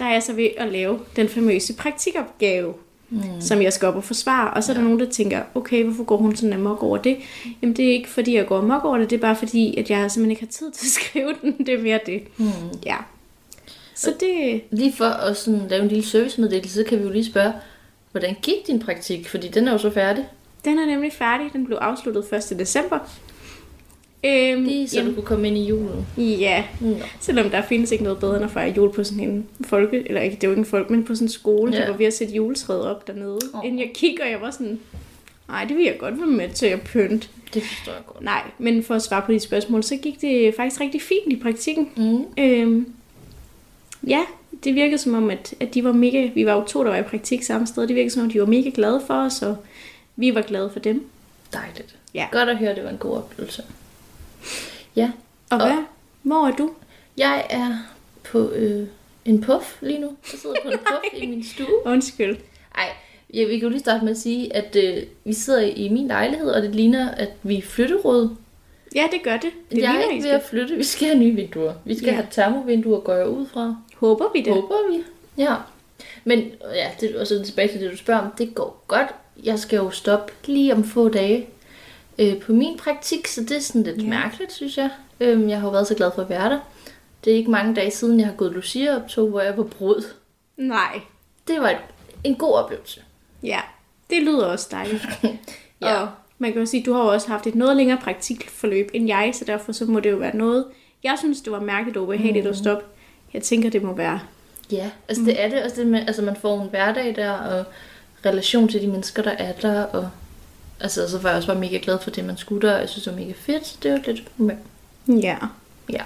der 0.01 0.07
er 0.07 0.13
jeg 0.13 0.23
så 0.23 0.33
ved 0.33 0.49
at 0.57 0.73
lave 0.73 0.99
den 1.17 1.29
famøse 1.29 1.75
praktikopgave, 1.75 2.75
mm. 3.11 3.21
som 3.41 3.63
jeg 3.63 3.73
skal 3.73 3.89
op 3.89 3.97
og 3.97 4.05
forsvare. 4.05 4.55
Og 4.55 4.65
så 4.65 4.73
er 4.73 4.77
der 4.77 4.83
nogen, 4.83 5.01
der 5.01 5.11
tænker, 5.11 5.43
okay, 5.55 5.85
hvorfor 5.85 6.05
går 6.05 6.17
hun 6.17 6.37
sådan 6.37 6.53
amok 6.53 6.83
over 6.83 6.99
det? 6.99 7.17
Jamen 7.63 7.77
det 7.77 7.89
er 7.89 7.93
ikke 7.93 8.09
fordi, 8.09 8.35
jeg 8.35 8.47
går 8.47 8.59
amok 8.59 8.85
over 8.85 8.99
det, 8.99 9.11
det 9.11 9.17
er 9.17 9.21
bare 9.21 9.37
fordi, 9.37 9.77
at 9.77 9.91
jeg 9.91 10.11
simpelthen 10.11 10.31
ikke 10.31 10.43
har 10.43 10.51
tid 10.51 10.71
til 10.71 10.87
at 10.87 10.91
skrive 10.91 11.35
den. 11.43 11.53
Det 11.67 11.75
er 11.75 11.83
mere 11.83 12.01
det. 12.07 12.23
Mm. 12.37 12.47
Ja. 12.87 12.97
Så 14.01 14.15
det... 14.21 14.61
Lige 14.71 14.93
for 14.93 15.05
at 15.05 15.37
sådan 15.37 15.63
lave 15.69 15.83
en 15.83 15.89
lille 15.89 16.05
servicemeddelelse, 16.05 16.75
så 16.75 16.85
kan 16.85 16.99
vi 16.99 17.03
jo 17.03 17.11
lige 17.11 17.25
spørge, 17.25 17.53
hvordan 18.11 18.37
gik 18.43 18.67
din 18.67 18.81
praktik? 18.81 19.29
Fordi 19.29 19.49
den 19.49 19.69
er 19.69 19.73
jo 19.73 19.79
så 19.79 19.91
færdig. 19.91 20.29
Den 20.65 20.79
er 20.79 20.87
nemlig 20.87 21.13
færdig. 21.13 21.47
Den 21.53 21.67
blev 21.67 21.79
afsluttet 21.81 22.53
1. 22.53 22.59
december. 22.59 22.99
Øhm, 24.25 24.65
Lige 24.65 24.89
så 24.89 25.03
du 25.03 25.13
kunne 25.15 25.27
komme 25.27 25.49
ind 25.49 25.59
i 25.59 25.65
julen. 25.65 26.07
Ja, 26.17 26.65
Nå. 26.81 26.97
selvom 27.21 27.51
der 27.51 27.63
findes 27.63 27.93
ikke 27.93 28.05
noget 28.05 28.19
bedre 28.19 28.37
end 28.37 28.45
at 28.45 28.51
fejre 28.51 28.75
jul 28.77 28.93
på 28.93 29.05
sådan 29.05 29.21
en 29.21 29.47
folke, 29.65 30.03
eller 30.07 30.21
ikke, 30.21 30.37
det 30.37 30.45
er 30.45 30.49
jo 30.49 30.53
ikke 30.53 30.61
en 30.61 30.67
folk, 30.67 30.91
men 30.91 31.05
på 31.05 31.15
sådan 31.15 31.25
en 31.25 31.33
skole, 31.33 31.73
ja. 31.73 31.81
der 31.81 31.91
var 31.91 31.97
ved 31.97 32.07
at 32.07 32.15
sætte 32.15 32.35
juletræet 32.35 32.83
op 32.83 33.07
dernede. 33.07 33.39
Oh. 33.55 33.65
Inden 33.65 33.81
jeg 33.81 33.91
kigger, 33.95 34.25
og 34.25 34.31
jeg 34.31 34.41
var 34.41 34.51
sådan, 34.51 34.81
nej, 35.49 35.65
det 35.65 35.77
vil 35.77 35.85
jeg 35.85 35.97
godt 35.99 36.19
være 36.19 36.27
med 36.27 36.49
til 36.51 36.67
at 36.67 36.81
pynte. 36.81 37.29
Det 37.55 37.63
forstår 37.63 37.93
jeg 37.93 38.03
godt. 38.07 38.25
Nej, 38.25 38.43
men 38.59 38.83
for 38.83 38.95
at 38.95 39.03
svare 39.03 39.23
på 39.23 39.33
de 39.33 39.41
spørgsmål, 39.41 39.83
så 39.83 39.97
gik 39.97 40.21
det 40.21 40.55
faktisk 40.55 40.81
rigtig 40.81 41.03
fint 41.03 41.33
i 41.33 41.37
praktikken. 41.37 41.91
Mm. 41.97 42.25
Øhm, 42.39 42.87
ja, 44.07 44.25
det 44.65 44.75
virkede 44.75 44.99
som 44.99 45.15
om, 45.15 45.31
at, 45.31 45.55
at 45.61 45.75
de 45.75 45.85
var 45.85 45.93
mega, 45.93 46.31
vi 46.35 46.47
var 46.47 46.53
jo 46.55 46.65
to, 46.65 46.85
der 46.85 46.91
var 46.91 46.97
i 46.97 47.03
praktik 47.03 47.43
samme 47.43 47.67
sted, 47.67 47.87
det 47.87 47.97
virkede 47.97 48.11
som 48.15 48.23
om, 48.23 48.31
de 48.31 48.41
var 48.41 48.47
mega 48.47 48.71
glade 48.75 49.03
for 49.07 49.15
os, 49.15 49.43
og 49.43 49.57
vi 50.17 50.35
var 50.35 50.43
glade 50.43 50.71
for 50.73 50.81
dem. 50.81 51.07
Dejligt. 51.53 51.97
Ja. 52.15 52.27
Godt 52.33 52.49
at 52.49 52.57
høre, 52.59 52.75
det 52.75 52.85
var 52.85 52.91
en 52.91 52.99
god 52.99 53.17
oplevelse. 53.17 53.63
Ja, 54.97 55.11
Og 55.51 55.59
Og- 55.59 55.67
hvad? 55.67 55.85
Hvor 56.23 56.47
er 56.49 56.53
du? 56.57 56.71
jeg 57.17 57.47
er 57.51 57.77
på 58.25 58.51
øh, 58.51 58.87
en 59.25 59.41
puff 59.41 59.83
lige 59.83 59.99
nu. 59.99 60.07
Jeg 60.33 60.41
sidder 60.41 60.57
på 60.65 60.71
en 60.71 60.79
puff 60.89 61.23
i 61.23 61.27
min 61.27 61.45
stue. 61.45 61.87
Undskyld. 61.87 62.37
Ej, 62.75 62.85
ja, 63.35 63.45
vi 63.45 63.53
kan 63.53 63.63
jo 63.63 63.69
lige 63.69 63.81
starte 63.81 64.05
med 64.05 64.13
at 64.13 64.19
sige, 64.19 64.57
at 64.57 64.77
øh, 64.77 65.03
vi 65.25 65.33
sidder 65.33 65.61
i 65.61 65.89
min 65.89 66.07
lejlighed, 66.07 66.49
og 66.51 66.63
det 66.63 66.75
ligner, 66.75 67.11
at 67.11 67.29
vi 67.43 67.59
er 67.59 67.63
flytteråd. 67.63 68.37
Ja, 68.95 69.09
det 69.13 69.23
gør 69.23 69.37
det. 69.37 69.51
det 69.71 69.79
jeg 69.79 69.87
er 69.87 69.93
ligner, 69.93 70.11
I 70.11 70.15
ikke 70.15 70.25
ved 70.25 70.31
at 70.35 70.43
flytte. 70.43 70.77
Vi 70.77 70.85
skal 70.85 71.09
have 71.09 71.19
nye 71.19 71.35
vinduer. 71.35 71.73
Vi 71.85 71.97
skal 71.97 72.07
ja. 72.09 72.15
have 72.15 72.27
termovinduer, 72.31 73.01
går 73.01 73.15
jeg 73.15 73.29
ud 73.29 73.47
fra. 73.47 73.77
Håber 74.01 74.33
vi 74.35 74.41
det. 74.43 74.55
Håber 74.55 74.91
vi. 74.91 75.03
Ja. 75.37 75.55
Men 76.25 76.39
ja, 76.75 76.91
det, 77.01 77.17
og 77.17 77.27
så 77.27 77.43
tilbage 77.45 77.69
til 77.69 77.81
det, 77.81 77.91
du 77.93 77.97
spørger 77.97 78.21
om. 78.21 78.31
Det 78.39 78.55
går 78.55 78.85
godt. 78.89 79.09
Jeg 79.45 79.59
skal 79.59 79.77
jo 79.77 79.91
stoppe 79.91 80.33
lige 80.45 80.75
om 80.75 80.85
få 80.85 81.09
dage 81.09 81.47
øh, 82.19 82.41
på 82.41 82.53
min 82.53 82.77
praktik, 82.79 83.27
så 83.27 83.41
det 83.41 83.57
er 83.57 83.61
sådan 83.61 83.83
lidt 83.83 84.03
ja. 84.03 84.09
mærkeligt, 84.09 84.53
synes 84.53 84.79
jeg. 84.79 84.91
Øhm, 85.21 85.49
jeg 85.49 85.59
har 85.61 85.67
jo 85.67 85.71
været 85.73 85.87
så 85.87 85.95
glad 85.95 86.11
for 86.15 86.23
at 86.23 86.29
være 86.29 86.51
der. 86.51 86.59
Det 87.25 87.33
er 87.33 87.37
ikke 87.37 87.51
mange 87.51 87.75
dage 87.75 87.91
siden, 87.91 88.21
jeg 88.21 88.27
har 88.29 88.35
gået 88.35 88.53
Lucia-optog, 88.53 89.29
hvor 89.29 89.41
jeg 89.41 89.57
var 89.57 89.63
brud. 89.65 90.05
Nej. 90.57 91.01
Det 91.49 91.61
var 91.61 91.75
en 92.25 92.35
god 92.35 92.55
oplevelse. 92.55 93.01
Ja, 93.43 93.61
det 94.11 94.23
lyder 94.23 94.47
også 94.47 94.69
dejligt. 94.71 95.03
Ja. 95.83 96.01
Og 96.01 96.09
man 96.39 96.53
kan 96.53 96.61
jo 96.61 96.67
sige, 96.67 96.81
at 96.81 96.87
du 96.87 96.93
har 96.93 97.03
jo 97.03 97.09
også 97.13 97.29
haft 97.29 97.47
et 97.47 97.55
noget 97.55 97.77
længere 97.77 97.99
praktikforløb 98.03 98.91
end 98.95 99.07
jeg, 99.09 99.31
så 99.35 99.45
derfor 99.45 99.73
så 99.73 99.85
må 99.85 100.01
det 100.01 100.11
jo 100.11 100.17
være 100.17 100.37
noget. 100.37 100.65
Jeg 101.03 101.15
synes, 101.19 101.41
det 101.41 101.53
var 101.53 101.61
mærkeligt 101.61 101.97
og 101.97 102.03
ubehageligt 102.03 102.45
Mm. 102.45 102.51
at 102.51 102.57
stoppe. 102.57 102.85
Jeg 103.35 103.43
tænker, 103.43 103.71
det 103.71 103.83
må 103.83 103.95
være. 103.95 104.21
Ja, 104.73 104.91
altså 105.09 105.25
det 105.25 105.43
er 105.45 105.49
det 105.49 105.63
også 105.63 105.77
det 105.77 105.87
med, 105.87 106.01
altså 106.07 106.23
man 106.23 106.37
får 106.37 106.63
en 106.63 106.69
hverdag 106.69 107.17
der, 107.17 107.31
og 107.33 107.65
relation 108.27 108.69
til 108.69 108.83
de 108.83 108.87
mennesker, 108.87 109.23
der 109.23 109.31
er 109.31 109.53
der, 109.53 109.83
og 109.83 110.11
altså 110.81 111.09
så 111.09 111.19
var 111.19 111.29
jeg 111.29 111.37
også 111.37 111.49
bare 111.49 111.59
mega 111.61 111.79
glad 111.83 111.99
for 111.99 112.11
det, 112.11 112.25
man 112.25 112.37
skulle 112.37 112.69
der, 112.69 112.75
og 112.75 112.81
jeg 112.81 112.89
synes, 112.89 113.05
det 113.05 113.13
var 113.13 113.19
mega 113.21 113.33
fedt. 113.37 113.79
Det 113.83 113.93
var 113.93 114.01
lidt, 114.07 114.23
Ja. 115.23 115.37
ja. 115.93 116.03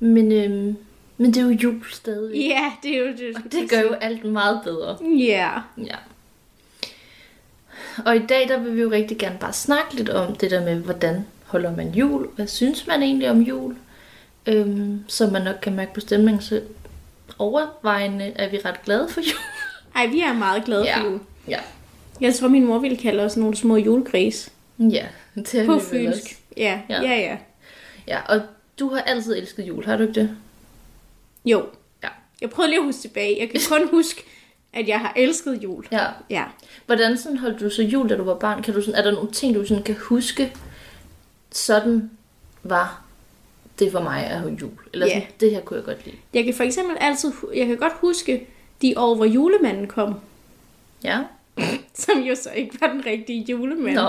Men, 0.00 0.32
øhm, 0.32 0.76
men 1.16 1.34
det 1.34 1.36
er 1.36 1.42
jo 1.44 1.50
jul 1.50 1.82
stadig. 1.92 2.36
Ja, 2.36 2.72
det 2.82 2.94
er 2.94 2.98
jo 2.98 3.06
det. 3.06 3.36
Og 3.36 3.52
det 3.52 3.70
gør 3.70 3.80
jo 3.80 3.92
alt 3.92 4.24
meget 4.24 4.60
bedre. 4.64 4.96
Ja. 5.18 5.50
Ja. 5.78 5.96
Og 8.04 8.16
i 8.16 8.26
dag, 8.28 8.48
der 8.48 8.58
vil 8.58 8.76
vi 8.76 8.80
jo 8.80 8.90
rigtig 8.90 9.18
gerne 9.18 9.36
bare 9.40 9.52
snakke 9.52 9.94
lidt 9.94 10.08
om 10.08 10.34
det 10.36 10.50
der 10.50 10.64
med, 10.64 10.74
hvordan 10.76 11.26
holder 11.46 11.76
man 11.76 11.90
jul? 11.90 12.26
Hvad 12.36 12.46
synes 12.46 12.86
man 12.86 13.02
egentlig 13.02 13.30
om 13.30 13.40
jul? 13.40 13.76
Øhm, 14.46 15.04
så 15.08 15.26
man 15.26 15.42
nok 15.42 15.56
kan 15.62 15.74
mærke 15.74 15.94
på 15.94 16.00
stemningen, 16.00 16.42
så 16.42 16.60
overvejende 17.38 18.24
er 18.36 18.50
vi 18.50 18.58
ret 18.64 18.82
glade 18.84 19.08
for 19.08 19.20
jul. 19.20 19.40
Ej, 19.96 20.06
vi 20.06 20.20
er 20.20 20.32
meget 20.32 20.64
glade 20.64 20.84
Ja. 20.84 20.98
for 21.00 21.04
jul. 21.04 21.20
Ja. 21.48 21.58
Jeg 22.20 22.34
tror, 22.34 22.48
min 22.48 22.64
mor 22.66 22.78
ville 22.78 22.96
kalde 22.96 23.22
os 23.22 23.36
nogle 23.36 23.56
små 23.56 23.76
julegris. 23.76 24.52
Ja, 24.78 25.06
det 25.34 25.54
er 25.54 25.66
På 25.66 25.78
fynsk. 25.78 26.38
Ja, 26.56 26.80
Ja. 26.88 27.02
ja, 27.02 27.08
ja. 27.10 27.20
ja. 27.20 27.36
Ja, 28.08 28.20
og 28.28 28.40
du 28.78 28.88
har 28.94 29.00
altid 29.00 29.36
elsket 29.36 29.68
jul, 29.68 29.84
har 29.84 29.96
du 29.96 30.02
ikke 30.02 30.20
det? 30.20 30.36
Jo. 31.44 31.66
Ja. 32.02 32.08
Jeg 32.40 32.50
prøvede 32.50 32.70
lige 32.70 32.78
at 32.80 32.84
huske 32.84 33.00
tilbage. 33.00 33.36
Jeg 33.40 33.50
kan 33.50 33.60
kun 33.68 33.88
huske, 33.96 34.22
at 34.72 34.88
jeg 34.88 35.00
har 35.00 35.12
elsket 35.16 35.62
jul. 35.62 35.86
Ja. 35.92 36.06
Ja. 36.30 36.44
Hvordan 36.86 37.18
sådan 37.18 37.38
holdt 37.38 37.60
du 37.60 37.70
så 37.70 37.82
jul, 37.82 38.08
da 38.08 38.16
du 38.16 38.24
var 38.24 38.34
barn? 38.34 38.62
Kan 38.62 38.74
du 38.74 38.80
sådan, 38.82 38.94
er 38.94 39.02
der 39.02 39.10
nogle 39.12 39.32
ting, 39.32 39.54
du 39.54 39.66
sådan 39.66 39.82
kan 39.82 39.96
huske, 40.00 40.52
sådan 41.52 42.10
var 42.62 43.03
det 43.78 43.92
for 43.92 44.00
mig 44.00 44.26
at 44.26 44.38
have 44.38 44.56
jul? 44.60 44.70
Eller 44.92 45.06
sådan, 45.06 45.22
Ja. 45.22 45.26
det 45.40 45.50
her 45.50 45.60
kunne 45.60 45.76
jeg 45.76 45.84
godt 45.84 46.04
lide. 46.06 46.16
Jeg 46.34 46.44
kan 46.44 46.54
for 46.54 46.64
eksempel 46.64 46.96
altid, 47.00 47.32
jeg 47.54 47.66
kan 47.66 47.76
godt 47.76 47.92
huske 48.00 48.46
de 48.82 48.94
år, 48.96 49.14
hvor 49.14 49.24
julemanden 49.24 49.86
kom. 49.86 50.14
Ja? 51.04 51.18
Som 51.94 52.18
jo 52.22 52.34
så 52.34 52.50
ikke 52.56 52.80
var 52.80 52.86
den 52.92 53.06
rigtige 53.06 53.46
julemand. 53.50 53.94
Nå. 53.94 54.08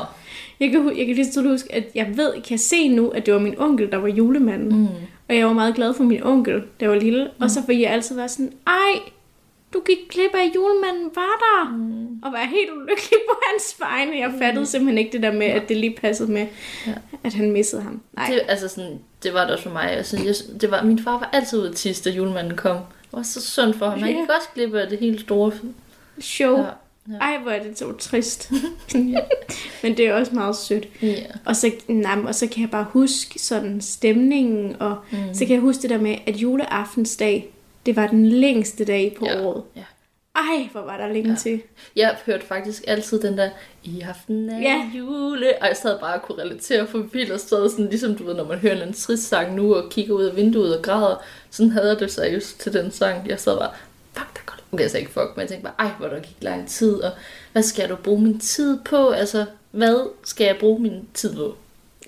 Jeg 0.59 0.71
kan, 0.71 0.97
jeg 0.97 1.05
kan 1.05 1.15
lige 1.15 1.31
så 1.31 1.41
huske, 1.41 1.75
at 1.75 1.83
jeg 1.95 2.17
ved, 2.17 2.41
kan 2.41 2.57
se 2.57 2.87
nu, 2.89 3.09
at 3.09 3.25
det 3.25 3.33
var 3.33 3.39
min 3.39 3.55
onkel, 3.59 3.91
der 3.91 3.97
var 3.97 4.07
julemanden. 4.07 4.79
Mm. 4.79 4.87
Og 5.29 5.35
jeg 5.37 5.45
var 5.47 5.53
meget 5.53 5.75
glad 5.75 5.93
for 5.93 6.03
min 6.03 6.23
onkel, 6.23 6.63
jeg 6.81 6.89
var 6.89 6.95
lille. 6.95 7.23
Mm. 7.23 7.43
Og 7.43 7.51
så 7.51 7.61
ville 7.67 7.81
jeg 7.81 7.91
altid 7.91 8.15
være 8.15 8.29
sådan, 8.29 8.53
ej, 8.67 8.99
du 9.73 9.79
gik 9.79 9.97
glip 10.09 10.31
af, 10.33 10.45
at 10.49 10.55
julemanden 10.55 11.11
var 11.15 11.39
der. 11.39 11.69
Mm. 11.77 12.19
Og 12.23 12.31
var 12.31 12.45
helt 12.45 12.71
ulykkelig 12.71 13.19
på 13.29 13.35
hans 13.51 13.75
vegne. 13.79 14.17
Jeg 14.17 14.33
fattede 14.41 14.65
simpelthen 14.65 14.97
ikke 14.97 15.11
det 15.11 15.23
der 15.23 15.31
med, 15.31 15.47
at 15.47 15.69
det 15.69 15.77
lige 15.77 15.95
passede 16.01 16.31
med, 16.31 16.47
ja. 16.87 16.93
at 17.23 17.33
han 17.33 17.51
missede 17.51 17.81
ham. 17.81 18.01
Nej. 18.13 18.25
Det, 18.31 18.41
altså 18.47 18.67
sådan, 18.67 18.99
det 19.25 19.33
var 19.33 19.41
det 19.43 19.51
også 19.51 19.63
for 19.63 19.69
mig. 19.71 19.91
Altså, 19.91 20.17
jeg, 20.25 20.35
det 20.61 20.71
var, 20.71 20.83
min 20.83 20.99
far 21.03 21.11
var 21.11 21.29
altid 21.33 21.59
ude 21.59 21.69
at 21.69 21.75
tisse, 21.75 22.03
da 22.03 22.09
julemanden 22.15 22.57
kom. 22.57 22.75
Det 22.77 23.13
var 23.13 23.23
så 23.23 23.41
synd 23.41 23.73
for 23.73 23.89
ham. 23.89 23.99
Han 23.99 24.09
Ja. 24.11 24.19
gik 24.19 24.29
også 24.29 24.47
glip 24.55 24.73
af 24.73 24.87
det 24.89 24.99
helt 24.99 25.21
store. 25.21 25.51
Show. 26.19 26.57
Ja. 26.57 26.63
Ja. 27.09 27.17
Ej, 27.21 27.37
hvor 27.37 27.51
er 27.51 27.63
det 27.63 27.79
så 27.79 27.91
trist. 27.99 28.51
Men 29.83 29.97
det 29.97 29.99
er 29.99 30.13
også 30.13 30.35
meget 30.35 30.55
sødt. 30.55 30.87
Ja. 31.01 31.15
Og 31.45 31.55
så, 31.55 31.71
nej, 31.87 32.17
og 32.27 32.35
så 32.35 32.47
kan 32.47 32.61
jeg 32.61 32.69
bare 32.71 32.85
huske 32.89 33.39
sådan 33.39 33.81
stemningen, 33.81 34.75
og 34.79 34.97
mm. 35.11 35.17
så 35.33 35.39
kan 35.45 35.53
jeg 35.53 35.61
huske 35.61 35.81
det 35.81 35.89
der 35.89 35.97
med, 35.97 36.15
at 36.27 36.35
juleaftensdag, 36.35 37.49
det 37.85 37.95
var 37.95 38.07
den 38.07 38.25
længste 38.29 38.85
dag 38.85 39.15
på 39.19 39.25
Ja. 39.25 39.41
året. 39.45 39.63
Ja. 39.75 39.81
Ej, 40.35 40.69
hvor 40.71 40.81
var 40.81 40.97
der 40.97 41.07
længe 41.13 41.29
ja. 41.29 41.35
til. 41.35 41.61
Jeg 41.95 42.17
hørte 42.25 42.45
faktisk 42.45 42.83
altid 42.87 43.21
den 43.21 43.37
der, 43.37 43.49
i 43.83 44.01
aften 44.01 44.49
er 44.49 44.59
Ja. 44.59 44.89
jule. 44.97 45.47
Og 45.61 45.67
jeg 45.67 45.77
sad 45.77 45.99
bare 45.99 46.15
og 46.15 46.21
kunne 46.21 46.43
relatere 46.43 46.87
for 46.87 46.97
vildt 46.97 47.31
og 47.31 47.39
stod 47.39 47.69
sådan, 47.69 47.89
ligesom 47.89 48.15
du 48.15 48.23
ved, 48.25 48.33
når 48.33 48.45
man 48.47 48.57
hører 48.59 48.83
en 48.83 48.93
trist 48.93 49.27
sang 49.27 49.55
nu 49.55 49.75
og 49.75 49.89
kigger 49.89 50.13
ud 50.13 50.23
af 50.23 50.35
vinduet 50.35 50.77
og 50.77 50.83
græder. 50.83 51.15
Sådan 51.49 51.71
havde 51.71 51.89
jeg 51.89 51.99
det 51.99 52.11
seriøst 52.11 52.59
til 52.59 52.73
den 52.73 52.91
sang. 52.91 53.27
Jeg 53.27 53.39
sad 53.39 53.57
bare, 53.57 53.71
fuck, 54.13 54.33
der 54.33 54.41
går 54.45 54.55
Okay, 54.71 54.83
jeg 54.83 54.91
sagde 54.91 55.01
ikke 55.01 55.13
fuck, 55.13 55.31
men 55.35 55.41
jeg 55.41 55.49
tænkte 55.49 55.63
bare, 55.63 55.87
ej, 55.87 55.93
hvor 55.99 56.07
der 56.07 56.19
gik 56.19 56.37
lang 56.41 56.67
tid, 56.67 56.93
og 56.93 57.11
hvad 57.51 57.63
skal 57.63 57.89
da 57.89 57.95
bruge 57.95 58.21
min 58.21 58.39
tid 58.39 58.79
på? 58.85 59.09
Altså, 59.09 59.45
hvad 59.71 60.09
skal 60.23 60.45
jeg 60.45 60.57
bruge 60.59 60.81
min 60.81 61.07
tid 61.13 61.35
på? 61.35 61.55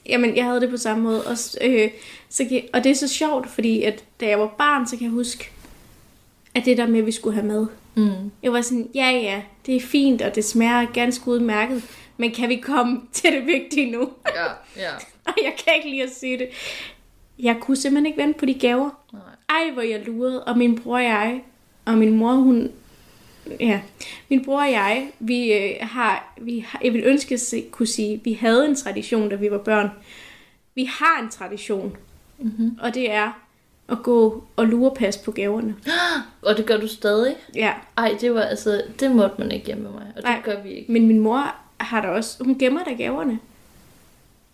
Jamen, 0.06 0.36
jeg 0.36 0.46
havde 0.46 0.62
det 0.62 0.70
på 0.70 0.78
samme 0.78 1.04
måde. 1.04 1.24
Og, 1.24 1.38
øh, 1.62 1.90
så 2.30 2.62
og 2.74 2.84
det 2.84 2.90
er 2.90 2.96
så 2.96 3.08
sjovt, 3.08 3.50
fordi 3.50 3.84
at 3.84 4.04
da 4.20 4.28
jeg 4.28 4.40
var 4.40 4.56
barn, 4.58 4.88
så 4.88 4.98
kan 4.98 5.04
jeg 5.04 5.12
huske, 5.12 5.50
at 6.56 6.66
det 6.66 6.78
der 6.78 6.88
med, 6.88 7.00
at 7.00 7.06
vi 7.06 7.12
skulle 7.12 7.36
have 7.36 7.48
mad. 7.48 7.68
Mm. 7.98 8.32
Jeg 8.44 8.54
var 8.54 8.62
sådan, 8.62 8.90
ja 8.96 9.10
ja, 9.10 9.42
det 9.66 9.76
er 9.76 9.82
fint, 9.82 10.22
og 10.22 10.36
det 10.36 10.46
smager 10.46 10.86
ganske 10.86 11.28
udmærket. 11.28 11.84
Men 12.18 12.32
kan 12.32 12.50
vi 12.50 12.56
komme 12.56 13.02
til 13.14 13.32
det 13.32 13.46
vigtige 13.46 13.92
nu? 13.92 14.10
Ja, 14.36 14.46
ja. 14.82 14.92
Og 15.28 15.34
jeg 15.44 15.54
kan 15.58 15.74
ikke 15.76 15.90
lide 15.90 16.04
at 16.04 16.16
sige 16.16 16.38
det. 16.38 16.50
Jeg 17.40 17.58
kunne 17.62 17.78
simpelthen 17.78 18.06
ikke 18.06 18.22
vente 18.22 18.40
på 18.40 18.46
de 18.46 18.54
gaver. 18.54 18.90
Nej. 19.14 19.22
Ej, 19.50 19.72
hvor 19.74 19.82
jeg 19.82 20.06
lurede. 20.06 20.44
Og 20.44 20.58
min 20.58 20.82
bror 20.82 20.96
og 20.96 21.04
jeg, 21.04 21.44
og 21.86 21.94
min 21.94 22.18
mor, 22.18 22.34
hun... 22.34 22.72
Ja, 23.60 23.82
min 24.30 24.46
bror 24.46 24.62
og 24.62 24.72
jeg, 24.72 25.12
vi 25.20 25.54
øh, 25.54 25.76
har, 25.82 26.34
vi 26.42 26.60
har, 26.60 26.82
jeg 26.84 26.94
vil 26.94 27.04
ønske 27.06 27.34
at 27.34 27.40
se, 27.40 27.66
kunne 27.72 27.88
sige, 27.88 28.22
vi 28.24 28.34
havde 28.34 28.66
en 28.66 28.76
tradition, 28.76 29.30
da 29.30 29.36
vi 29.36 29.52
var 29.52 29.58
børn. 29.58 29.90
Vi 30.76 30.84
har 30.84 31.22
en 31.22 31.30
tradition, 31.30 31.98
mm-hmm. 32.38 32.78
og 32.82 32.94
det 32.94 33.12
er 33.12 33.47
at 33.90 33.98
gå 34.04 34.44
og 34.56 34.66
lurepas 34.68 35.18
på 35.18 35.32
gaverne. 35.32 35.76
Og 36.42 36.58
det 36.58 36.66
gør 36.66 36.78
du 36.78 36.88
stadig? 36.88 37.36
Ja, 37.56 37.74
Ej, 37.98 38.18
det 38.22 38.34
var 38.34 38.42
altså, 38.42 38.82
det 39.00 39.12
måtte 39.12 39.36
man 39.40 39.52
ikke 39.52 39.66
hjemme 39.66 39.84
med 39.84 39.92
mig, 39.92 40.02
og 40.16 40.16
det 40.16 40.24
Nej. 40.24 40.42
gør 40.46 40.62
vi 40.64 40.70
ikke. 40.70 40.92
men 40.92 41.08
min 41.08 41.20
mor 41.20 41.56
har 41.78 42.02
der 42.02 42.10
også, 42.10 42.44
hun 42.44 42.58
gemmer 42.60 42.84
der 42.84 42.98
gaverne. 42.98 43.40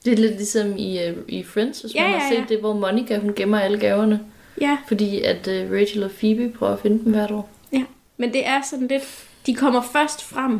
Det 0.05 0.13
er 0.13 0.17
lidt 0.17 0.31
ligesom 0.36 0.77
i, 0.77 1.09
uh, 1.09 1.15
i 1.27 1.43
Friends, 1.43 1.81
hvis 1.81 1.95
Ja, 1.95 2.03
man 2.03 2.11
har 2.19 2.23
ja, 2.23 2.29
set 2.29 2.38
ja. 2.39 2.45
det, 2.49 2.59
hvor 2.59 2.73
Monica, 2.73 3.17
hun 3.19 3.34
gemmer 3.36 3.59
alle 3.59 3.79
gaverne. 3.79 4.19
Ja, 4.61 4.77
Fordi 4.88 5.21
at 5.21 5.47
uh, 5.47 5.71
Rachel 5.73 6.03
og 6.03 6.11
Phoebe 6.11 6.49
prøver 6.49 6.73
at 6.73 6.79
finde 6.79 7.03
dem 7.03 7.11
hvert 7.13 7.31
år. 7.31 7.49
ja. 7.73 7.84
Men 8.17 8.34
det 8.34 8.47
er 8.47 8.61
sådan 8.69 8.88
lidt, 8.88 9.23
de 9.45 9.55
kommer 9.55 9.81
først 9.81 10.23
frem 10.23 10.59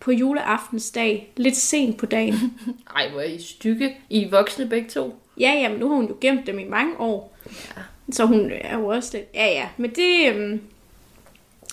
på 0.00 0.10
juleaftensdag, 0.12 1.32
lidt 1.36 1.56
sent 1.56 1.96
på 1.96 2.06
dagen. 2.06 2.34
Ej, 2.96 3.10
hvor 3.10 3.20
er 3.20 3.24
I 3.24 3.42
stykke. 3.42 3.96
I 4.10 4.24
er 4.24 4.30
voksne 4.30 4.66
begge 4.68 4.88
to. 4.88 5.22
Ja, 5.40 5.52
ja, 5.52 5.68
men 5.68 5.78
nu 5.78 5.88
har 5.88 5.96
hun 5.96 6.06
jo 6.06 6.16
gemt 6.20 6.46
dem 6.46 6.58
i 6.58 6.64
mange 6.64 7.00
år. 7.00 7.36
Ja. 7.46 7.82
Så 8.12 8.26
hun 8.26 8.50
er 8.54 8.78
jo 8.78 8.86
også 8.86 9.10
lidt... 9.12 9.26
Ja, 9.34 9.46
ja, 9.46 9.68
men 9.76 9.90
det... 9.90 10.34
Øhm, 10.34 10.60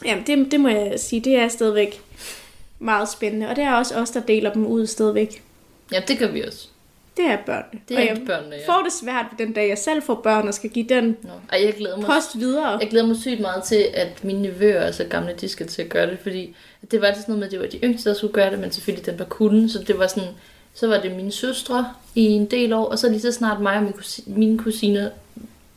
jamen, 0.05 0.24
det, 0.28 0.51
det 0.51 0.59
må 0.59 0.70
jeg 0.70 0.99
sige, 0.99 1.22
det 1.22 1.36
er 1.36 1.47
stadigvæk 1.47 2.01
meget 2.80 3.09
spændende. 3.09 3.49
Og 3.49 3.55
det 3.55 3.63
er 3.63 3.74
også 3.74 3.95
os, 3.95 4.09
der 4.09 4.20
deler 4.20 4.53
dem 4.53 4.66
ud 4.66 4.88
stadigvæk. 4.88 5.43
Ja, 5.91 6.01
det 6.07 6.20
gør 6.20 6.28
vi 6.28 6.41
også. 6.41 6.68
Det 7.18 7.26
er 7.26 7.38
børnene. 7.45 7.82
Det 7.89 7.97
og 7.97 8.03
er 8.03 8.07
jeg 8.07 8.22
børnene, 8.28 8.55
ja. 8.55 8.74
får 8.74 8.84
det 8.84 8.93
svært 8.93 9.26
den 9.38 9.53
dag, 9.53 9.70
jeg 9.70 9.78
selv 9.78 10.03
får 10.03 10.16
børn 10.16 10.47
og 10.47 10.53
skal 10.53 10.70
give 10.70 10.86
den 10.89 11.18
Nå. 11.24 11.30
Jeg 11.51 11.74
glæder 11.78 11.97
mig 11.97 12.05
post 12.05 12.39
videre. 12.39 12.78
Jeg 12.80 12.89
glæder 12.89 13.07
mig 13.07 13.16
sygt 13.16 13.39
meget 13.39 13.63
til, 13.63 13.86
at 13.93 14.24
mine 14.24 14.41
nevøer 14.41 14.82
er 14.82 14.91
så 14.91 15.03
gamle, 15.03 15.34
de 15.41 15.49
skal 15.49 15.68
til 15.68 15.82
at 15.82 15.89
gøre 15.89 16.11
det, 16.11 16.20
fordi 16.24 16.55
det 16.91 17.01
var 17.01 17.07
altid 17.07 17.22
sådan 17.22 17.36
noget 17.36 17.39
med, 17.39 17.45
at 17.45 17.51
det 17.51 17.59
var 17.59 17.66
de 17.68 17.88
yngste, 17.88 18.09
der 18.09 18.16
skulle 18.16 18.34
gøre 18.34 18.51
det, 18.51 18.59
men 18.59 18.72
selvfølgelig 18.72 19.05
den 19.05 19.20
var 19.20 19.26
kunne, 19.26 19.70
så 19.70 19.84
det 19.84 19.99
var 19.99 20.07
sådan, 20.07 20.30
så 20.76 20.88
var 20.88 21.02
det 21.02 21.16
mine 21.16 21.32
søstre 21.32 21.94
i 22.16 22.22
en 22.26 22.46
del 22.46 22.74
år, 22.74 22.86
og 22.86 23.00
så 23.00 23.10
lige 23.10 23.22
så 23.22 23.32
snart 23.32 23.62
mig 23.62 23.76
og 23.78 23.84
mine, 23.84 23.94
kusi- 23.98 24.24
mine 24.30 24.58
kusiner, 24.58 25.10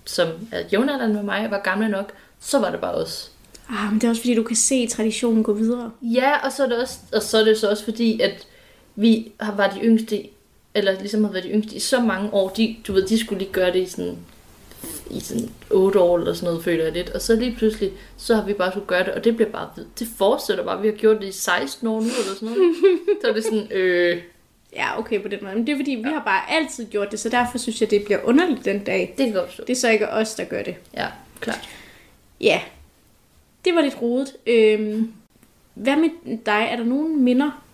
som 0.05 0.29
er 0.53 0.63
jævnaldrende 0.73 1.15
med 1.15 1.23
mig, 1.23 1.51
var 1.51 1.59
gamle 1.65 1.89
nok, 1.89 2.13
så 2.41 2.59
var 2.59 2.71
det 2.71 2.81
bare 2.81 2.95
os. 2.95 3.31
Ah, 3.69 3.91
men 3.93 4.01
det 4.01 4.05
er 4.07 4.11
også 4.11 4.23
fordi, 4.23 4.35
du 4.35 4.43
kan 4.43 4.57
se 4.57 4.87
traditionen 4.87 5.43
gå 5.43 5.53
videre. 5.53 5.91
Ja, 6.03 6.47
og 6.47 6.53
så 6.53 6.65
er 6.65 6.69
det, 6.69 6.79
også, 6.79 6.99
og 7.13 7.23
så 7.23 7.39
er 7.39 7.45
det 7.45 7.59
så 7.59 7.71
også 7.71 7.85
fordi, 7.85 8.21
at 8.21 8.47
vi 8.97 9.33
har 9.41 9.55
var 9.55 9.69
de 9.71 9.81
yngste, 9.81 10.23
eller 10.75 10.93
ligesom 11.01 11.25
har 11.25 11.33
været 11.33 11.45
de 11.45 11.51
yngste 11.51 11.75
i 11.77 11.79
så 11.79 12.01
mange 12.01 12.33
år, 12.35 12.49
de, 12.49 12.77
du 12.87 12.93
ved, 12.93 13.07
de 13.07 13.19
skulle 13.19 13.39
lige 13.39 13.53
gøre 13.53 13.73
det 13.73 13.83
i 13.83 13.87
sådan, 13.87 14.19
i 15.11 15.21
sådan 15.21 15.51
8 15.71 16.01
år 16.01 16.19
eller 16.19 16.33
sådan 16.33 16.47
noget, 16.47 16.65
føler 16.65 16.85
jeg 16.85 16.93
lidt. 16.93 17.11
Og 17.11 17.23
så 17.23 17.37
lige 17.37 17.55
pludselig, 17.59 17.93
så 18.17 18.35
har 18.35 18.45
vi 18.45 18.53
bare 18.53 18.71
skulle 18.73 18.87
gøre 18.87 19.05
det, 19.05 19.13
og 19.13 19.25
det 19.25 19.37
bliver 19.37 19.51
bare, 19.51 19.69
det 19.99 20.09
fortsætter 20.19 20.65
bare. 20.65 20.81
Vi 20.83 20.89
har 20.89 20.95
gjort 20.95 21.21
det 21.21 21.29
i 21.29 21.33
16 21.33 21.89
år 21.89 22.01
nu, 22.01 22.07
eller 22.07 22.35
sådan 22.35 22.49
noget. 22.49 22.75
så 23.23 23.29
er 23.29 23.33
det 23.33 23.45
sådan, 23.45 23.73
øh, 23.73 24.23
Ja, 24.77 24.99
okay 24.99 25.23
på 25.23 25.29
den 25.29 25.39
måde. 25.43 25.55
Men 25.55 25.67
det 25.67 25.73
er 25.73 25.77
fordi, 25.77 25.91
vi 25.91 26.09
har 26.09 26.23
bare 26.25 26.51
altid 26.51 26.87
gjort 26.87 27.11
det, 27.11 27.21
så 27.21 27.29
derfor 27.29 27.59
synes 27.59 27.81
jeg, 27.81 27.91
det 27.91 28.05
bliver 28.05 28.19
underligt 28.25 28.65
den 28.65 28.85
dag. 28.85 29.15
det 29.19 29.27
kan 29.27 29.35
godt 29.35 29.47
forstå. 29.47 29.65
Det 29.67 29.73
er 29.73 29.81
så 29.81 29.91
ikke 29.91 30.09
os, 30.09 30.35
der 30.35 30.45
gør 30.45 30.63
det. 30.63 30.77
Ja, 30.95 31.07
klart. 31.41 31.69
Ja, 32.41 32.61
det 33.65 33.75
var 33.75 33.81
lidt 33.81 34.03
rodet. 34.03 34.33
Øhm, 34.47 35.13
hvad 35.75 35.97
med 35.97 36.09
dig? 36.47 36.69
Er 36.71 36.77
der 36.77 36.85
nogen 36.85 37.25
minder, 37.25 37.65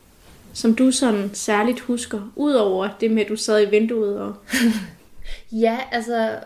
som 0.53 0.75
du 0.75 0.91
sådan 0.91 1.31
særligt 1.35 1.81
husker? 1.81 2.33
Udover 2.37 2.89
det 3.01 3.11
med, 3.11 3.23
at 3.23 3.29
du 3.29 3.37
sad 3.37 3.67
i 3.67 3.71
vinduet 3.71 4.19
og... 4.21 4.35
Ja, 5.53 5.79
altså... 5.93 6.39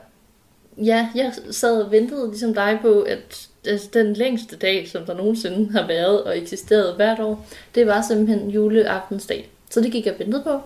Ja, 0.84 1.08
jeg 1.14 1.32
sad 1.50 1.82
og 1.82 1.90
ventede 1.90 2.28
ligesom 2.28 2.54
dig 2.54 2.78
på, 2.82 3.02
at 3.02 3.48
altså, 3.66 3.88
den 3.92 4.14
længste 4.14 4.56
dag, 4.56 4.88
som 4.88 5.04
der 5.04 5.14
nogensinde 5.14 5.72
har 5.72 5.86
været 5.86 6.24
og 6.24 6.38
eksisteret 6.38 6.96
hvert 6.96 7.20
år, 7.20 7.46
det 7.74 7.86
var 7.86 8.02
simpelthen 8.08 8.50
juleaftensdag. 8.50 9.50
Så 9.70 9.80
det 9.80 9.92
gik 9.92 10.06
jeg 10.06 10.14
og 10.14 10.18
ventede 10.18 10.42
på. 10.42 10.60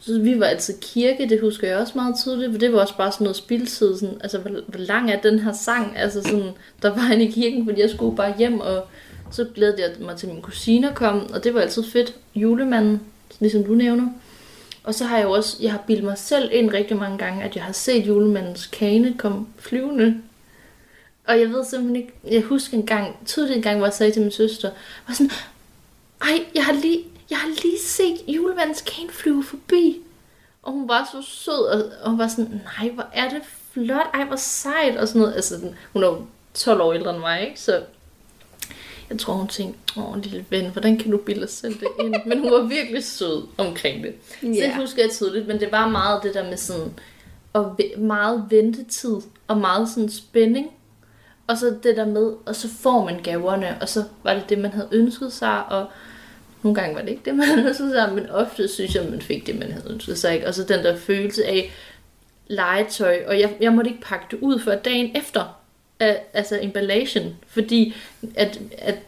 Så 0.00 0.20
vi 0.20 0.40
var 0.40 0.46
altid 0.46 0.74
kirke, 0.80 1.28
det 1.28 1.40
husker 1.40 1.68
jeg 1.68 1.76
også 1.76 1.92
meget 1.96 2.16
tydeligt, 2.22 2.52
for 2.52 2.58
det 2.58 2.72
var 2.72 2.80
også 2.80 2.96
bare 2.96 3.12
sådan 3.12 3.24
noget 3.24 3.36
spildtid. 3.36 3.98
Sådan, 3.98 4.18
altså, 4.20 4.38
hvor, 4.38 4.50
hvor 4.66 4.78
lang 4.78 5.10
er 5.10 5.20
den 5.20 5.38
her 5.38 5.52
sang? 5.52 5.98
Altså 5.98 6.22
sådan, 6.22 6.50
der 6.82 6.88
var 6.88 7.00
han 7.00 7.20
i 7.20 7.30
kirken, 7.30 7.64
fordi 7.64 7.80
jeg 7.80 7.90
skulle 7.90 8.16
bare 8.16 8.34
hjem, 8.38 8.60
og 8.60 8.86
så 9.30 9.46
glædede 9.54 9.82
jeg 9.82 9.90
mig 10.00 10.16
til, 10.16 10.26
at 10.26 10.32
min 10.32 10.42
kusiner 10.42 10.94
kom, 10.94 11.30
og 11.32 11.44
det 11.44 11.54
var 11.54 11.60
altid 11.60 11.84
fedt. 11.84 12.14
Julemanden, 12.34 13.00
ligesom 13.40 13.64
du 13.64 13.74
nævner. 13.74 14.08
Og 14.84 14.94
så 14.94 15.04
har 15.04 15.16
jeg 15.16 15.24
jo 15.24 15.30
også, 15.30 15.56
jeg 15.60 15.70
har 15.70 15.84
bildet 15.86 16.04
mig 16.04 16.18
selv 16.18 16.50
ind 16.52 16.72
rigtig 16.72 16.96
mange 16.96 17.18
gange, 17.18 17.42
at 17.42 17.56
jeg 17.56 17.64
har 17.64 17.72
set 17.72 18.06
julemandens 18.06 18.66
kane 18.66 19.14
komme 19.18 19.46
flyvende. 19.58 20.16
Og 21.26 21.40
jeg 21.40 21.48
ved 21.48 21.64
simpelthen 21.64 21.96
ikke, 21.96 22.12
jeg 22.30 22.42
husker 22.42 22.76
en 22.76 22.86
gang, 22.86 23.16
tydeligt 23.26 23.56
en 23.56 23.62
gang, 23.62 23.76
hvor 23.76 23.86
jeg 23.86 23.94
sagde 23.94 24.12
til 24.12 24.22
min 24.22 24.30
søster, 24.30 24.70
var 25.08 25.14
sådan, 25.14 25.30
ej, 26.22 26.44
jeg 26.54 26.64
har 26.64 26.72
lige, 26.72 26.98
jeg 27.30 27.38
har 27.38 27.48
lige 27.48 27.80
set 27.80 28.16
julemandens 28.28 28.82
kane 28.82 29.10
flyve 29.10 29.44
forbi. 29.44 30.00
Og 30.62 30.72
hun 30.72 30.88
var 30.88 31.08
så 31.12 31.28
sød, 31.28 31.66
og, 31.66 31.82
og 32.02 32.10
hun 32.10 32.18
var 32.18 32.28
sådan, 32.28 32.60
nej, 32.78 32.90
hvor 32.90 33.06
er 33.12 33.28
det 33.28 33.42
flot, 33.72 34.06
ej, 34.14 34.24
hvor 34.24 34.36
sejt, 34.36 34.96
og 34.96 35.08
sådan 35.08 35.20
noget. 35.20 35.34
Altså, 35.34 35.54
hun 35.92 36.02
er 36.02 36.06
jo 36.06 36.24
12 36.54 36.80
år 36.80 36.92
ældre 36.92 37.10
end 37.10 37.18
mig, 37.18 37.48
ikke? 37.48 37.60
Så 37.60 37.82
jeg 39.10 39.18
tror, 39.18 39.34
hun 39.34 39.48
tænkte, 39.48 40.00
åh, 40.00 40.16
lille 40.16 40.44
ven, 40.50 40.70
hvordan 40.70 40.98
kan 40.98 41.10
du 41.10 41.16
bilde 41.16 41.40
dig 41.40 41.50
selv 41.50 41.74
det 41.80 41.88
ind? 42.00 42.14
Men 42.26 42.38
hun 42.40 42.52
var 42.52 42.62
virkelig 42.62 43.04
sød 43.04 43.46
omkring 43.58 44.02
det. 44.04 44.14
Så 44.40 44.46
det 44.46 44.76
husker 44.76 45.02
jeg 45.02 45.10
tydeligt, 45.10 45.46
men 45.46 45.60
det 45.60 45.72
var 45.72 45.88
meget 45.88 46.22
det 46.22 46.34
der 46.34 46.44
med 46.44 46.56
sådan, 46.56 46.92
og 47.52 47.80
meget 47.98 48.46
ventetid, 48.50 49.16
og 49.48 49.56
meget 49.56 49.88
sådan 49.88 50.10
spænding. 50.10 50.70
Og 51.46 51.58
så 51.58 51.76
det 51.82 51.96
der 51.96 52.06
med, 52.06 52.32
og 52.46 52.56
så 52.56 52.68
får 52.68 53.04
man 53.04 53.22
gaverne, 53.22 53.78
og 53.80 53.88
så 53.88 54.04
var 54.22 54.34
det 54.34 54.48
det, 54.48 54.58
man 54.58 54.72
havde 54.72 54.88
ønsket 54.92 55.32
sig, 55.32 55.66
og 55.66 55.86
nogle 56.62 56.80
gange 56.80 56.94
var 56.94 57.02
det 57.02 57.08
ikke 57.08 57.22
det, 57.24 57.34
man 57.34 57.46
havde 57.54 57.68
ønsket 57.68 57.90
sig, 57.90 58.12
men 58.14 58.30
ofte 58.30 58.68
synes 58.68 58.94
jeg, 58.94 59.04
man 59.10 59.22
fik 59.22 59.46
det, 59.46 59.58
man 59.58 59.72
havde 59.72 59.90
ønsket 59.90 60.18
sig. 60.18 60.34
Ikke? 60.34 60.46
Og 60.46 60.54
så 60.54 60.64
den 60.64 60.84
der 60.84 60.96
følelse 60.96 61.44
af 61.44 61.72
legetøj, 62.46 63.22
og 63.26 63.40
jeg, 63.40 63.56
jeg 63.60 63.72
måtte 63.72 63.90
ikke 63.90 64.02
pakke 64.02 64.26
det 64.30 64.38
ud 64.40 64.60
før 64.60 64.76
dagen 64.76 65.16
efter, 65.16 65.60
af, 66.00 66.22
altså 66.32 66.58
emballagen, 66.62 67.36
fordi 67.46 67.94
at, 68.34 68.60
at 68.78 68.98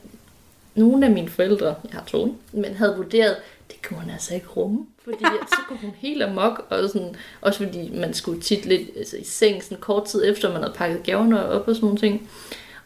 nogle 0.74 1.06
af 1.06 1.12
mine 1.12 1.28
forældre, 1.28 1.66
jeg 1.66 1.92
har 1.92 2.04
to, 2.06 2.36
men 2.52 2.74
havde 2.74 2.96
vurderet, 2.96 3.36
det 3.68 3.82
kunne 3.82 4.00
hun 4.00 4.10
altså 4.10 4.34
ikke 4.34 4.46
rumme. 4.46 4.86
Fordi 5.04 5.24
at, 5.24 5.48
så 5.48 5.56
kunne 5.68 5.78
hun 5.78 5.92
helt 5.98 6.22
amok, 6.22 6.66
og 6.70 6.88
sådan, 6.90 7.16
også 7.40 7.64
fordi 7.64 7.90
man 7.94 8.14
skulle 8.14 8.40
tit 8.40 8.66
lidt 8.66 8.90
altså, 8.96 9.16
i 9.16 9.24
seng 9.24 9.62
sådan 9.62 9.78
kort 9.78 10.04
tid 10.04 10.24
efter, 10.24 10.52
man 10.52 10.62
havde 10.62 10.74
pakket 10.76 11.02
gaverne 11.02 11.46
op 11.46 11.68
og 11.68 11.74
sådan 11.74 11.86
nogle 11.86 12.00
ting. 12.00 12.30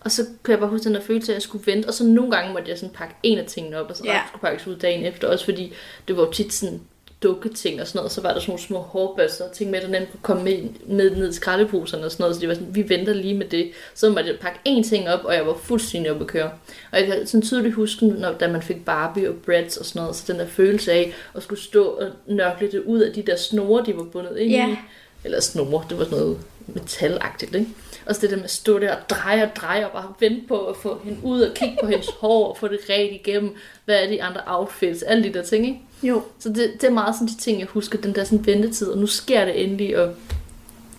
Og 0.07 0.13
så 0.13 0.25
kunne 0.43 0.53
jeg 0.53 0.59
bare 0.61 0.71
huske 0.71 0.85
den 0.85 0.95
der 0.95 1.01
følelse 1.01 1.33
at 1.33 1.35
jeg 1.35 1.43
skulle 1.43 1.67
vente. 1.73 1.87
Og 1.87 1.95
så 1.95 2.05
nogle 2.05 2.31
gange 2.31 2.53
måtte 2.53 2.71
jeg 2.71 2.79
sådan 2.79 2.95
pakke 2.95 3.15
en 3.23 3.39
af 3.39 3.47
tingene 3.47 3.79
op, 3.81 3.91
og 3.91 3.97
så 3.97 4.05
Ja. 4.05 4.11
yeah. 4.11 4.29
skulle 4.29 4.41
pakkes 4.41 4.67
ud 4.67 4.77
dagen 4.77 5.05
efter. 5.05 5.29
Også 5.29 5.45
fordi 5.45 5.73
det 6.09 6.17
var 6.17 6.23
jo 6.23 6.33
tit 6.33 6.53
sådan 6.53 6.81
dukketing 7.23 7.81
og 7.81 7.87
sådan 7.87 7.99
noget. 7.99 8.13
Så 8.13 8.21
var 8.21 8.33
der 8.33 8.41
sådan 8.41 8.51
nogle 8.51 8.63
små 8.63 8.79
hårbørster 8.79 9.45
og 9.45 9.53
ting 9.53 9.71
med, 9.71 9.81
der 9.81 9.89
nemt 9.89 10.11
kunne 10.11 10.21
komme 10.23 10.45
med, 10.45 10.59
med 10.87 11.11
ned 11.17 11.31
i 11.31 11.33
skraldeposerne 11.33 12.05
og 12.05 12.11
sådan 12.11 12.23
noget. 12.23 12.35
Så 12.37 12.41
det 12.41 12.49
var 12.49 12.55
sådan, 12.55 12.75
vi 12.75 12.89
venter 12.89 13.13
lige 13.13 13.35
med 13.35 13.47
det. 13.47 13.71
Så 13.95 14.09
måtte 14.09 14.31
jeg 14.31 14.39
pakke 14.41 14.59
én 14.69 14.89
ting 14.89 15.09
op, 15.09 15.25
og 15.25 15.35
jeg 15.35 15.47
var 15.47 15.55
fuldstændig 15.63 16.11
oppe 16.11 16.25
at 16.25 16.29
køre. 16.29 16.51
Og 16.93 16.99
jeg 16.99 17.07
kan 17.07 17.27
sådan 17.27 17.43
tydeligt 17.43 17.75
huske, 17.75 18.07
når, 18.07 18.33
da 18.33 18.49
man 18.49 18.63
fik 18.63 18.85
Barbie 18.85 19.29
og 19.29 19.35
Bratz 19.47 19.77
og 19.77 19.85
sådan 19.85 20.01
noget, 20.03 20.17
så 20.17 20.33
den 20.33 20.41
der 20.41 20.47
følelse 20.47 20.93
af 20.93 21.15
at 21.35 21.43
skulle 21.43 21.61
stå 21.61 21.85
og 21.85 22.09
nørkle 22.27 22.73
det 22.73 22.83
ud 22.83 23.01
af 23.01 23.13
de 23.13 23.23
der 23.23 23.37
snore, 23.37 23.85
de 23.87 23.97
var 23.97 24.03
bundet 24.05 24.37
ind 24.39 24.51
i. 24.53 24.77
Eller 25.25 25.41
snore, 25.41 25.85
det 25.91 25.99
var 25.99 26.05
sådan 26.05 26.19
noget 26.19 26.39
metalagtigt, 26.67 27.55
ikke? 27.55 27.69
Og 28.07 28.15
så 28.15 28.21
det 28.21 28.31
der 28.31 28.37
med 28.37 28.45
at 28.45 28.51
stå 28.51 28.79
der 28.79 28.95
og 28.97 29.11
dreje 29.11 29.43
og 29.43 29.57
dreje 29.57 29.87
og 29.87 29.93
bare 29.93 30.15
vente 30.21 30.47
på 30.49 30.67
at 30.67 30.77
få 30.77 31.01
hende 31.05 31.19
ud 31.23 31.41
og 31.41 31.55
kigge 31.55 31.77
på 31.83 31.87
hendes 31.87 32.09
hår 32.21 32.49
og 32.49 32.57
få 32.57 32.69
det 32.69 32.79
ret 32.91 33.11
igennem. 33.13 33.55
Hvad 33.85 34.05
er 34.05 34.09
de 34.11 34.23
andre 34.23 34.41
outfits? 34.47 35.03
Alle 35.03 35.25
de 35.25 35.33
der 35.35 35.43
ting, 35.43 35.67
ikke? 35.67 35.81
Jo. 36.03 36.23
Så 36.39 36.49
det, 36.49 36.73
det 36.81 36.85
er 36.85 36.91
meget 36.91 37.15
sådan 37.15 37.29
de 37.29 37.37
ting, 37.37 37.59
jeg 37.59 37.67
husker, 37.67 37.99
den 38.01 38.15
der 38.15 38.25
sådan 38.25 38.47
ventetid, 38.47 38.89
og 38.89 38.99
nu 38.99 39.07
sker 39.07 39.45
det 39.45 39.65
endelig, 39.65 39.99
og 39.99 40.15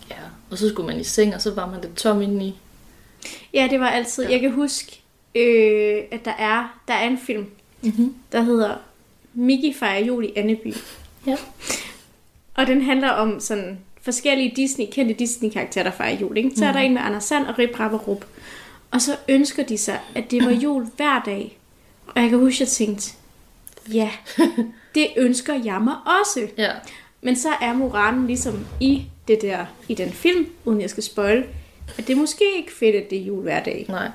ja, 0.09 0.15
og 0.49 0.57
så 0.57 0.69
skulle 0.69 0.87
man 0.87 0.99
i 0.99 1.03
seng, 1.03 1.35
og 1.35 1.41
så 1.41 1.51
var 1.53 1.69
man 1.71 1.81
lidt 1.81 1.95
tom 1.97 2.21
indeni. 2.21 2.59
Ja, 3.53 3.67
det 3.71 3.79
var 3.79 3.89
altid. 3.89 4.29
Jeg 4.29 4.39
kan 4.39 4.51
huske, 4.51 5.01
øh, 5.35 6.03
at 6.11 6.25
der 6.25 6.33
er, 6.39 6.79
der 6.87 6.93
er 6.93 7.07
en 7.07 7.19
film, 7.25 7.45
Mm-hmm. 7.81 8.15
der 8.31 8.41
hedder 8.41 8.75
Mickey 9.33 9.75
fejrer 9.75 10.05
jul 10.05 10.25
i 10.25 10.33
Anneby. 10.35 10.73
Ja. 11.27 11.35
Og 12.55 12.67
den 12.67 12.81
handler 12.81 13.09
om 13.09 13.39
sådan 13.39 13.79
forskellige 14.07 14.53
Disney, 14.55 14.85
kendte 14.91 15.13
Disney-karakterer, 15.13 15.83
der 15.83 15.91
fejrer 15.91 16.17
jul. 16.17 16.37
Ikke? 16.37 16.51
Så 16.55 16.65
er 16.65 16.71
der 16.71 16.79
en 16.79 16.93
med 16.93 17.01
Anders 17.01 17.23
Sand 17.23 17.45
og 17.45 17.59
Rip 17.59 17.79
Rap 17.79 17.93
og 17.93 18.07
Rup. 18.07 18.25
Og 18.91 19.01
så 19.01 19.15
ønsker 19.27 19.63
de 19.63 19.77
sig, 19.77 19.99
at 20.15 20.31
det 20.31 20.45
var 20.45 20.51
jul 20.51 20.87
hver 20.95 21.21
dag. 21.25 21.57
Og 22.07 22.21
jeg 22.21 22.29
kan 22.29 22.39
huske, 22.39 22.55
at 22.55 22.59
jeg 22.59 22.67
tænkte, 22.67 23.11
ja, 23.93 24.11
det 24.95 25.07
ønsker 25.17 25.53
jeg 25.53 25.81
mig 25.81 25.95
også. 26.21 26.47
Ja. 26.57 26.71
Men 27.21 27.35
så 27.35 27.49
er 27.61 27.73
moralen 27.73 28.27
ligesom 28.27 28.65
i 28.79 29.05
det 29.27 29.41
der, 29.41 29.65
i 29.87 29.93
den 29.93 30.09
film, 30.09 30.47
uden 30.65 30.81
jeg 30.81 30.89
skal 30.89 31.03
spoil, 31.03 31.43
at 31.97 32.07
det 32.07 32.13
er 32.13 32.17
måske 32.17 32.43
ikke 32.57 32.73
fedt, 32.73 32.95
at 32.95 33.09
det 33.09 33.17
er 33.17 33.23
jul 33.23 33.41
hver 33.41 33.63
dag. 33.63 33.85
Nej. 33.89 34.09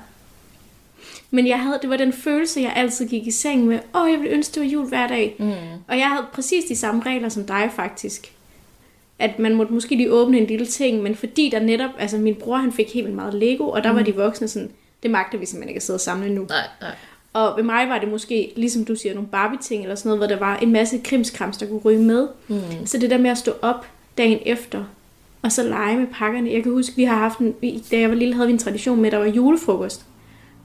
Men 1.31 1.47
jeg 1.47 1.59
havde, 1.59 1.79
det 1.81 1.89
var 1.89 1.97
den 1.97 2.13
følelse, 2.13 2.61
jeg 2.61 2.73
altid 2.75 3.07
gik 3.07 3.27
i 3.27 3.31
seng 3.31 3.65
med. 3.65 3.79
Åh, 3.95 4.11
jeg 4.11 4.19
ville 4.19 4.33
ønske, 4.33 4.53
det 4.53 4.61
var 4.61 4.67
jul 4.67 4.87
hver 4.87 5.07
dag. 5.07 5.35
Mm. 5.39 5.51
Og 5.87 5.97
jeg 5.97 6.09
havde 6.09 6.25
præcis 6.33 6.65
de 6.65 6.75
samme 6.75 7.03
regler 7.05 7.29
som 7.29 7.45
dig, 7.45 7.71
faktisk. 7.75 8.31
At 9.19 9.39
man 9.39 9.55
måtte 9.55 9.73
måske 9.73 9.95
lige 9.95 10.11
åbne 10.11 10.37
en 10.37 10.47
lille 10.47 10.65
ting, 10.65 11.03
men 11.03 11.15
fordi 11.15 11.49
der 11.49 11.59
netop, 11.59 11.89
altså 11.99 12.17
min 12.17 12.35
bror, 12.35 12.57
han 12.57 12.71
fik 12.71 12.93
helt 12.93 13.05
vildt 13.05 13.15
meget 13.15 13.33
Lego, 13.33 13.69
og 13.69 13.83
der 13.83 13.91
mm. 13.91 13.97
var 13.97 14.03
de 14.03 14.15
voksne 14.15 14.47
sådan, 14.47 14.69
det 15.03 15.11
magter 15.11 15.37
vi 15.37 15.45
simpelthen 15.45 15.69
ikke 15.69 15.77
at 15.77 15.83
sidde 15.83 15.97
og 15.97 16.01
samle 16.01 16.29
nu. 16.29 16.45
Nej, 16.49 16.67
nej. 16.81 16.91
Og 17.33 17.57
ved 17.57 17.63
mig 17.63 17.89
var 17.89 17.99
det 17.99 18.09
måske, 18.09 18.53
ligesom 18.55 18.85
du 18.85 18.95
siger, 18.95 19.13
nogle 19.13 19.29
Barbie-ting 19.29 19.83
eller 19.83 19.95
sådan 19.95 20.09
noget, 20.09 20.19
hvor 20.19 20.27
der 20.27 20.39
var 20.39 20.57
en 20.57 20.71
masse 20.71 21.01
krimskrams, 21.03 21.57
der 21.57 21.67
kunne 21.67 21.79
ryge 21.79 21.99
med. 21.99 22.27
Mm. 22.47 22.85
Så 22.85 22.97
det 22.97 23.09
der 23.09 23.17
med 23.17 23.29
at 23.29 23.37
stå 23.37 23.51
op 23.61 23.87
dagen 24.17 24.39
efter, 24.45 24.83
og 25.41 25.51
så 25.51 25.63
lege 25.63 25.97
med 25.97 26.07
pakkerne. 26.07 26.51
Jeg 26.51 26.63
kan 26.63 26.71
huske, 26.71 26.95
vi 26.95 27.03
har 27.03 27.15
haft 27.15 27.39
en, 27.39 27.55
da 27.91 27.99
jeg 27.99 28.09
var 28.09 28.15
lille, 28.15 28.33
havde 28.33 28.47
vi 28.47 28.53
en 28.53 28.59
tradition 28.59 28.97
med, 28.97 29.05
at 29.05 29.11
der 29.11 29.17
var 29.17 29.25
julefrokost. 29.25 30.05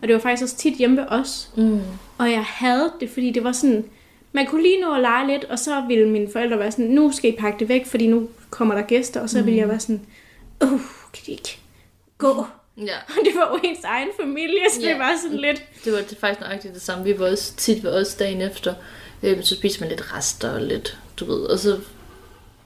Og 0.02 0.08
det 0.08 0.14
var 0.14 0.20
faktisk 0.20 0.42
også 0.42 0.56
tit 0.56 0.74
hjemme 0.74 0.96
ved 0.96 1.04
os. 1.08 1.50
Mm. 1.56 1.80
Og 2.18 2.30
jeg 2.30 2.44
havde 2.44 2.92
det, 3.00 3.10
fordi 3.10 3.30
det 3.30 3.44
var 3.44 3.52
sådan, 3.52 3.84
man 4.32 4.46
kunne 4.46 4.62
lige 4.62 4.80
nå 4.80 4.94
at 4.94 5.00
lege 5.00 5.26
lidt, 5.26 5.44
og 5.44 5.58
så 5.58 5.82
ville 5.88 6.08
mine 6.08 6.28
forældre 6.32 6.58
være 6.58 6.70
sådan, 6.70 6.86
nu 6.86 7.12
skal 7.12 7.32
I 7.32 7.36
pakke 7.38 7.58
det 7.58 7.68
væk, 7.68 7.86
fordi 7.86 8.06
nu 8.06 8.28
kommer 8.50 8.74
der 8.74 8.82
gæster, 8.82 9.20
og 9.20 9.30
så 9.30 9.42
ville 9.42 9.58
jeg 9.58 9.68
være 9.68 9.80
sådan, 9.80 10.06
uh, 10.64 10.80
kan 11.12 11.22
de 11.26 11.30
ikke 11.32 11.58
gå? 12.18 12.46
Ja. 12.76 12.96
Og 13.18 13.24
det 13.24 13.32
var 13.34 13.48
jo 13.52 13.60
ens 13.64 13.84
egen 13.84 14.08
familie, 14.20 14.60
så 14.74 14.80
det 14.80 14.86
Ja. 14.86 14.98
var 14.98 15.12
sådan 15.22 15.38
lidt, 15.38 15.62
Det 15.84 15.92
var 15.92 15.98
det 15.98 16.18
faktisk 16.20 16.40
nøjagtigt 16.40 16.74
det 16.74 16.82
samme. 16.82 17.04
Vi 17.04 17.18
var 17.18 17.30
også 17.30 17.54
tit 17.56 17.84
ved 17.84 17.90
os 17.90 18.14
dagen 18.14 18.40
efter. 18.42 18.74
Øh, 19.22 19.42
så 19.44 19.54
spiste 19.54 19.80
man 19.80 19.88
lidt 19.88 20.14
rester 20.14 20.50
og 20.54 20.60
lidt, 20.62 20.98
du 21.20 21.24
ved. 21.24 21.40
Og 21.40 21.58
så, 21.58 21.80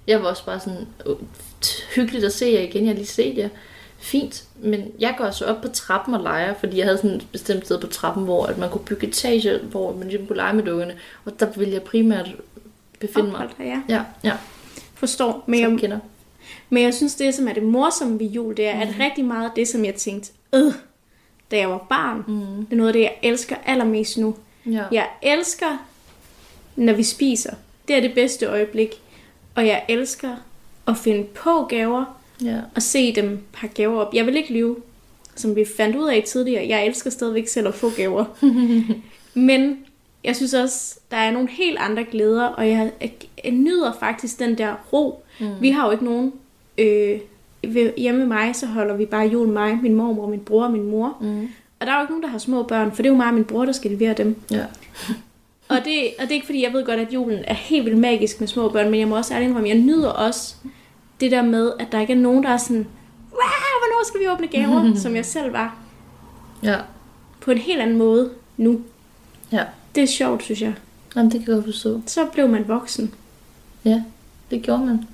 jeg 0.07 0.23
var 0.23 0.29
også 0.29 0.45
bare 0.45 0.61
sådan, 0.61 0.87
"Åh, 1.07 1.17
hyggeligt 1.95 2.25
at 2.25 2.33
se 2.33 2.47
jer 2.47 2.61
igen. 2.61 2.83
Jeg 2.85 2.91
har 2.91 2.95
lige 2.97 3.07
set 3.07 3.39
jer. 3.39 3.49
Fint. 3.99 4.45
Men 4.57 4.93
jeg 4.99 5.15
går 5.19 5.31
så 5.31 5.45
op 5.47 5.63
på 5.63 5.69
trappen 5.69 6.15
og 6.15 6.21
leger, 6.23 6.55
fordi 6.61 6.77
jeg 6.79 6.87
havde 6.87 6.97
sådan 6.99 7.17
et 7.17 7.27
bestemt 7.33 7.65
sted 7.65 7.81
på 7.81 7.87
trappen, 7.87 8.25
hvor 8.25 8.47
at 8.47 8.59
man 8.59 8.71
kunne 8.71 8.85
bygge 8.85 9.07
etager, 9.07 9.59
hvor 9.59 9.97
man 9.97 10.09
ligesom 10.09 10.27
kunne 10.27 10.37
lege 10.37 10.53
med 10.55 10.63
dukkerne. 10.65 10.97
Og 11.25 11.41
der 11.41 11.47
ville 11.57 11.75
jeg 11.75 11.83
primært 11.83 12.29
befinde 13.01 13.31
mig. 13.31 13.41
opholdt 13.41 13.55
ja. 13.59 13.83
Ja, 13.89 14.03
ja. 14.25 14.37
Forstår. 15.03 15.45
Men 15.47 15.59
Så 15.65 15.69
jeg, 15.71 15.79
kender. 15.81 15.99
Men 16.71 16.83
jeg 16.83 16.95
synes, 16.95 17.15
det 17.15 17.35
som 17.35 17.49
er 17.49 17.53
det 17.53 17.63
morsomme 17.63 18.19
ved 18.21 18.27
jul, 18.27 18.57
det 18.57 18.67
er, 18.67 18.81
at 18.81 18.89
rigtig 19.01 19.25
meget 19.25 19.45
af 19.45 19.51
det, 19.57 19.69
som 19.69 19.85
jeg 19.85 19.95
tænkte, 19.95 20.31
øh, 20.55 20.73
da 21.51 21.57
jeg 21.57 21.71
var 21.71 21.87
barn, 21.89 22.25
Mm. 22.27 22.67
det 22.67 22.73
er 22.73 22.77
noget 22.77 22.89
af 22.89 22.93
det, 22.93 23.01
jeg 23.01 23.15
elsker 23.23 23.57
allermest 23.67 24.19
nu. 24.19 24.35
Ja. 24.67 24.85
Jeg 24.93 25.07
elsker, 25.23 25.87
når 26.77 26.93
vi 26.93 27.03
spiser. 27.03 27.55
Det 27.89 27.97
er 27.97 28.01
det 28.01 28.15
bedste 28.15 28.47
øjeblik. 28.47 28.91
Og 29.55 29.67
jeg 29.67 29.85
elsker 29.89 30.37
at 30.89 30.97
finde 30.97 31.25
på 31.25 31.65
gaver 31.69 32.21
ja. 32.45 32.61
og 32.75 32.83
se 32.83 33.15
dem 33.15 33.41
pakke 33.53 33.75
gaver 33.75 34.01
op. 34.01 34.15
Jeg 34.15 34.27
vil 34.27 34.37
ikke 34.37 34.53
lyve, 34.53 34.77
som 35.37 35.57
vi 35.57 35.65
fandt 35.77 35.97
ud 35.97 36.09
af 36.09 36.25
tidligere. 36.27 36.69
Jeg 36.69 36.87
elsker 36.87 37.11
stadigvæk 37.11 37.49
selv 37.49 37.69
at 37.69 37.75
få 37.75 37.91
gaver. 37.91 38.25
Men 39.35 39.79
jeg 40.25 40.37
synes 40.37 40.55
også, 40.55 40.99
der 41.11 41.17
er 41.17 41.31
nogle 41.31 41.49
helt 41.49 41.79
andre 41.79 42.05
glæder, 42.05 42.45
og 42.47 42.69
jeg, 42.69 42.93
jeg, 43.01 43.13
jeg 43.45 43.53
nyder 43.53 43.93
faktisk 44.01 44.39
den 44.39 44.59
der 44.59 44.75
ro. 44.93 45.25
Mm. 45.41 45.47
Vi 45.61 45.71
har 45.71 45.87
jo 45.87 45.93
ikke 45.93 46.05
nogen... 46.05 46.33
Øh, 46.79 47.21
ved, 47.69 47.93
hjemme 47.97 48.19
med 48.19 48.27
mig, 48.27 48.57
så 48.57 48.67
holder 48.67 48.97
vi 48.97 49.07
bare 49.07 49.27
jul 49.27 49.49
mig, 49.49 49.79
min 49.83 49.95
mormor, 49.95 50.27
min 50.29 50.41
bror 50.41 50.65
og 50.65 50.71
min 50.73 50.91
mor. 50.91 51.17
Mm. 51.21 51.49
Og 51.81 51.87
der 51.87 51.93
er 51.93 51.97
jo 51.97 52.03
ikke 52.03 52.13
nogen, 52.13 52.23
der 52.23 52.29
har 52.29 52.39
små 52.39 52.63
børn, 52.63 52.91
for 52.93 52.97
det 53.03 53.07
er 53.07 53.13
jo 53.13 53.17
mig 53.17 53.27
og 53.27 53.35
min 53.35 53.45
bror, 53.45 53.65
der 53.65 53.73
skal 53.73 53.91
levere 53.91 54.15
dem. 54.15 54.37
Ja. 54.51 54.65
Og 55.69 55.79
det, 55.85 55.95
og 56.19 56.23
det 56.23 56.31
er 56.31 56.35
ikke 56.35 56.47
fordi, 56.47 56.63
jeg 56.63 56.73
ved 56.73 56.85
godt, 56.85 57.01
at 57.01 57.13
julen 57.15 57.39
er 57.47 57.55
helt 57.55 57.85
vildt 57.85 57.99
magisk 57.99 58.41
med 58.41 58.49
små 58.49 58.69
børn, 58.69 58.91
men 58.91 59.01
jeg 59.01 59.09
må 59.09 59.17
også 59.17 59.35
ærligt 59.35 59.49
indrømme, 59.49 59.69
jeg 59.69 59.79
nyder 59.79 60.09
også 60.09 60.55
det 61.21 61.31
der 61.31 61.43
med, 61.43 61.73
at 61.79 61.93
der 61.93 62.01
ikke 62.01 62.13
er 62.13 62.17
nogen, 62.17 62.43
der 62.43 62.49
er 62.51 62.57
sådan, 62.57 62.87
hvornår 63.31 64.07
skal 64.07 64.21
vi 64.21 64.29
åbne 64.29 64.47
gaver, 64.47 64.95
som 65.03 65.17
jeg 65.17 65.25
selv 65.27 65.53
var, 65.53 65.77
Ja. 66.63 66.77
på 67.41 67.51
en 67.51 67.59
helt 67.59 67.81
anden 67.81 67.99
måde 67.99 68.31
nu. 68.57 68.81
Ja. 69.53 69.65
Det 69.95 70.03
er 70.03 70.07
sjovt, 70.07 70.43
synes 70.43 70.63
jeg. 70.63 70.75
Jamen, 71.17 71.31
det 71.33 71.41
kan 71.41 71.49
jeg 71.49 71.57
godt 71.57 71.65
forstå. 71.65 72.03
Så 72.07 72.29
blev 72.33 72.49
man 72.49 72.69
voksen. 72.69 73.15
Ja, 73.85 74.05
det 74.51 74.63
gjorde 74.63 74.87
man. 74.87 75.05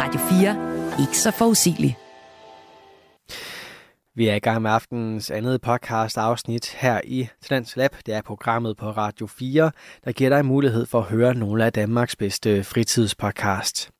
Radio 0.00 0.20
4. 0.20 1.00
Ikke 1.00 1.18
så 1.18 1.30
forudsigelig. 1.30 1.96
Vi 4.14 4.28
er 4.28 4.34
i 4.34 4.38
gang 4.38 4.62
med 4.62 4.70
aftenens 4.70 5.30
andet 5.30 5.60
podcast 5.60 6.18
afsnit 6.18 6.68
her 6.68 7.00
i 7.04 7.28
Talents 7.42 7.76
Lab. 7.76 7.96
Det 8.06 8.14
er 8.14 8.22
programmet 8.22 8.76
på 8.76 8.90
Radio 8.90 9.26
4, 9.26 9.70
der 10.04 10.12
giver 10.12 10.30
dig 10.30 10.44
mulighed 10.44 10.86
for 10.86 10.98
at 10.98 11.04
høre 11.04 11.34
nogle 11.34 11.64
af 11.64 11.72
Danmarks 11.72 12.16
bedste 12.16 12.64
fritidspodcast. 12.64 13.90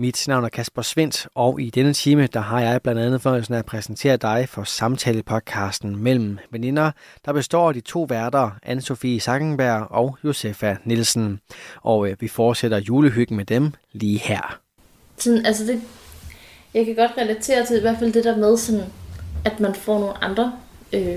Mit 0.00 0.28
navn 0.28 0.44
er 0.44 0.48
Kasper 0.48 0.82
Svendt, 0.82 1.28
og 1.34 1.60
i 1.60 1.70
denne 1.70 1.92
time 1.92 2.26
der 2.26 2.40
har 2.40 2.60
jeg 2.60 2.82
blandt 2.82 3.00
andet 3.00 3.22
fornøjelsen 3.22 3.54
af 3.54 3.58
at 3.58 3.66
præsentere 3.66 4.16
dig 4.16 4.48
for 4.48 4.64
samtalepodcasten 4.64 5.96
Mellem 5.96 6.38
Veninder, 6.50 6.90
der 7.24 7.32
består 7.32 7.68
af 7.68 7.74
de 7.74 7.80
to 7.80 8.02
værter, 8.02 8.50
Anne-Sophie 8.66 9.18
Sackenberg 9.18 9.86
og 9.90 10.16
Josefa 10.24 10.76
Nielsen. 10.84 11.40
Og 11.82 12.08
øh, 12.08 12.16
vi 12.20 12.28
fortsætter 12.28 12.78
julehyggen 12.78 13.36
med 13.36 13.44
dem 13.44 13.72
lige 13.92 14.18
her. 14.18 14.60
sådan, 15.16 15.46
altså 15.46 15.64
det, 15.64 15.82
jeg 16.74 16.86
kan 16.86 16.94
godt 16.94 17.12
relatere 17.18 17.66
til 17.66 17.76
i 17.78 17.80
hvert 17.80 17.98
fald 17.98 18.12
det 18.12 18.24
der 18.24 18.36
med 18.36 18.56
sådan, 18.56 18.84
at 19.44 19.60
man 19.60 19.74
får 19.74 19.98
nogle 19.98 20.24
andre 20.24 20.52
øh, 20.92 21.16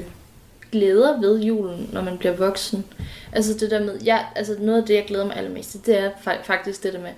glæder 0.72 1.20
ved 1.20 1.42
julen, 1.42 1.90
når 1.94 2.02
man 2.02 2.18
bliver 2.18 2.36
voksen. 2.36 2.86
Altså 3.32 3.54
det 3.60 3.72
der 3.72 3.80
med, 3.80 4.00
jeg, 4.04 4.26
altså 4.36 4.56
noget 4.60 4.82
af 4.82 4.88
det, 4.88 4.94
jeg 4.94 5.06
glæder 5.08 5.26
mig 5.26 5.36
allermest 5.36 5.72
til, 5.72 5.86
det 5.86 6.00
er 6.00 6.10
faktisk 6.44 6.84
det 6.84 6.94
der 6.94 7.02
med, 7.02 7.12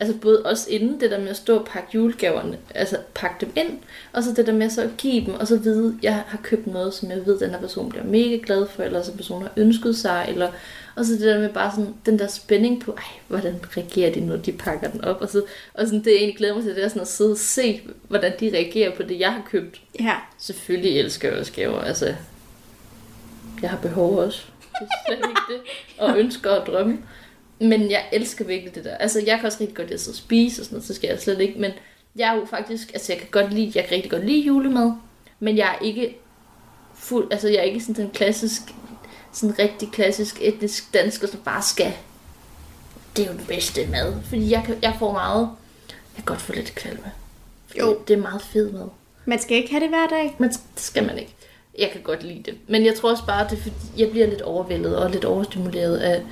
Altså 0.00 0.16
både 0.16 0.42
også 0.42 0.70
inden 0.70 1.00
det 1.00 1.10
der 1.10 1.18
med 1.18 1.28
at 1.28 1.36
stå 1.36 1.58
og 1.58 1.64
pakke 1.64 1.88
julegaverne, 1.94 2.58
altså 2.74 2.96
pakke 3.14 3.36
dem 3.40 3.52
ind, 3.56 3.78
og 4.12 4.22
så 4.22 4.32
det 4.32 4.46
der 4.46 4.52
med 4.52 4.70
så 4.70 4.82
at 4.82 4.90
give 4.98 5.26
dem, 5.26 5.34
og 5.34 5.46
så 5.46 5.58
vide, 5.58 5.94
at 5.98 6.04
jeg 6.04 6.14
har 6.26 6.38
købt 6.42 6.66
noget, 6.66 6.94
som 6.94 7.10
jeg 7.10 7.26
ved, 7.26 7.34
at 7.34 7.40
den 7.40 7.50
her 7.50 7.60
person 7.60 7.88
bliver 7.88 8.04
mega 8.04 8.38
glad 8.42 8.66
for, 8.66 8.82
eller 8.82 9.02
som 9.02 9.16
personen 9.16 9.42
har 9.42 9.52
ønsket 9.56 9.96
sig, 9.96 10.26
eller 10.28 10.50
og 10.96 11.04
så 11.04 11.12
det 11.12 11.20
der 11.20 11.38
med 11.38 11.48
bare 11.48 11.70
sådan, 11.70 11.94
den 12.06 12.18
der 12.18 12.26
spænding 12.26 12.80
på, 12.80 12.92
ej, 12.92 13.04
hvordan 13.28 13.60
reagerer 13.76 14.12
de, 14.12 14.20
når 14.20 14.36
de 14.36 14.52
pakker 14.52 14.90
den 14.90 15.04
op, 15.04 15.20
og, 15.20 15.28
så, 15.28 15.42
og 15.74 15.86
sådan, 15.86 15.98
det 15.98 16.06
jeg 16.06 16.16
egentlig 16.16 16.36
glæder 16.36 16.54
mig 16.54 16.64
til, 16.64 16.74
det 16.74 16.84
er 16.84 16.88
sådan 16.88 17.02
at 17.02 17.08
sidde 17.08 17.30
og 17.30 17.38
se, 17.38 17.80
hvordan 18.08 18.32
de 18.40 18.50
reagerer 18.54 18.96
på 18.96 19.02
det, 19.02 19.20
jeg 19.20 19.32
har 19.32 19.42
købt. 19.50 19.80
Ja. 20.00 20.16
Selvfølgelig 20.38 20.98
elsker 20.98 21.28
jeg 21.28 21.38
også 21.38 21.52
gaver, 21.52 21.80
altså, 21.80 22.14
jeg 23.62 23.70
har 23.70 23.78
behov 23.78 24.18
også, 24.18 24.42
det 24.80 24.88
er 24.88 25.06
slet 25.06 25.28
ikke 25.28 25.40
det, 25.48 25.60
og 25.98 26.18
ønsker 26.18 26.50
og 26.50 26.66
drømme. 26.66 26.98
Men 27.60 27.90
jeg 27.90 28.04
elsker 28.12 28.44
virkelig 28.44 28.74
det 28.74 28.84
der. 28.84 28.96
Altså, 28.96 29.22
jeg 29.26 29.36
kan 29.36 29.46
også 29.46 29.58
rigtig 29.60 29.76
godt 29.76 29.88
lide 29.88 30.10
at 30.10 30.16
spise 30.16 30.62
og 30.62 30.64
sådan 30.64 30.76
noget, 30.76 30.86
så 30.86 30.94
skal 30.94 31.08
jeg 31.08 31.20
slet 31.20 31.40
ikke. 31.40 31.60
Men 31.60 31.72
jeg 32.16 32.32
er 32.32 32.36
jo 32.36 32.46
faktisk, 32.50 32.90
altså 32.94 33.12
jeg 33.12 33.20
kan 33.20 33.28
godt 33.30 33.54
lide, 33.54 33.72
jeg 33.74 33.84
kan 33.84 33.96
rigtig 33.96 34.10
godt 34.10 34.26
lide 34.26 34.40
julemad, 34.40 34.92
men 35.40 35.56
jeg 35.56 35.76
er 35.80 35.84
ikke 35.84 36.16
fuld, 36.94 37.32
altså 37.32 37.48
jeg 37.48 37.56
er 37.56 37.62
ikke 37.62 37.80
sådan 37.80 37.94
den 37.94 38.10
klassisk, 38.10 38.62
sådan 39.32 39.58
rigtig 39.58 39.92
klassisk 39.92 40.38
etnisk 40.40 40.94
dansker, 40.94 41.28
som 41.28 41.40
bare 41.44 41.62
skal, 41.62 41.92
det 43.16 43.26
er 43.26 43.32
jo 43.32 43.38
det 43.38 43.46
bedste 43.46 43.86
mad. 43.86 44.14
Fordi 44.22 44.50
jeg, 44.50 44.62
kan, 44.66 44.78
jeg 44.82 44.96
får 44.98 45.12
meget, 45.12 45.48
jeg 45.88 46.16
kan 46.16 46.24
godt 46.24 46.40
få 46.40 46.52
lidt 46.52 46.74
kvalme. 46.74 47.12
Jo. 47.78 47.98
Det 48.08 48.14
er 48.14 48.20
meget 48.20 48.42
fed 48.42 48.70
mad. 48.70 48.88
Man 49.24 49.38
skal 49.38 49.56
ikke 49.56 49.70
have 49.70 49.80
det 49.80 49.88
hver 49.88 50.06
dag. 50.06 50.36
Men 50.38 50.48
det 50.48 50.60
skal 50.76 51.06
man 51.06 51.18
ikke. 51.18 51.34
Jeg 51.78 51.90
kan 51.92 52.00
godt 52.02 52.22
lide 52.22 52.42
det. 52.42 52.54
Men 52.68 52.86
jeg 52.86 52.94
tror 52.94 53.10
også 53.10 53.26
bare, 53.26 53.44
at 53.44 53.50
det 53.50 53.72
jeg 53.96 54.10
bliver 54.10 54.26
lidt 54.26 54.42
overvældet 54.42 54.96
og 54.96 55.10
lidt 55.10 55.24
overstimuleret 55.24 55.96
af, 55.96 56.22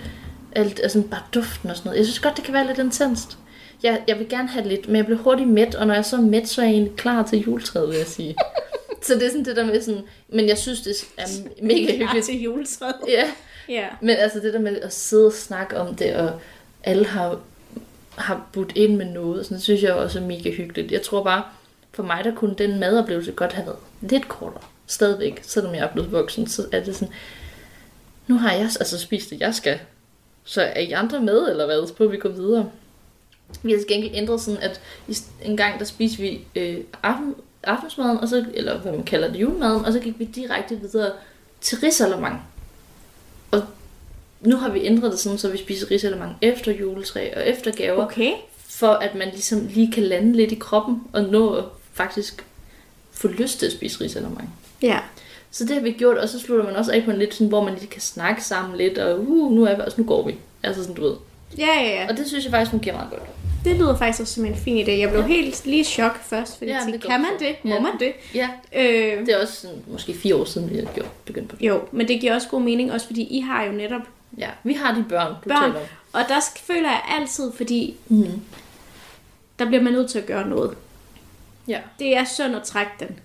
alt, 0.52 0.80
altså 0.82 1.02
bare 1.10 1.22
duften 1.34 1.70
og 1.70 1.76
sådan 1.76 1.88
noget. 1.88 1.98
Jeg 1.98 2.06
synes 2.06 2.18
godt, 2.20 2.36
det 2.36 2.44
kan 2.44 2.54
være 2.54 2.66
lidt 2.66 2.78
intenst. 2.78 3.38
Jeg, 3.82 4.02
jeg 4.08 4.18
vil 4.18 4.28
gerne 4.28 4.48
have 4.48 4.68
lidt, 4.68 4.86
men 4.88 4.96
jeg 4.96 5.04
bliver 5.04 5.18
hurtigt 5.20 5.48
mæt, 5.48 5.74
og 5.74 5.86
når 5.86 5.94
jeg 5.94 6.04
så 6.04 6.16
er 6.16 6.20
mæt, 6.20 6.48
så 6.48 6.60
er 6.60 6.64
jeg 6.66 6.72
egentlig 6.72 6.96
klar 6.96 7.22
til 7.22 7.38
juletræet, 7.38 7.88
vil 7.88 7.96
jeg 7.96 8.06
sige. 8.06 8.36
så 9.06 9.14
det 9.14 9.22
er 9.22 9.28
sådan 9.28 9.44
det 9.44 9.56
der 9.56 9.64
med 9.66 9.80
sådan, 9.82 10.02
men 10.28 10.48
jeg 10.48 10.58
synes, 10.58 10.80
det 10.80 10.94
er 11.16 11.26
mega 11.62 11.86
Klar 11.86 11.96
hyggeligt. 11.98 12.26
til 12.26 12.42
juletræet. 12.42 12.94
Ja, 13.08 13.24
Ja. 13.68 13.86
men 14.00 14.10
altså 14.16 14.40
det 14.40 14.52
der 14.54 14.58
med 14.60 14.76
at 14.80 14.92
sidde 14.94 15.26
og 15.26 15.32
snakke 15.32 15.76
om 15.80 15.94
det, 15.94 16.14
og 16.14 16.30
alle 16.84 17.06
har, 17.06 17.40
har 18.16 18.46
budt 18.52 18.72
ind 18.74 18.96
med 18.96 19.06
noget, 19.06 19.44
sådan, 19.46 19.54
det 19.56 19.64
synes 19.64 19.82
jeg 19.82 19.92
også 19.94 20.18
er 20.18 20.22
mega 20.22 20.50
hyggeligt. 20.50 20.92
Jeg 20.92 21.02
tror 21.02 21.24
bare, 21.24 21.42
for 21.92 22.02
mig 22.02 22.24
der 22.24 22.34
kunne 22.34 22.54
den 22.58 22.80
madoplevelse 22.80 23.32
godt 23.32 23.52
have 23.52 23.66
været 23.66 23.78
lidt 24.00 24.28
kortere. 24.28 24.62
Stadigvæk, 24.86 25.40
selvom 25.42 25.74
jeg 25.74 25.84
er 25.84 25.92
blevet 25.92 26.12
voksen, 26.12 26.46
så 26.46 26.62
er 26.72 26.84
det 26.84 26.94
sådan, 26.96 27.14
nu 28.26 28.38
har 28.38 28.52
jeg 28.52 28.60
altså 28.62 28.98
spist 28.98 29.30
det, 29.30 29.40
jeg 29.40 29.54
skal. 29.54 29.78
Så 30.48 30.62
er 30.62 30.80
I 30.80 30.92
andre 30.92 31.20
med, 31.20 31.50
eller 31.50 31.66
hvad? 31.66 31.86
Så 31.86 31.94
prøver 31.94 32.10
vi 32.10 32.16
at 32.16 32.22
gå 32.22 32.28
videre. 32.28 32.70
Vi 33.62 33.72
har 33.72 33.78
til 33.78 33.88
gengæld 33.88 34.14
ændret 34.14 34.40
sådan, 34.40 34.62
at 34.62 34.80
en 35.42 35.56
gang 35.56 35.78
der 35.78 35.84
spiste 35.84 36.18
vi 36.18 36.40
øh, 36.54 36.78
aften, 37.02 37.34
aftensmaden, 37.64 38.18
og 38.18 38.28
så, 38.28 38.44
eller 38.54 38.78
hvad 38.78 38.92
man 38.92 39.04
kalder 39.04 39.28
det, 39.32 39.40
julemaden, 39.40 39.84
og 39.84 39.92
så 39.92 40.00
gik 40.00 40.18
vi 40.18 40.24
direkte 40.24 40.80
videre 40.80 41.12
til 41.60 41.78
risalemang. 41.78 42.42
Og 43.50 43.62
nu 44.40 44.56
har 44.56 44.68
vi 44.70 44.86
ændret 44.86 45.12
det 45.12 45.20
sådan, 45.20 45.38
så 45.38 45.50
vi 45.50 45.58
spiser 45.58 45.90
risalemang 45.90 46.36
efter 46.42 46.72
juletræ 46.72 47.30
og 47.36 47.46
efter 47.48 47.70
gaver, 47.72 48.04
Okay. 48.04 48.32
for 48.68 48.88
at 48.92 49.14
man 49.14 49.28
ligesom 49.28 49.66
lige 49.66 49.92
kan 49.92 50.02
lande 50.02 50.32
lidt 50.32 50.52
i 50.52 50.58
kroppen, 50.60 51.02
og 51.12 51.22
nå 51.22 51.54
at 51.54 51.64
faktisk 51.92 52.46
få 53.12 53.28
lyst 53.28 53.58
til 53.58 53.66
at 53.66 53.72
spise 53.72 54.00
risalemang. 54.00 54.54
Ja. 54.82 54.98
Så 55.50 55.64
det 55.64 55.74
har 55.74 55.80
vi 55.82 55.90
gjort, 55.92 56.16
og 56.18 56.28
så 56.28 56.38
slutter 56.38 56.64
man 56.64 56.76
også 56.76 56.92
af 56.92 57.04
på 57.04 57.10
en 57.10 57.18
lidt 57.18 57.34
sådan, 57.34 57.46
hvor 57.46 57.64
man 57.64 57.74
lige 57.74 57.86
kan 57.86 58.00
snakke 58.00 58.44
sammen 58.44 58.76
lidt, 58.78 58.98
og 58.98 59.20
uh, 59.20 59.52
nu 59.52 59.64
er 59.64 59.74
vi 59.76 59.80
også, 59.86 60.00
nu 60.00 60.06
går 60.06 60.26
vi. 60.26 60.34
Altså 60.62 60.82
sådan, 60.82 60.96
du 60.96 61.02
ved. 61.02 61.14
Ja, 61.58 61.66
ja, 61.66 61.88
ja. 62.02 62.06
Og 62.08 62.16
det 62.16 62.26
synes 62.26 62.44
jeg 62.44 62.50
faktisk 62.52 62.70
fungerer 62.70 62.94
meget 62.96 63.10
godt. 63.10 63.22
Det 63.64 63.76
lyder 63.76 63.96
faktisk 63.96 64.20
også 64.20 64.34
som 64.34 64.44
en 64.44 64.56
fin 64.56 64.86
idé. 64.86 64.90
Jeg 64.90 65.10
blev 65.10 65.22
helt 65.22 65.66
lige 65.66 65.80
i 65.80 65.84
chok 65.84 66.18
først, 66.24 66.58
fordi 66.58 66.70
Ja, 66.70 66.76
ja, 66.76 66.84
men 66.84 66.92
tænkte, 66.92 67.08
kan 67.08 67.20
man 67.20 67.30
det? 67.38 67.56
Må 67.64 67.74
Ja. 67.74 67.80
man 67.80 67.92
det? 68.00 68.12
Ja, 68.34 68.48
Øh, 68.76 69.26
det 69.26 69.28
er 69.28 69.42
også 69.42 69.54
sådan, 69.60 69.76
måske 69.86 70.14
fire 70.14 70.36
år 70.36 70.44
siden, 70.44 70.70
vi 70.70 70.76
har 70.76 70.84
gjort, 70.94 71.08
begyndt 71.24 71.48
på 71.48 71.56
det. 71.56 71.66
jo, 71.68 71.80
men 71.92 72.08
det 72.08 72.20
giver 72.20 72.34
også 72.34 72.48
god 72.48 72.60
mening, 72.60 72.92
også 72.92 73.06
fordi 73.06 73.22
I 73.22 73.40
har 73.40 73.64
jo 73.64 73.72
netop 73.72 74.00
Ja, 74.38 74.48
vi 74.64 74.72
har 74.72 74.94
de 74.94 75.04
børn, 75.08 75.32
du 75.44 75.48
børn. 75.48 75.62
taler 75.72 75.74
om. 75.80 75.86
Og 76.12 76.20
der 76.28 76.40
føler 76.56 76.88
jeg 76.90 77.00
altid, 77.20 77.52
fordi 77.52 77.96
Mm. 78.08 78.40
der 79.58 79.64
bliver 79.64 79.82
man 79.82 79.92
nødt 79.92 80.10
til 80.10 80.18
at 80.18 80.26
gøre 80.26 80.48
noget. 80.48 80.74
Ja, 81.68 81.78
Det 81.98 82.16
er 82.16 82.24
synd 82.24 82.56
at 82.56 82.62
trække 82.62 82.92
den. 83.00 83.18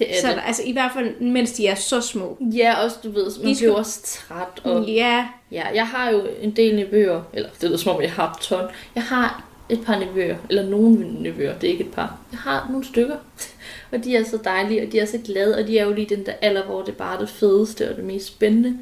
Det 0.00 0.16
er 0.16 0.20
Så, 0.20 0.26
det. 0.28 0.42
altså 0.46 0.62
i 0.66 0.72
hvert 0.72 0.90
fald, 0.94 1.20
mens 1.20 1.52
de 1.52 1.66
er 1.66 1.74
så 1.74 2.00
små. 2.00 2.38
Ja, 2.40 2.84
også 2.84 2.96
du 3.04 3.10
ved, 3.10 3.30
man 3.38 3.54
De 3.54 3.56
bliver 3.58 3.74
også 3.74 4.02
træt. 4.02 4.64
Og, 4.64 4.88
Ja, 4.88 5.28
ja, 5.52 5.66
jeg 5.74 5.86
har 5.86 6.10
jo 6.10 6.26
en 6.40 6.50
del 6.50 6.76
nevøer, 6.76 7.22
eller 7.32 7.48
det 7.60 7.68
lyder 7.68 7.78
som 7.78 7.96
om, 7.96 8.02
jeg 8.02 8.12
har 8.12 8.30
et 8.32 8.40
ton. 8.40 8.64
Jeg 8.94 9.02
har 9.02 9.44
et 9.68 9.80
par 9.86 9.98
nevøer, 9.98 10.36
eller 10.48 10.62
nogle 10.62 11.22
nevøer, 11.22 11.58
det 11.58 11.66
er 11.66 11.72
ikke 11.72 11.84
et 11.84 11.92
par. 11.92 12.18
Jeg 12.32 12.38
har 12.40 12.66
nogle 12.70 12.84
stykker, 12.84 13.16
og 13.92 14.04
de 14.04 14.16
er 14.16 14.24
så 14.24 14.38
dejlige, 14.44 14.82
og 14.86 14.92
de 14.92 14.98
er 14.98 15.04
så 15.06 15.18
glade, 15.24 15.58
og 15.58 15.66
de 15.66 15.78
er 15.78 15.84
jo 15.84 15.92
lige 15.92 16.16
den 16.16 16.26
der 16.26 16.32
alder, 16.40 16.64
hvor 16.64 16.82
det 16.82 16.96
bare 16.96 17.14
er 17.14 17.18
det 17.20 17.28
fedeste 17.28 17.90
og 17.90 17.96
det 17.96 18.04
mest 18.04 18.26
spændende. 18.26 18.78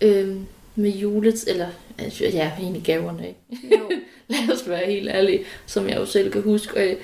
Øhm, 0.00 0.46
med 0.74 0.90
julet, 0.90 1.44
eller 1.48 1.66
altså, 1.98 2.24
ja, 2.24 2.50
egentlig 2.60 2.82
gaverne, 2.82 3.28
ikke? 3.28 3.76
jo. 3.76 3.90
Lad 4.28 4.54
os 4.54 4.68
være 4.68 4.86
helt 4.86 5.08
ærlige, 5.08 5.44
som 5.66 5.88
jeg 5.88 5.96
jo 5.96 6.06
selv 6.06 6.32
kan 6.32 6.42
huske. 6.42 6.76
Og 6.76 6.96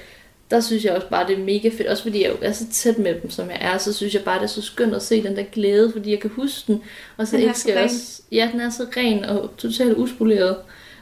der 0.50 0.60
synes 0.60 0.84
jeg 0.84 0.92
også 0.94 1.06
bare, 1.08 1.26
det 1.26 1.38
er 1.38 1.44
mega 1.44 1.68
fedt. 1.68 1.86
Også 1.88 2.02
fordi 2.02 2.22
jeg 2.22 2.30
jo 2.30 2.36
er 2.42 2.52
så 2.52 2.64
tæt 2.72 2.98
med 2.98 3.14
dem, 3.22 3.30
som 3.30 3.50
jeg 3.50 3.58
er, 3.60 3.78
så 3.78 3.92
synes 3.92 4.14
jeg 4.14 4.22
bare, 4.24 4.36
det 4.38 4.44
er 4.44 4.46
så 4.48 4.62
skønt 4.62 4.94
at 4.94 5.02
se 5.02 5.22
den 5.22 5.36
der 5.36 5.42
glæde, 5.52 5.92
fordi 5.92 6.10
jeg 6.10 6.20
kan 6.20 6.30
huske 6.30 6.72
den. 6.72 6.82
Og 7.16 7.26
så 7.26 7.36
Den 7.36 7.44
jeg 7.46 7.54
ren. 7.76 7.84
også... 7.84 8.22
Ja, 8.32 8.48
den 8.52 8.60
er 8.60 8.70
så 8.70 8.86
ren 8.96 9.24
og 9.24 9.50
totalt 9.58 9.96
uspoleret. 9.96 10.56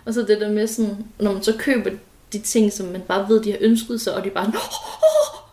Og 0.05 0.15
så 0.15 0.23
det 0.23 0.41
der 0.41 0.51
med 0.51 0.67
sådan, 0.67 0.97
når 1.19 1.33
man 1.33 1.43
så 1.43 1.53
køber 1.59 1.91
de 2.33 2.39
ting, 2.39 2.73
som 2.73 2.87
man 2.87 3.01
bare 3.09 3.29
ved, 3.29 3.43
de 3.43 3.51
har 3.51 3.59
ønsket 3.61 4.01
sig, 4.01 4.15
og 4.15 4.25
de 4.25 4.31
bare... 4.31 4.53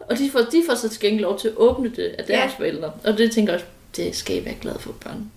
Og 0.10 0.18
de 0.18 0.30
får, 0.32 0.40
de 0.40 0.64
får 0.70 0.76
så 0.76 0.90
til 0.90 1.00
gengæld 1.00 1.22
lov 1.22 1.40
til 1.40 1.48
at 1.48 1.54
åbne 1.58 1.90
det 1.96 2.04
af 2.18 2.24
deres 2.26 2.30
Ja. 2.52 2.58
forældre. 2.58 2.92
Og 3.04 3.18
det 3.18 3.32
tænker 3.32 3.54
jeg 3.54 3.62
også, 3.62 3.66
det 3.96 4.16
skal 4.16 4.42
I 4.42 4.46
være 4.46 4.54
glad 4.62 4.74
for, 4.80 4.92
børn. 5.04 5.32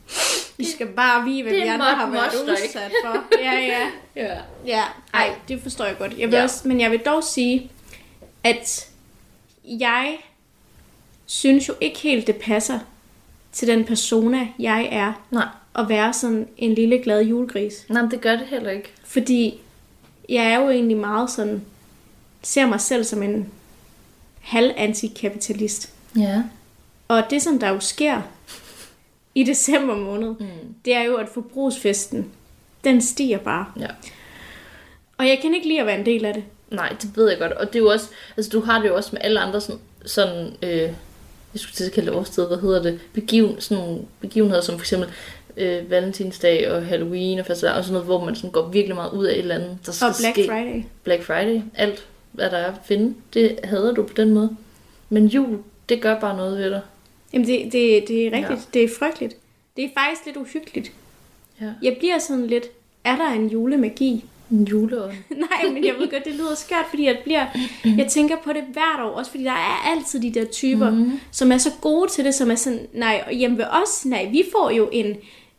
I 0.59 0.65
skal 0.65 0.87
bare 0.87 1.25
vide, 1.25 1.43
hvad 1.43 1.53
Det 1.53 1.63
vi 1.63 1.67
andre 1.69 1.85
har 1.87 2.11
været 2.11 2.33
ikke? 2.35 2.53
udsat 2.53 2.93
for. 3.05 3.25
Ja, 3.43 3.53
ja. 3.53 3.79
Ja. 4.23 4.35
Ja, 4.67 4.83
ej, 5.15 5.31
det 5.49 5.61
forstår 5.63 5.85
jeg 5.85 5.99
godt. 5.99 6.13
Jeg 6.19 6.29
vil 6.31 6.37
ja. 6.37 6.43
også, 6.43 6.69
men 6.69 6.81
jeg 6.81 6.91
vil 6.91 6.99
dog 6.99 7.25
sige, 7.25 7.71
at 8.47 8.91
jeg 9.65 10.19
synes 11.27 11.69
jo 11.69 11.75
ikke 11.81 11.99
helt, 11.99 12.27
det 12.27 12.37
passer 12.37 12.79
til 13.53 13.69
den 13.69 13.85
persona, 13.85 14.49
jeg 14.59 14.89
er, 14.93 15.13
Nej. 15.31 15.49
at 15.79 15.89
være 15.89 16.13
sådan 16.13 16.49
en 16.57 16.75
lille 16.75 16.99
glad 16.99 17.23
julegris. 17.23 17.87
Nej, 17.89 18.03
men 18.03 18.11
det 18.11 18.21
gør 18.21 18.37
det 18.37 18.47
heller 18.47 18.71
ikke. 18.71 18.93
Fordi 19.05 19.61
jeg 20.29 20.45
er 20.45 20.61
jo 20.61 20.71
egentlig 20.71 20.97
meget 20.97 21.31
sådan, 21.31 21.65
ser 22.43 22.67
mig 22.67 22.81
selv 22.81 23.05
som 23.05 23.23
en 23.23 23.53
halv 24.41 24.73
antikapitalist. 24.77 25.93
Ja. 26.17 26.43
Og 27.09 27.23
det, 27.31 27.43
som 27.43 27.59
der 27.59 27.69
jo 27.69 27.81
sker 27.81 28.23
i 29.35 29.45
december 29.45 29.97
måned, 29.97 30.29
mm. 30.29 30.75
det 30.85 30.95
er 30.95 31.03
jo, 31.03 31.17
at 31.17 31.29
forbrugsfesten, 31.29 32.33
den 32.85 33.01
stiger 33.01 33.39
bare. 33.39 33.67
Ja. 33.81 33.89
Og 35.19 35.29
jeg 35.29 35.39
kan 35.43 35.55
ikke 35.55 35.69
lide 35.69 35.81
at 35.81 35.87
være 35.87 35.99
en 35.99 36.07
del 36.07 36.25
af 36.25 36.35
det. 36.35 36.45
Nej, 36.71 36.97
det 37.03 37.17
ved 37.17 37.29
jeg 37.29 37.39
godt. 37.39 37.53
Og 37.53 37.67
det 37.67 37.77
er 37.77 37.83
jo 37.83 37.89
også, 37.89 38.09
altså 38.37 38.51
du 38.51 38.61
har 38.61 38.83
det 38.83 38.89
jo 38.89 38.97
også 38.97 39.11
med 39.13 39.21
alle 39.25 39.41
andre 39.41 39.61
sådan, 39.61 39.81
sådan 40.05 40.53
øh, 40.63 40.71
jeg 41.53 41.61
skulle 41.61 41.75
til 41.75 41.85
at 41.85 41.93
kalde 41.93 42.11
det 42.11 42.19
årsted, 42.19 42.47
hvad 42.47 42.59
hedder 42.59 42.83
det, 42.83 43.01
Begiven, 43.13 43.61
sådan 43.61 44.07
begivenheder 44.21 44.63
som 44.63 44.75
for 44.75 44.83
eksempel 44.83 45.09
øh, 45.57 45.91
Valentinsdag 45.91 46.73
og 46.73 46.87
Halloween 46.87 47.39
og 47.39 47.47
festival, 47.47 47.75
og 47.75 47.85
sådan 47.85 47.93
noget, 47.93 48.07
hvor 48.07 48.25
man 48.25 48.37
sådan 48.37 48.51
går 48.51 48.69
virkelig 48.69 48.95
meget 48.97 49.13
ud 49.13 49.25
af 49.25 49.33
et 49.33 49.39
eller 49.39 49.55
andet, 49.55 49.79
der 49.87 49.93
skal 49.93 50.07
Og 50.09 50.15
Black 50.21 50.35
ske. 50.35 50.47
Friday. 50.49 50.83
Black 51.05 51.23
Friday, 51.23 51.61
alt 51.75 52.07
hvad 52.33 52.51
der 52.51 52.57
er 52.57 52.73
at 52.73 52.79
finde, 52.85 53.15
det 53.35 53.59
hader 53.65 53.93
du 53.93 54.03
på 54.03 54.13
den 54.17 54.31
måde. 54.35 54.57
Men 55.09 55.27
jul, 55.27 55.59
det 55.89 56.03
gør 56.03 56.21
bare 56.21 56.37
noget 56.37 56.59
ved 56.59 56.71
dig. 56.71 56.81
Jamen, 57.33 57.47
det, 57.47 57.73
det, 57.73 58.05
det 58.09 58.27
er 58.27 58.33
rigtigt. 58.33 58.51
Ja. 58.51 58.65
Det 58.75 58.85
er 58.85 58.89
frygteligt. 58.99 59.37
Det 59.77 59.85
er 59.85 59.89
faktisk 59.95 60.27
lidt 60.27 60.37
uhyggeligt. 60.37 60.93
Ja. 61.61 61.67
Jeg 61.83 61.97
bliver 61.99 62.19
sådan 62.19 62.47
lidt, 62.47 62.65
er 63.05 63.17
der 63.17 63.31
en 63.31 63.49
julemagi? 63.49 64.25
En 64.51 64.65
juleånd. 64.65 65.13
Nej, 65.51 65.73
men 65.73 65.85
jeg 65.85 65.95
ved 65.99 66.11
godt, 66.11 66.25
det 66.25 66.35
lyder 66.35 66.55
skørt, 66.55 66.87
fordi 66.91 67.05
jeg 67.05 67.19
bliver, 67.25 67.47
jeg 67.85 68.07
tænker 68.09 68.37
på 68.45 68.53
det 68.53 68.63
hvert 68.73 69.01
år, 69.05 69.11
også 69.11 69.31
fordi 69.31 69.45
der 69.45 69.51
er 69.51 69.91
altid 69.91 70.21
de 70.21 70.35
der 70.35 70.45
typer, 70.45 70.91
mm. 70.91 71.13
som 71.31 71.53
er 71.53 71.59
så 71.59 71.71
gode 71.81 72.11
til 72.11 72.25
det, 72.25 72.35
som 72.35 72.51
er 72.51 72.55
sådan, 72.55 72.87
nej, 72.95 73.25
og 73.27 73.33
hjemme 73.33 73.59
ved 73.59 73.65
os, 73.65 74.07
nej, 74.07 74.29
vi 74.33 74.43
får 74.53 74.71
jo 74.71 74.89
en 74.93 75.17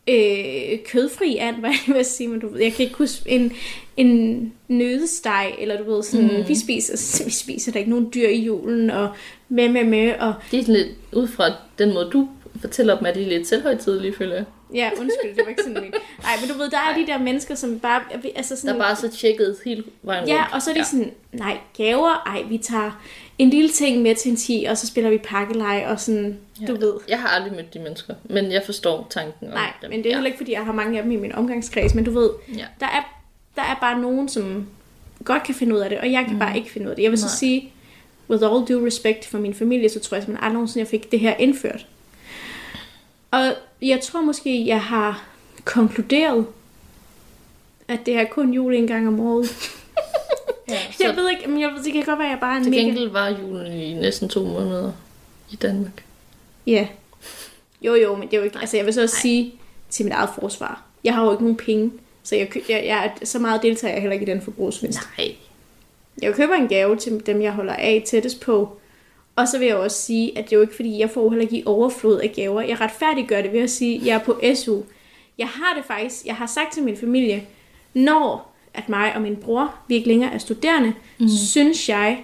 øh, 0.07 0.79
kødfri 0.85 1.37
and, 1.37 1.55
hvad 1.59 1.73
jeg 1.87 1.95
vil 1.95 2.05
sige, 2.05 2.27
men 2.27 2.39
du 2.39 2.47
ved, 2.47 2.61
jeg 2.61 2.73
kan 2.73 2.85
ikke 2.85 2.97
huske, 2.97 3.29
en, 3.29 3.53
en 3.97 4.53
nødesteg, 4.67 5.55
eller 5.59 5.77
du 5.77 5.93
ved, 5.93 6.03
sådan, 6.03 6.37
mm. 6.37 6.47
vi, 6.47 6.55
spiser, 6.55 7.23
vi 7.25 7.31
spiser 7.31 7.71
da 7.71 7.79
ikke 7.79 7.91
nogen 7.91 8.09
dyr 8.13 8.27
i 8.27 8.41
julen, 8.41 8.89
og 8.89 9.09
med, 9.49 9.69
med, 9.69 9.83
med, 9.83 10.13
og 10.19 10.33
Det 10.51 10.59
er 10.59 10.63
sådan 10.63 10.75
lidt 10.75 10.97
ud 11.13 11.27
fra 11.27 11.45
den 11.79 11.93
måde, 11.93 12.09
du 12.13 12.27
fortæller 12.61 12.97
dem, 12.97 13.05
at 13.05 13.15
de 13.15 13.23
er 13.23 13.27
lidt 13.27 13.47
selvhøjtidelige, 13.47 14.13
føler 14.15 14.35
jeg. 14.35 14.45
Ja, 14.73 14.89
undskyld, 14.99 15.35
det 15.35 15.43
var 15.43 15.49
ikke 15.49 15.61
sådan 15.63 15.81
min. 15.81 15.91
Nej, 16.23 16.31
men 16.41 16.49
du 16.49 16.57
ved, 16.57 16.69
der 16.69 16.77
er 16.77 16.97
de 16.97 17.07
der 17.07 17.17
mennesker, 17.17 17.55
som 17.55 17.79
bare... 17.79 18.01
Altså 18.35 18.55
Der 18.55 18.59
sådan, 18.59 18.75
er 18.75 18.79
bare 18.79 18.95
så 18.95 19.09
tjekket 19.09 19.57
hele 19.65 19.83
vejen 20.03 20.19
rundt. 20.21 20.33
Ja, 20.33 20.43
og 20.53 20.61
så 20.61 20.69
er 20.69 20.73
de 20.73 20.79
ja. 20.79 20.83
sådan, 20.85 21.11
nej, 21.31 21.57
gaver, 21.77 22.23
ej, 22.25 22.43
vi 22.49 22.57
tager 22.57 23.03
en 23.37 23.49
lille 23.49 23.69
ting 23.69 24.01
med 24.01 24.15
til 24.15 24.31
en 24.31 24.37
10, 24.37 24.65
og 24.69 24.77
så 24.77 24.87
spiller 24.87 25.09
vi 25.09 25.17
pakkelej, 25.17 25.85
og 25.89 25.99
sådan, 25.99 26.37
ja. 26.61 26.65
du 26.65 26.75
ved. 26.75 26.93
Jeg 27.09 27.19
har 27.19 27.27
aldrig 27.27 27.53
mødt 27.53 27.73
de 27.73 27.79
mennesker, 27.79 28.13
men 28.23 28.51
jeg 28.51 28.61
forstår 28.65 29.07
tanken 29.09 29.47
om 29.47 29.53
Nej, 29.53 29.73
dem. 29.81 29.89
men 29.89 29.99
det 29.99 30.05
er 30.05 30.09
ja. 30.09 30.15
heller 30.15 30.27
ikke, 30.27 30.37
fordi 30.37 30.51
jeg 30.51 30.65
har 30.65 30.73
mange 30.73 30.97
af 30.97 31.03
dem 31.03 31.11
i 31.11 31.15
min 31.15 31.31
omgangskreds, 31.35 31.93
men 31.95 32.03
du 32.03 32.11
ved, 32.11 32.29
Ja. 32.57 32.65
der 32.79 32.85
er, 32.85 33.19
der 33.55 33.61
er 33.61 33.75
bare 33.81 33.99
nogen, 34.01 34.29
som 34.29 34.67
godt 35.25 35.43
kan 35.43 35.55
finde 35.55 35.75
ud 35.75 35.79
af 35.79 35.89
det, 35.89 35.97
og 35.99 36.11
jeg 36.11 36.23
kan 36.23 36.33
mm. 36.33 36.39
bare 36.39 36.57
ikke 36.57 36.71
finde 36.71 36.85
ud 36.85 36.89
af 36.89 36.95
det. 36.95 37.03
Jeg 37.03 37.11
vil 37.11 37.19
så 37.19 37.25
Nej. 37.25 37.35
sige, 37.35 37.71
with 38.29 38.43
all 38.43 38.65
due 38.67 38.85
respect 38.87 39.25
for 39.25 39.37
min 39.37 39.53
familie, 39.53 39.89
så 39.89 39.99
tror 39.99 40.15
jeg 40.15 40.23
simpelthen 40.23 40.43
aldrig 40.43 40.53
nogensinde, 40.53 40.79
jeg 40.79 40.87
fik 40.87 41.11
det 41.11 41.19
her 41.19 41.35
indført. 41.39 41.85
Og 43.31 43.53
jeg 43.81 44.01
tror 44.01 44.21
måske, 44.21 44.67
jeg 44.67 44.81
har 44.81 45.23
konkluderet, 45.65 46.45
at 47.87 47.99
det 48.05 48.15
er 48.15 48.23
kun 48.25 48.53
jul 48.53 48.75
en 48.75 48.87
gang 48.87 49.07
om 49.07 49.19
året. 49.19 49.49
Ja, 50.69 50.79
Jeg 51.07 51.15
ved 51.15 51.29
ikke, 51.29 51.49
men 51.49 51.61
jeg 51.61 51.71
det 51.85 51.93
kan 51.93 52.03
godt 52.03 52.19
være, 52.19 52.27
at 52.27 52.31
jeg 52.31 52.39
bare 52.39 52.53
er 52.53 52.57
en 52.57 52.63
til 52.63 52.73
gengæld 52.73 53.09
var 53.09 53.27
julen 53.29 53.71
i 53.81 53.93
næsten 53.93 54.29
to 54.29 54.43
måneder 54.45 54.91
i 55.51 55.55
Danmark. 55.55 56.03
Ja. 56.67 56.87
Jo, 57.81 57.95
jo, 57.95 58.15
men 58.15 58.27
det 58.27 58.33
er 58.33 58.37
jo 58.37 58.43
ikke... 58.43 58.57
Altså, 58.59 58.77
jeg 58.77 58.85
vil 58.85 58.93
så 58.93 59.01
også 59.01 59.15
sige 59.15 59.53
til 59.89 60.05
mit 60.05 60.13
eget 60.13 60.29
forsvar. 60.39 60.83
Jeg 61.03 61.15
har 61.15 61.23
jo 61.25 61.31
ikke 61.31 61.43
nogen 61.43 61.57
penge, 61.57 61.91
så 62.23 62.35
jeg, 62.35 62.49
jeg, 62.55 62.83
jeg, 62.85 63.05
er- 63.21 63.25
så 63.25 63.39
meget 63.39 63.61
deltager 63.61 63.93
jeg 63.93 64.01
heller 64.01 64.13
ikke 64.13 64.25
i 64.25 64.29
den 64.29 64.41
forbrugsfest. 64.41 64.99
Nej. 65.17 65.35
Jeg 66.21 66.33
køber 66.33 66.53
en 66.55 66.67
gave 66.67 66.95
til 66.97 67.21
dem, 67.25 67.41
jeg 67.41 67.51
holder 67.51 67.73
af 67.73 68.03
tættest 68.07 68.39
på. 68.39 68.77
Og 69.37 69.47
så 69.47 69.57
vil 69.59 69.67
jeg 69.67 69.75
også 69.75 69.97
sige, 70.01 70.37
at 70.37 70.45
det 70.45 70.51
er 70.53 70.57
jo 70.57 70.61
ikke 70.61 70.75
fordi, 70.75 70.99
jeg 70.99 71.09
får 71.09 71.29
heller 71.29 71.41
ikke 71.41 71.57
i 71.57 71.63
overflod 71.65 72.19
af 72.19 72.33
gaver. 72.35 72.61
Jeg 72.61 72.81
retfærdiggør 72.81 73.41
det 73.41 73.53
ved 73.53 73.59
at 73.59 73.69
sige, 73.69 73.99
at 73.99 74.05
jeg 74.05 74.15
er 74.15 74.19
på 74.19 74.41
SU. 74.55 74.77
Jeg 75.37 75.47
har 75.47 75.73
det 75.75 75.85
faktisk, 75.85 76.25
jeg 76.25 76.35
har 76.35 76.45
sagt 76.45 76.73
til 76.73 76.83
min 76.83 76.97
familie, 76.97 77.43
når 77.93 78.53
at 78.73 78.89
mig 78.89 79.15
og 79.15 79.21
min 79.21 79.35
bror, 79.35 79.75
vi 79.87 79.95
ikke 79.95 80.07
længere 80.07 80.33
er 80.33 80.37
studerende, 80.37 80.93
mm. 81.19 81.29
synes 81.29 81.89
jeg, 81.89 82.23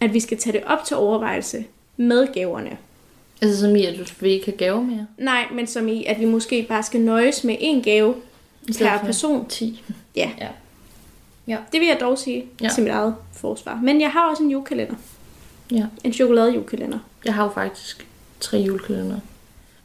at 0.00 0.14
vi 0.14 0.20
skal 0.20 0.38
tage 0.38 0.52
det 0.52 0.64
op 0.66 0.84
til 0.84 0.96
overvejelse 0.96 1.64
med 1.96 2.34
gaverne. 2.34 2.76
Altså 3.42 3.60
som 3.60 3.76
i, 3.76 3.84
at 3.84 3.98
du 3.98 4.04
vil 4.20 4.30
ikke 4.30 4.46
have 4.46 4.56
gaver 4.56 4.80
mere? 4.80 5.06
Nej, 5.18 5.44
men 5.52 5.66
som 5.66 5.88
i, 5.88 6.04
at 6.04 6.20
vi 6.20 6.24
måske 6.24 6.62
bare 6.68 6.82
skal 6.82 7.00
nøjes 7.00 7.44
med 7.44 7.56
en 7.60 7.82
gave 7.82 8.14
per 8.78 8.98
person. 9.04 9.48
10. 9.48 9.82
Ja. 10.16 10.30
Ja. 11.48 11.56
Det 11.72 11.80
vil 11.80 11.88
jeg 11.88 11.96
dog 12.00 12.18
sige 12.18 12.46
Ja. 12.60 12.64
ja. 12.64 12.70
til 12.74 12.82
mit 12.82 12.92
eget 12.92 13.14
forsvar. 13.32 13.80
Men 13.82 14.00
jeg 14.00 14.10
har 14.10 14.30
også 14.30 14.42
en 14.42 14.50
julekalender. 14.50 14.94
Ja. 15.72 15.86
En 16.04 16.12
chokolade-julekalender. 16.12 16.98
Jeg 17.24 17.34
har 17.34 17.44
jo 17.44 17.50
faktisk 17.50 18.06
tre 18.40 18.56
julekalender. 18.58 19.16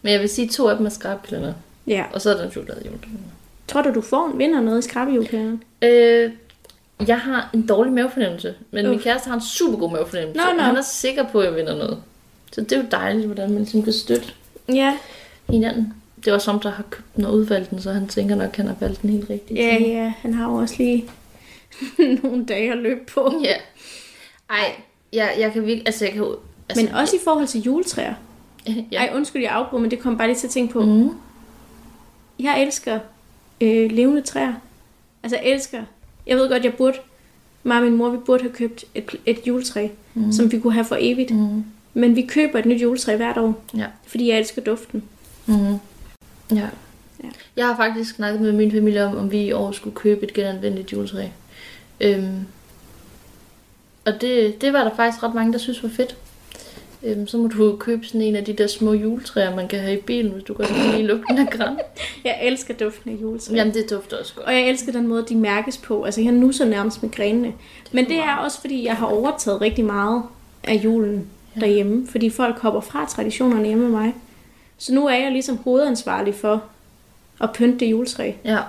Men 0.01 0.11
jeg 0.13 0.21
vil 0.21 0.29
sige, 0.29 0.45
at 0.47 0.51
to 0.51 0.67
af 0.67 0.77
dem 0.77 0.85
er 0.85 0.89
skrabkalender. 0.89 1.53
Ja. 1.87 2.03
Og 2.13 2.21
så 2.21 2.29
er 2.33 2.37
der 2.37 2.43
en 2.45 2.51
chokolade 2.51 2.81
julekalender. 2.85 3.23
Tror 3.67 3.81
du, 3.81 3.93
du 3.93 4.01
får 4.01 4.27
en 4.27 4.37
vinder 4.39 4.61
noget 4.61 4.79
i 4.79 4.89
skrabbejulekalenderen? 4.89 5.63
Øh, 5.81 6.31
jeg 7.07 7.19
har 7.19 7.49
en 7.53 7.67
dårlig 7.67 7.93
mavefornemmelse, 7.93 8.55
men 8.71 8.85
min 8.87 8.95
Uff. 8.95 9.03
kæreste 9.03 9.27
har 9.27 9.35
en 9.35 9.41
super 9.41 9.77
god 9.77 9.91
mavefornemmelse. 9.91 10.41
Nå, 10.45 10.53
nå. 10.57 10.61
Han 10.63 10.75
er 10.77 10.81
sikker 10.81 11.23
på, 11.31 11.39
at 11.39 11.45
jeg 11.47 11.55
vinder 11.55 11.75
noget. 11.77 12.01
Så 12.51 12.61
det 12.61 12.71
er 12.71 12.77
jo 12.77 12.85
dejligt, 12.91 13.25
hvordan 13.25 13.49
man 13.49 13.57
ligesom 13.57 13.83
kan 13.83 13.93
støtte 13.93 14.27
Ja. 14.73 14.97
hinanden. 15.49 15.93
Det 16.25 16.33
også 16.33 16.51
ham, 16.51 16.59
der 16.59 16.69
har 16.69 16.83
købt 16.89 17.15
den 17.15 17.25
og 17.25 17.33
udvalgt 17.33 17.69
den, 17.69 17.81
så 17.81 17.91
han 17.91 18.07
tænker 18.07 18.35
nok, 18.35 18.49
at 18.49 18.55
han 18.55 18.67
har 18.67 18.75
valgt 18.79 19.01
den 19.01 19.09
helt 19.09 19.29
rigtigt. 19.29 19.59
Ja, 19.59 19.77
ja. 19.81 20.13
Han 20.19 20.33
har 20.33 20.49
jo 20.49 20.55
også 20.55 20.75
lige 20.77 21.05
nogle 22.23 22.45
dage 22.45 22.71
at 22.71 22.77
løbe 22.77 23.05
på. 23.13 23.33
Ja. 23.43 23.53
Ej, 24.49 24.71
jeg, 25.15 25.35
jeg 25.39 25.53
kan 25.53 25.61
virkelig... 25.65 25.83
Altså, 25.87 26.05
jeg 26.05 26.13
kan. 26.13 26.25
Altså, 26.69 26.85
Men 26.85 26.93
også 26.95 27.15
i 27.15 27.19
forhold 27.23 27.47
til 27.47 27.61
juletræer. 27.61 28.13
ja. 28.91 28.97
Ej, 28.97 29.11
undskyld, 29.15 29.41
jeg 29.41 29.51
afbryder, 29.51 29.81
men 29.81 29.91
det 29.91 29.99
kom 29.99 30.17
bare 30.17 30.27
lige 30.27 30.37
til 30.37 30.47
at 30.47 30.51
tænke 30.51 30.73
på. 30.73 30.81
Mm. 30.81 31.09
Jeg 32.39 32.61
elsker 32.63 32.99
øh, 33.61 33.91
levende 33.91 34.21
træer. 34.21 34.53
Altså, 35.23 35.37
jeg 35.43 35.51
elsker... 35.53 35.83
Jeg 36.27 36.37
ved 36.37 36.49
godt, 36.49 36.63
jeg 36.63 36.73
burde... 36.73 36.97
Mig 37.63 37.77
og 37.77 37.83
min 37.83 37.95
mor, 37.95 38.09
vi 38.09 38.17
burde 38.17 38.43
have 38.43 38.53
købt 38.53 38.85
et, 38.95 39.15
et 39.25 39.39
juletræ, 39.47 39.87
mm. 40.13 40.31
som 40.31 40.51
vi 40.51 40.59
kunne 40.59 40.73
have 40.73 40.85
for 40.85 40.97
evigt. 40.99 41.31
Mm. 41.31 41.63
Men 41.93 42.15
vi 42.15 42.21
køber 42.21 42.59
et 42.59 42.65
nyt 42.65 42.81
juletræ 42.81 43.15
hvert 43.15 43.37
år, 43.37 43.63
Ja. 43.77 43.85
fordi 44.07 44.29
jeg 44.29 44.37
elsker 44.39 44.61
duften. 44.61 45.03
Mm. 45.45 45.55
Ja. 46.51 46.69
Ja. 47.23 47.29
Jeg 47.55 47.67
har 47.67 47.75
faktisk 47.75 48.15
snakket 48.15 48.41
med 48.41 48.51
min 48.51 48.71
familie 48.71 49.05
om, 49.05 49.17
om 49.17 49.31
vi 49.31 49.41
i 49.41 49.51
år 49.51 49.71
skulle 49.71 49.95
købe 49.95 50.23
et 50.23 50.33
genanvendeligt 50.33 50.93
juletræ. 50.93 51.27
Øhm, 52.01 52.39
og 54.05 54.21
det, 54.21 54.61
det 54.61 54.73
var 54.73 54.83
der 54.83 54.95
faktisk 54.95 55.23
ret 55.23 55.35
mange, 55.35 55.53
der 55.53 55.59
synes 55.59 55.83
var 55.83 55.89
fedt. 55.89 56.17
Øhm, 57.03 57.27
så 57.27 57.37
må 57.37 57.47
du 57.47 57.75
købe 57.75 58.05
sådan 58.05 58.21
en 58.21 58.35
af 58.35 58.45
de 58.45 58.53
der 58.53 58.67
små 58.67 58.93
juletræer, 58.93 59.55
man 59.55 59.67
kan 59.67 59.79
have 59.79 59.97
i 59.97 60.01
bilen, 60.01 60.31
hvis 60.31 60.43
du 60.43 60.53
godt 60.53 60.67
kan 60.67 60.91
lide 60.91 61.03
lugten 61.03 61.37
af 61.37 61.49
græn. 61.49 61.79
Jeg 62.23 62.39
elsker 62.41 62.73
duften 62.73 63.11
af 63.11 63.21
juletræ. 63.21 63.55
Jamen, 63.55 63.73
det 63.73 63.89
dufter 63.89 64.17
også 64.17 64.35
godt. 64.35 64.47
Og 64.47 64.53
jeg 64.53 64.69
elsker 64.69 64.91
den 64.91 65.07
måde, 65.07 65.25
de 65.29 65.35
mærkes 65.35 65.77
på. 65.77 66.03
Altså, 66.03 66.21
jeg 66.21 66.31
nusser 66.31 66.65
nærmest 66.65 67.03
med 67.03 67.11
grenene. 67.11 67.53
Men 67.91 68.05
det 68.05 68.17
er 68.17 68.35
også, 68.35 68.61
fordi 68.61 68.85
jeg 68.85 68.95
har 68.95 69.07
overtaget 69.07 69.61
rigtig 69.61 69.85
meget 69.85 70.23
af 70.63 70.75
julen 70.83 71.27
ja. 71.55 71.59
derhjemme. 71.59 72.07
Fordi 72.07 72.29
folk 72.29 72.59
hopper 72.59 72.81
fra 72.81 73.05
traditionerne 73.05 73.67
hjemme 73.67 73.83
med 73.83 73.91
mig. 73.91 74.13
Så 74.77 74.93
nu 74.93 75.07
er 75.07 75.15
jeg 75.15 75.31
ligesom 75.31 75.57
hovedansvarlig 75.57 76.35
for 76.35 76.63
at 77.41 77.49
pynte 77.53 77.79
det 77.79 77.91
juletræ. 77.91 78.31
Ja. 78.45 78.59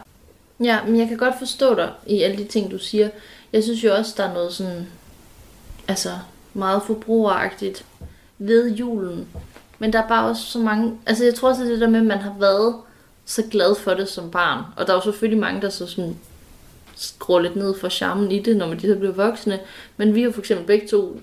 ja, 0.61 0.79
men 0.87 0.99
jeg 0.99 1.09
kan 1.09 1.17
godt 1.17 1.39
forstå 1.39 1.75
dig 1.75 1.91
i 2.07 2.23
alle 2.23 2.37
de 2.37 2.45
ting, 2.45 2.71
du 2.71 2.79
siger. 2.79 3.09
Jeg 3.53 3.63
synes 3.63 3.85
jo 3.85 3.95
også, 3.95 4.15
der 4.17 4.25
er 4.25 4.35
noget 4.35 4.53
sådan, 4.53 4.87
altså 5.89 6.11
meget 6.55 6.83
forbrugeragtigt 6.83 7.85
ved 8.39 8.71
julen. 8.71 9.29
Men 9.79 9.93
der 9.93 10.03
er 10.03 10.09
bare 10.09 10.29
også 10.29 10.43
så 10.43 10.59
mange, 10.59 10.99
altså 11.07 11.25
jeg 11.25 11.35
tror 11.35 11.49
også, 11.49 11.65
det 11.65 11.75
er 11.75 11.79
der 11.79 11.89
med, 11.89 12.01
at 12.01 12.07
man 12.07 12.19
har 12.19 12.35
været 12.39 12.75
så 13.25 13.43
glad 13.51 13.75
for 13.75 13.95
det 13.95 14.09
som 14.09 14.31
barn. 14.31 14.65
Og 14.77 14.87
der 14.87 14.93
er 14.93 14.97
jo 14.97 15.03
selvfølgelig 15.03 15.41
mange, 15.41 15.63
der 15.63 15.69
så 15.69 15.87
sådan 15.87 16.17
skruer 16.97 17.41
lidt 17.41 17.57
ned 17.57 17.79
for 17.79 17.89
charmen 17.89 18.33
i 18.33 18.39
det, 18.39 18.57
når 18.57 18.67
man 18.67 18.79
de 18.79 18.89
så 18.89 18.97
bliver 18.97 19.13
voksne. 19.13 19.61
Men 19.97 20.15
vi 20.15 20.23
har 20.23 20.31
for 20.31 20.41
eksempel 20.41 20.67
begge 20.67 20.89
to 20.89 21.21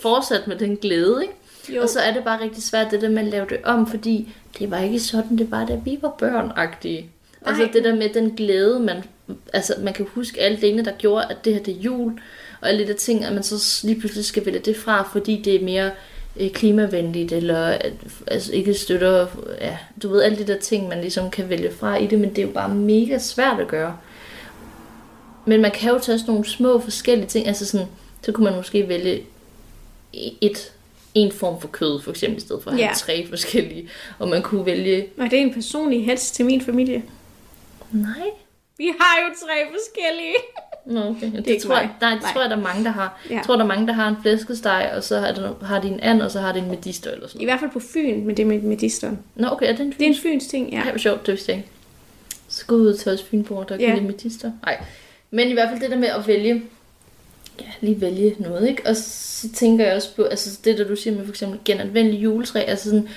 fortsat 0.00 0.46
med 0.46 0.56
den 0.56 0.76
glæde, 0.76 1.22
ikke? 1.22 1.34
Jo. 1.76 1.82
Og 1.82 1.88
så 1.88 2.00
er 2.00 2.12
det 2.12 2.24
bare 2.24 2.40
rigtig 2.40 2.62
svært, 2.62 2.90
det 2.90 3.00
der 3.00 3.08
med 3.08 3.18
at 3.18 3.28
lave 3.28 3.46
det 3.48 3.58
om, 3.64 3.86
fordi 3.86 4.34
det 4.58 4.70
var 4.70 4.78
ikke 4.78 5.00
sådan, 5.00 5.38
det 5.38 5.50
var, 5.50 5.66
da 5.66 5.80
vi 5.84 5.98
var 6.02 6.14
børnagtige. 6.18 7.10
Altså 7.46 7.68
det 7.72 7.84
der 7.84 7.94
med 7.94 8.08
den 8.08 8.30
glæde, 8.30 8.80
man, 8.80 9.04
altså 9.52 9.74
man 9.78 9.94
kan 9.94 10.06
huske 10.14 10.40
alle 10.40 10.60
delene, 10.60 10.84
der 10.84 10.92
gjorde, 10.92 11.26
at 11.30 11.44
det 11.44 11.54
her 11.54 11.62
det 11.62 11.76
er 11.76 11.80
jul, 11.80 12.20
og 12.60 12.68
de 12.72 12.86
der 12.86 12.94
ting, 12.94 13.24
at 13.24 13.32
man 13.32 13.42
så 13.42 13.86
lige 13.86 14.00
pludselig 14.00 14.24
skal 14.24 14.46
vælge 14.46 14.58
det 14.58 14.76
fra, 14.76 15.08
fordi 15.12 15.42
det 15.42 15.54
er 15.54 15.64
mere 15.64 15.90
øh, 16.40 16.50
klimavenligt, 16.50 17.32
eller 17.32 17.66
at, 17.66 17.92
altså 18.26 18.52
ikke 18.52 18.74
støtter, 18.74 19.26
ja, 19.60 19.78
du 20.02 20.08
ved, 20.08 20.22
alle 20.22 20.38
de 20.38 20.46
der 20.46 20.58
ting, 20.58 20.88
man 20.88 21.00
ligesom 21.00 21.30
kan 21.30 21.48
vælge 21.48 21.70
fra 21.72 21.96
i 21.96 22.06
det, 22.06 22.18
men 22.20 22.30
det 22.30 22.38
er 22.38 22.42
jo 22.46 22.52
bare 22.52 22.68
mega 22.74 23.18
svært 23.18 23.60
at 23.60 23.68
gøre. 23.68 23.96
Men 25.46 25.60
man 25.62 25.70
kan 25.70 25.90
jo 25.92 25.98
tage 25.98 26.18
sådan 26.18 26.32
nogle 26.34 26.48
små 26.48 26.80
forskellige 26.80 27.26
ting, 27.28 27.46
altså 27.46 27.66
sådan, 27.66 27.86
så 28.22 28.32
kunne 28.32 28.44
man 28.44 28.56
måske 28.56 28.88
vælge 28.88 29.22
et, 30.40 30.72
en 31.14 31.32
form 31.32 31.60
for 31.60 31.68
kød, 31.68 32.00
for 32.02 32.10
eksempel, 32.10 32.36
i 32.38 32.40
stedet 32.40 32.62
for 32.62 32.70
at 32.70 32.76
have 32.76 32.86
Ja. 32.88 32.92
tre 32.94 33.26
forskellige, 33.28 33.88
og 34.18 34.28
man 34.28 34.42
kunne 34.42 34.66
vælge, 34.66 35.06
Og 35.18 35.24
det 35.24 35.32
er 35.32 35.42
en 35.42 35.54
personlig 35.54 36.06
hets 36.06 36.30
til 36.30 36.46
min 36.46 36.60
familie. 36.60 37.02
nej, 37.92 38.30
Vi 38.78 38.90
har 39.00 39.16
jo 39.22 39.34
tre 39.46 39.72
forskellige. 39.78 40.34
Nå, 40.86 41.00
okay. 41.00 41.32
Det, 41.32 41.44
det 41.44 41.62
tror 41.62 41.76
jeg, 41.76 41.90
nej, 42.00 42.14
det 42.14 42.22
tror 42.32 42.40
jeg, 42.40 42.50
der 42.50 42.56
er 42.56 42.60
mange, 42.60 42.84
der 42.84 42.90
har. 42.90 43.20
Ja. 43.30 43.34
Jeg 43.34 43.42
tror, 43.46 43.56
der 43.56 43.62
er 43.62 43.66
mange, 43.66 43.86
der 43.86 43.92
har 43.92 44.08
en 44.08 44.16
flæskesteg, 44.22 44.92
og 44.96 45.04
så 45.04 45.18
har, 45.18 45.32
der, 45.32 45.52
har 45.62 45.80
de 45.80 45.88
en 45.88 46.00
and, 46.00 46.22
og 46.22 46.30
så 46.30 46.40
har 46.40 46.52
de 46.52 46.58
en 46.58 46.70
medister 46.70 47.10
eller 47.10 47.28
sådan 47.28 47.40
I 47.40 47.44
hvert 47.44 47.60
fald 47.60 47.70
på 47.70 47.80
Fyn 47.80 48.26
med 48.26 48.34
det 48.34 48.46
med 48.46 48.60
medisteren. 48.60 49.18
Nå, 49.34 49.48
okay, 49.48 49.66
er 49.68 49.72
det 49.72 49.80
en 49.80 49.90
Det 49.98 50.02
er 50.02 50.06
en 50.06 50.16
fyns 50.22 50.46
ting, 50.46 50.70
ja. 50.72 50.76
Ja, 50.84 50.90
hvor 50.90 50.98
sjovt, 50.98 51.26
det 51.26 51.32
vidste 51.32 51.52
jeg 51.52 51.58
ikke. 51.58 51.70
Gå 52.66 52.74
ud 52.74 52.94
til 52.94 53.12
os 53.12 53.22
fynboer, 53.22 53.64
der 53.64 53.76
Ja. 53.80 53.86
kan 53.86 53.94
lide 53.94 54.06
medister. 54.06 54.50
Nej. 54.64 54.78
Men 55.30 55.48
i 55.48 55.52
hvert 55.52 55.68
fald 55.68 55.80
det 55.80 55.90
der 55.90 55.96
med 55.96 56.08
at 56.08 56.26
vælge, 56.26 56.62
ja, 57.60 57.66
lige 57.80 58.00
vælge 58.00 58.36
noget, 58.38 58.68
ikke? 58.68 58.82
Og 58.86 58.96
så 58.96 59.48
tænker 59.52 59.86
jeg 59.86 59.94
også 59.96 60.14
på, 60.16 60.22
altså 60.22 60.58
det 60.64 60.78
der 60.78 60.84
du 60.88 60.96
siger 60.96 61.16
med 61.16 61.24
for 61.24 61.32
eksempel 61.32 61.58
genanvendelig 61.64 62.22
juletræ, 62.22 62.60
altså 62.60 62.90
sådan, 62.90 63.08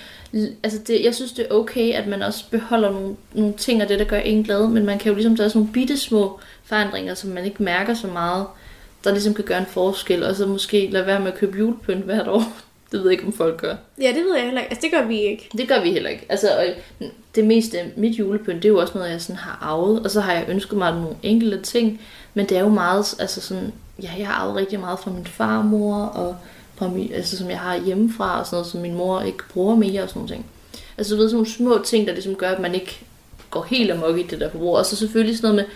altså 0.64 0.80
det, 0.88 1.04
jeg 1.04 1.16
synes 1.16 1.32
det 1.32 1.46
er 1.50 1.54
okay, 1.56 1.94
at 1.94 2.08
man 2.08 2.22
også 2.22 2.44
beholder 2.52 2.92
nogle, 2.92 3.16
nogle 3.34 3.54
ting 3.54 3.82
af 3.82 3.88
det, 3.88 4.00
der 4.00 4.06
gør 4.06 4.18
en 4.20 4.44
glad, 4.44 4.68
men 4.68 4.86
man 4.86 5.00
kan 5.00 5.10
jo 5.10 5.16
ligesom 5.16 5.36
tage 5.36 5.50
sådan 5.50 5.60
nogle 5.60 5.74
bitte 5.74 5.98
små 5.98 6.40
forandringer, 6.70 7.14
som 7.14 7.30
man 7.30 7.46
ikke 7.46 7.64
mærker 7.64 7.94
så 7.94 8.08
meget, 8.08 8.46
der 9.04 9.12
ligesom 9.12 9.34
kan 9.34 9.44
gøre 9.44 9.60
en 9.60 9.66
forskel, 9.66 10.24
og 10.24 10.36
så 10.36 10.46
måske 10.46 10.90
lade 10.92 11.06
være 11.06 11.20
med 11.20 11.32
at 11.32 11.38
købe 11.38 11.58
julepynt 11.58 12.06
hvert 12.06 12.28
år. 12.28 12.44
Det 12.92 13.00
ved 13.00 13.06
jeg 13.06 13.12
ikke, 13.12 13.26
om 13.26 13.34
folk 13.34 13.62
gør. 13.62 13.76
Ja, 14.02 14.08
det 14.08 14.24
ved 14.26 14.36
jeg 14.36 14.44
heller 14.44 14.62
ikke. 14.62 14.72
Altså, 14.72 14.82
det 14.82 14.92
gør 14.92 15.08
vi 15.08 15.22
ikke. 15.22 15.50
Det 15.58 15.68
gør 15.68 15.82
vi 15.82 15.92
heller 15.92 16.10
ikke. 16.10 16.26
Altså, 16.30 16.48
og 16.58 16.66
det 17.36 17.46
meste 17.46 17.80
af 17.80 17.92
mit 17.96 18.20
julepynt, 18.20 18.64
det 18.64 18.66
er 18.66 18.74
jo 18.74 18.80
også 18.80 18.98
noget, 18.98 19.12
jeg 19.12 19.22
sådan 19.22 19.36
har 19.36 19.60
arvet. 19.62 20.04
Og 20.04 20.12
så 20.12 20.22
har 20.22 20.34
jeg 20.34 20.46
ønsket 20.50 20.78
mig 20.78 20.92
nogle 20.92 21.16
enkelte 21.24 21.62
ting. 21.62 22.02
Men 22.34 22.50
det 22.50 22.58
er 22.58 22.62
jo 22.62 22.70
meget, 22.70 23.16
altså 23.20 23.42
sådan, 23.42 23.74
ja, 24.04 24.12
jeg 24.18 24.28
har 24.28 24.34
arvet 24.34 24.56
rigtig 24.56 24.80
meget 24.80 25.00
fra 25.00 25.12
min 25.12 25.26
farmor, 25.26 25.96
og 25.96 26.36
fra 26.76 26.88
min, 26.88 27.14
altså, 27.14 27.38
som 27.38 27.50
jeg 27.50 27.60
har 27.60 27.78
hjemmefra, 27.78 28.40
og 28.40 28.46
sådan 28.46 28.56
noget, 28.56 28.68
som 28.68 28.82
min 28.82 28.96
mor 28.96 29.22
ikke 29.22 29.44
bruger 29.54 29.76
mere, 29.76 30.04
og 30.04 30.10
sådan 30.10 30.20
nogle 30.20 30.34
ting. 30.34 30.46
Altså, 30.98 31.16
du 31.16 31.22
ved, 31.22 31.30
sådan 31.30 31.36
nogle 31.36 31.52
små 31.52 31.84
ting, 31.86 32.08
der 32.08 32.14
ligesom 32.14 32.36
gør, 32.36 32.50
at 32.50 32.60
man 32.60 32.76
ikke 32.76 33.00
går 33.50 33.64
helt 33.64 33.92
amok 33.92 34.18
i 34.18 34.24
det 34.24 34.40
der 34.40 34.50
forbrug. 34.50 34.76
Og 34.76 34.86
så 34.86 34.96
selvfølgelig 34.96 35.38
sådan 35.38 35.56
noget 35.56 35.68
med, 35.68 35.76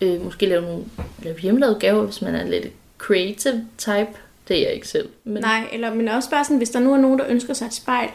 øh, 0.00 0.24
måske 0.24 0.46
lave 0.46 0.62
nogle 0.62 0.84
lave 1.22 1.38
hjemmelavede 1.38 1.80
gaver, 1.80 2.02
hvis 2.02 2.22
man 2.22 2.34
er 2.34 2.44
lidt 2.44 2.68
creative 2.98 3.66
type. 3.78 4.08
Det 4.48 4.56
er 4.56 4.60
jeg 4.60 4.72
ikke 4.72 4.88
selv. 4.88 5.08
Men, 5.24 5.42
Nej, 5.42 5.68
eller, 5.72 5.94
men 5.94 6.08
også 6.08 6.30
bare 6.30 6.44
sådan, 6.44 6.56
hvis 6.56 6.70
der 6.70 6.80
nu 6.80 6.92
er 6.92 6.98
nogen, 6.98 7.18
der 7.18 7.26
ønsker 7.28 7.54
sig 7.54 7.66
et 7.66 7.74
spejl. 7.74 8.08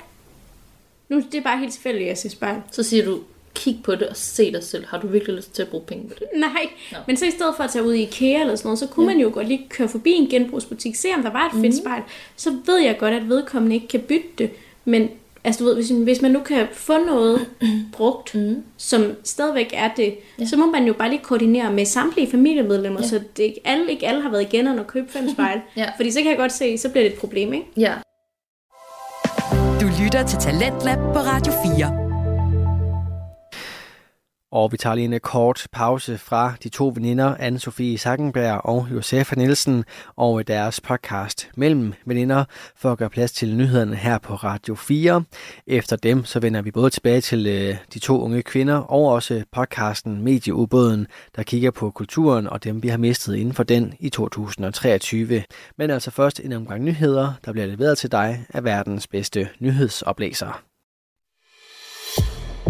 Nu 1.09 1.23
det 1.31 1.35
er 1.35 1.41
bare 1.41 1.59
helt 1.59 1.73
tilfældigt, 1.73 2.03
at 2.03 2.09
jeg 2.09 2.17
siger 2.17 2.31
spejl. 2.31 2.61
Så 2.71 2.83
siger 2.83 3.05
du, 3.05 3.19
kig 3.53 3.79
på 3.83 3.95
det 3.95 4.07
og 4.07 4.17
se 4.17 4.51
dig 4.51 4.63
selv. 4.63 4.85
Har 4.87 4.99
du 4.99 5.07
virkelig 5.07 5.35
lyst 5.35 5.55
til 5.55 5.61
at 5.61 5.67
bruge 5.67 5.83
penge 5.83 6.07
på 6.07 6.13
det? 6.19 6.27
Nej, 6.35 6.69
Nå. 6.91 6.97
men 7.07 7.17
så 7.17 7.25
i 7.25 7.31
stedet 7.31 7.53
for 7.57 7.63
at 7.63 7.71
tage 7.71 7.85
ud 7.85 7.93
i 7.93 8.01
IKEA 8.01 8.41
eller 8.41 8.55
sådan 8.55 8.67
noget, 8.67 8.79
så 8.79 8.87
kunne 8.87 9.11
ja. 9.11 9.15
man 9.15 9.21
jo 9.21 9.31
godt 9.33 9.47
lige 9.47 9.67
køre 9.69 9.89
forbi 9.89 10.11
en 10.11 10.29
genbrugsbutik, 10.29 10.95
se 10.95 11.07
om 11.17 11.23
der 11.23 11.31
var 11.31 11.45
et 11.45 11.61
fedt 11.61 11.77
spejl. 11.77 12.03
Så 12.35 12.55
ved 12.65 12.77
jeg 12.77 12.97
godt, 12.97 13.13
at 13.13 13.29
vedkommende 13.29 13.75
ikke 13.75 13.87
kan 13.87 13.99
bytte 13.99 14.27
det, 14.37 14.51
men 14.85 15.09
Altså 15.43 15.63
du 15.63 15.65
ved, 15.65 15.75
hvis, 15.75 15.89
hvis 15.89 16.21
man 16.21 16.31
nu 16.31 16.39
kan 16.39 16.67
få 16.73 16.93
noget 17.05 17.45
brugt, 17.93 18.35
mm. 18.35 18.63
som 18.77 19.11
stadigvæk 19.23 19.73
er 19.73 19.89
det, 19.97 20.17
ja. 20.39 20.45
så 20.45 20.57
må 20.57 20.65
man 20.65 20.85
jo 20.85 20.93
bare 20.93 21.09
lige 21.09 21.21
koordinere 21.23 21.73
med 21.73 21.85
samtlige 21.85 22.31
familiemedlemmer, 22.31 22.99
ja. 23.01 23.07
så 23.07 23.21
det 23.37 23.43
ikke 23.43 23.61
alle, 23.65 23.91
ikke 23.91 24.07
alle 24.07 24.21
har 24.21 24.29
været 24.29 24.41
igen 24.41 24.67
og 24.67 24.87
købe 24.87 25.11
fem 25.11 25.29
spejl. 25.33 25.61
ja. 25.77 25.89
Fordi 25.97 26.11
så 26.11 26.19
kan 26.21 26.29
jeg 26.29 26.37
godt 26.37 26.51
se, 26.51 26.77
så 26.77 26.89
bliver 26.89 27.03
det 27.03 27.13
et 27.13 27.19
problem, 27.19 27.53
ikke? 27.53 27.65
Ja. 27.77 27.93
Du 29.81 29.85
lytter 30.03 30.25
til 30.27 30.39
Talentlab 30.39 30.97
på 30.97 31.19
Radio 31.19 31.53
4. 31.77 32.08
Og 34.51 34.71
vi 34.71 34.77
tager 34.77 34.95
lige 34.95 35.05
en 35.05 35.13
øh, 35.13 35.19
kort 35.19 35.67
pause 35.71 36.17
fra 36.17 36.53
de 36.63 36.69
to 36.69 36.91
veninder, 36.95 37.35
Anne-Sophie 37.35 37.97
Sackenberg 37.97 38.61
og 38.65 38.87
Josefa 38.91 39.35
Nielsen, 39.35 39.85
og 40.15 40.39
øh, 40.39 40.47
deres 40.47 40.81
podcast 40.81 41.49
Mellem 41.57 41.93
Veninder, 42.05 42.45
for 42.75 42.91
at 42.91 42.97
gøre 42.97 43.09
plads 43.09 43.31
til 43.31 43.55
nyhederne 43.55 43.95
her 43.95 44.17
på 44.17 44.35
Radio 44.35 44.75
4. 44.75 45.23
Efter 45.67 45.95
dem, 45.95 46.25
så 46.25 46.39
vender 46.39 46.61
vi 46.61 46.71
både 46.71 46.89
tilbage 46.89 47.21
til 47.21 47.47
øh, 47.47 47.75
de 47.93 47.99
to 47.99 48.21
unge 48.21 48.41
kvinder, 48.41 48.75
og 48.75 49.05
også 49.05 49.43
podcasten 49.51 50.21
Medieubåden, 50.21 51.07
der 51.35 51.43
kigger 51.43 51.71
på 51.71 51.91
kulturen 51.91 52.47
og 52.47 52.63
dem, 52.63 52.83
vi 52.83 52.87
har 52.87 52.97
mistet 52.97 53.35
inden 53.35 53.53
for 53.53 53.63
den 53.63 53.93
i 53.99 54.09
2023. 54.09 55.43
Men 55.77 55.89
altså 55.89 56.11
først 56.11 56.39
en 56.39 56.53
omgang 56.53 56.83
nyheder, 56.83 57.33
der 57.45 57.51
bliver 57.51 57.67
leveret 57.67 57.97
til 57.97 58.11
dig 58.11 58.45
af 58.49 58.63
verdens 58.63 59.07
bedste 59.07 59.49
nyhedsoplæser. 59.59 60.68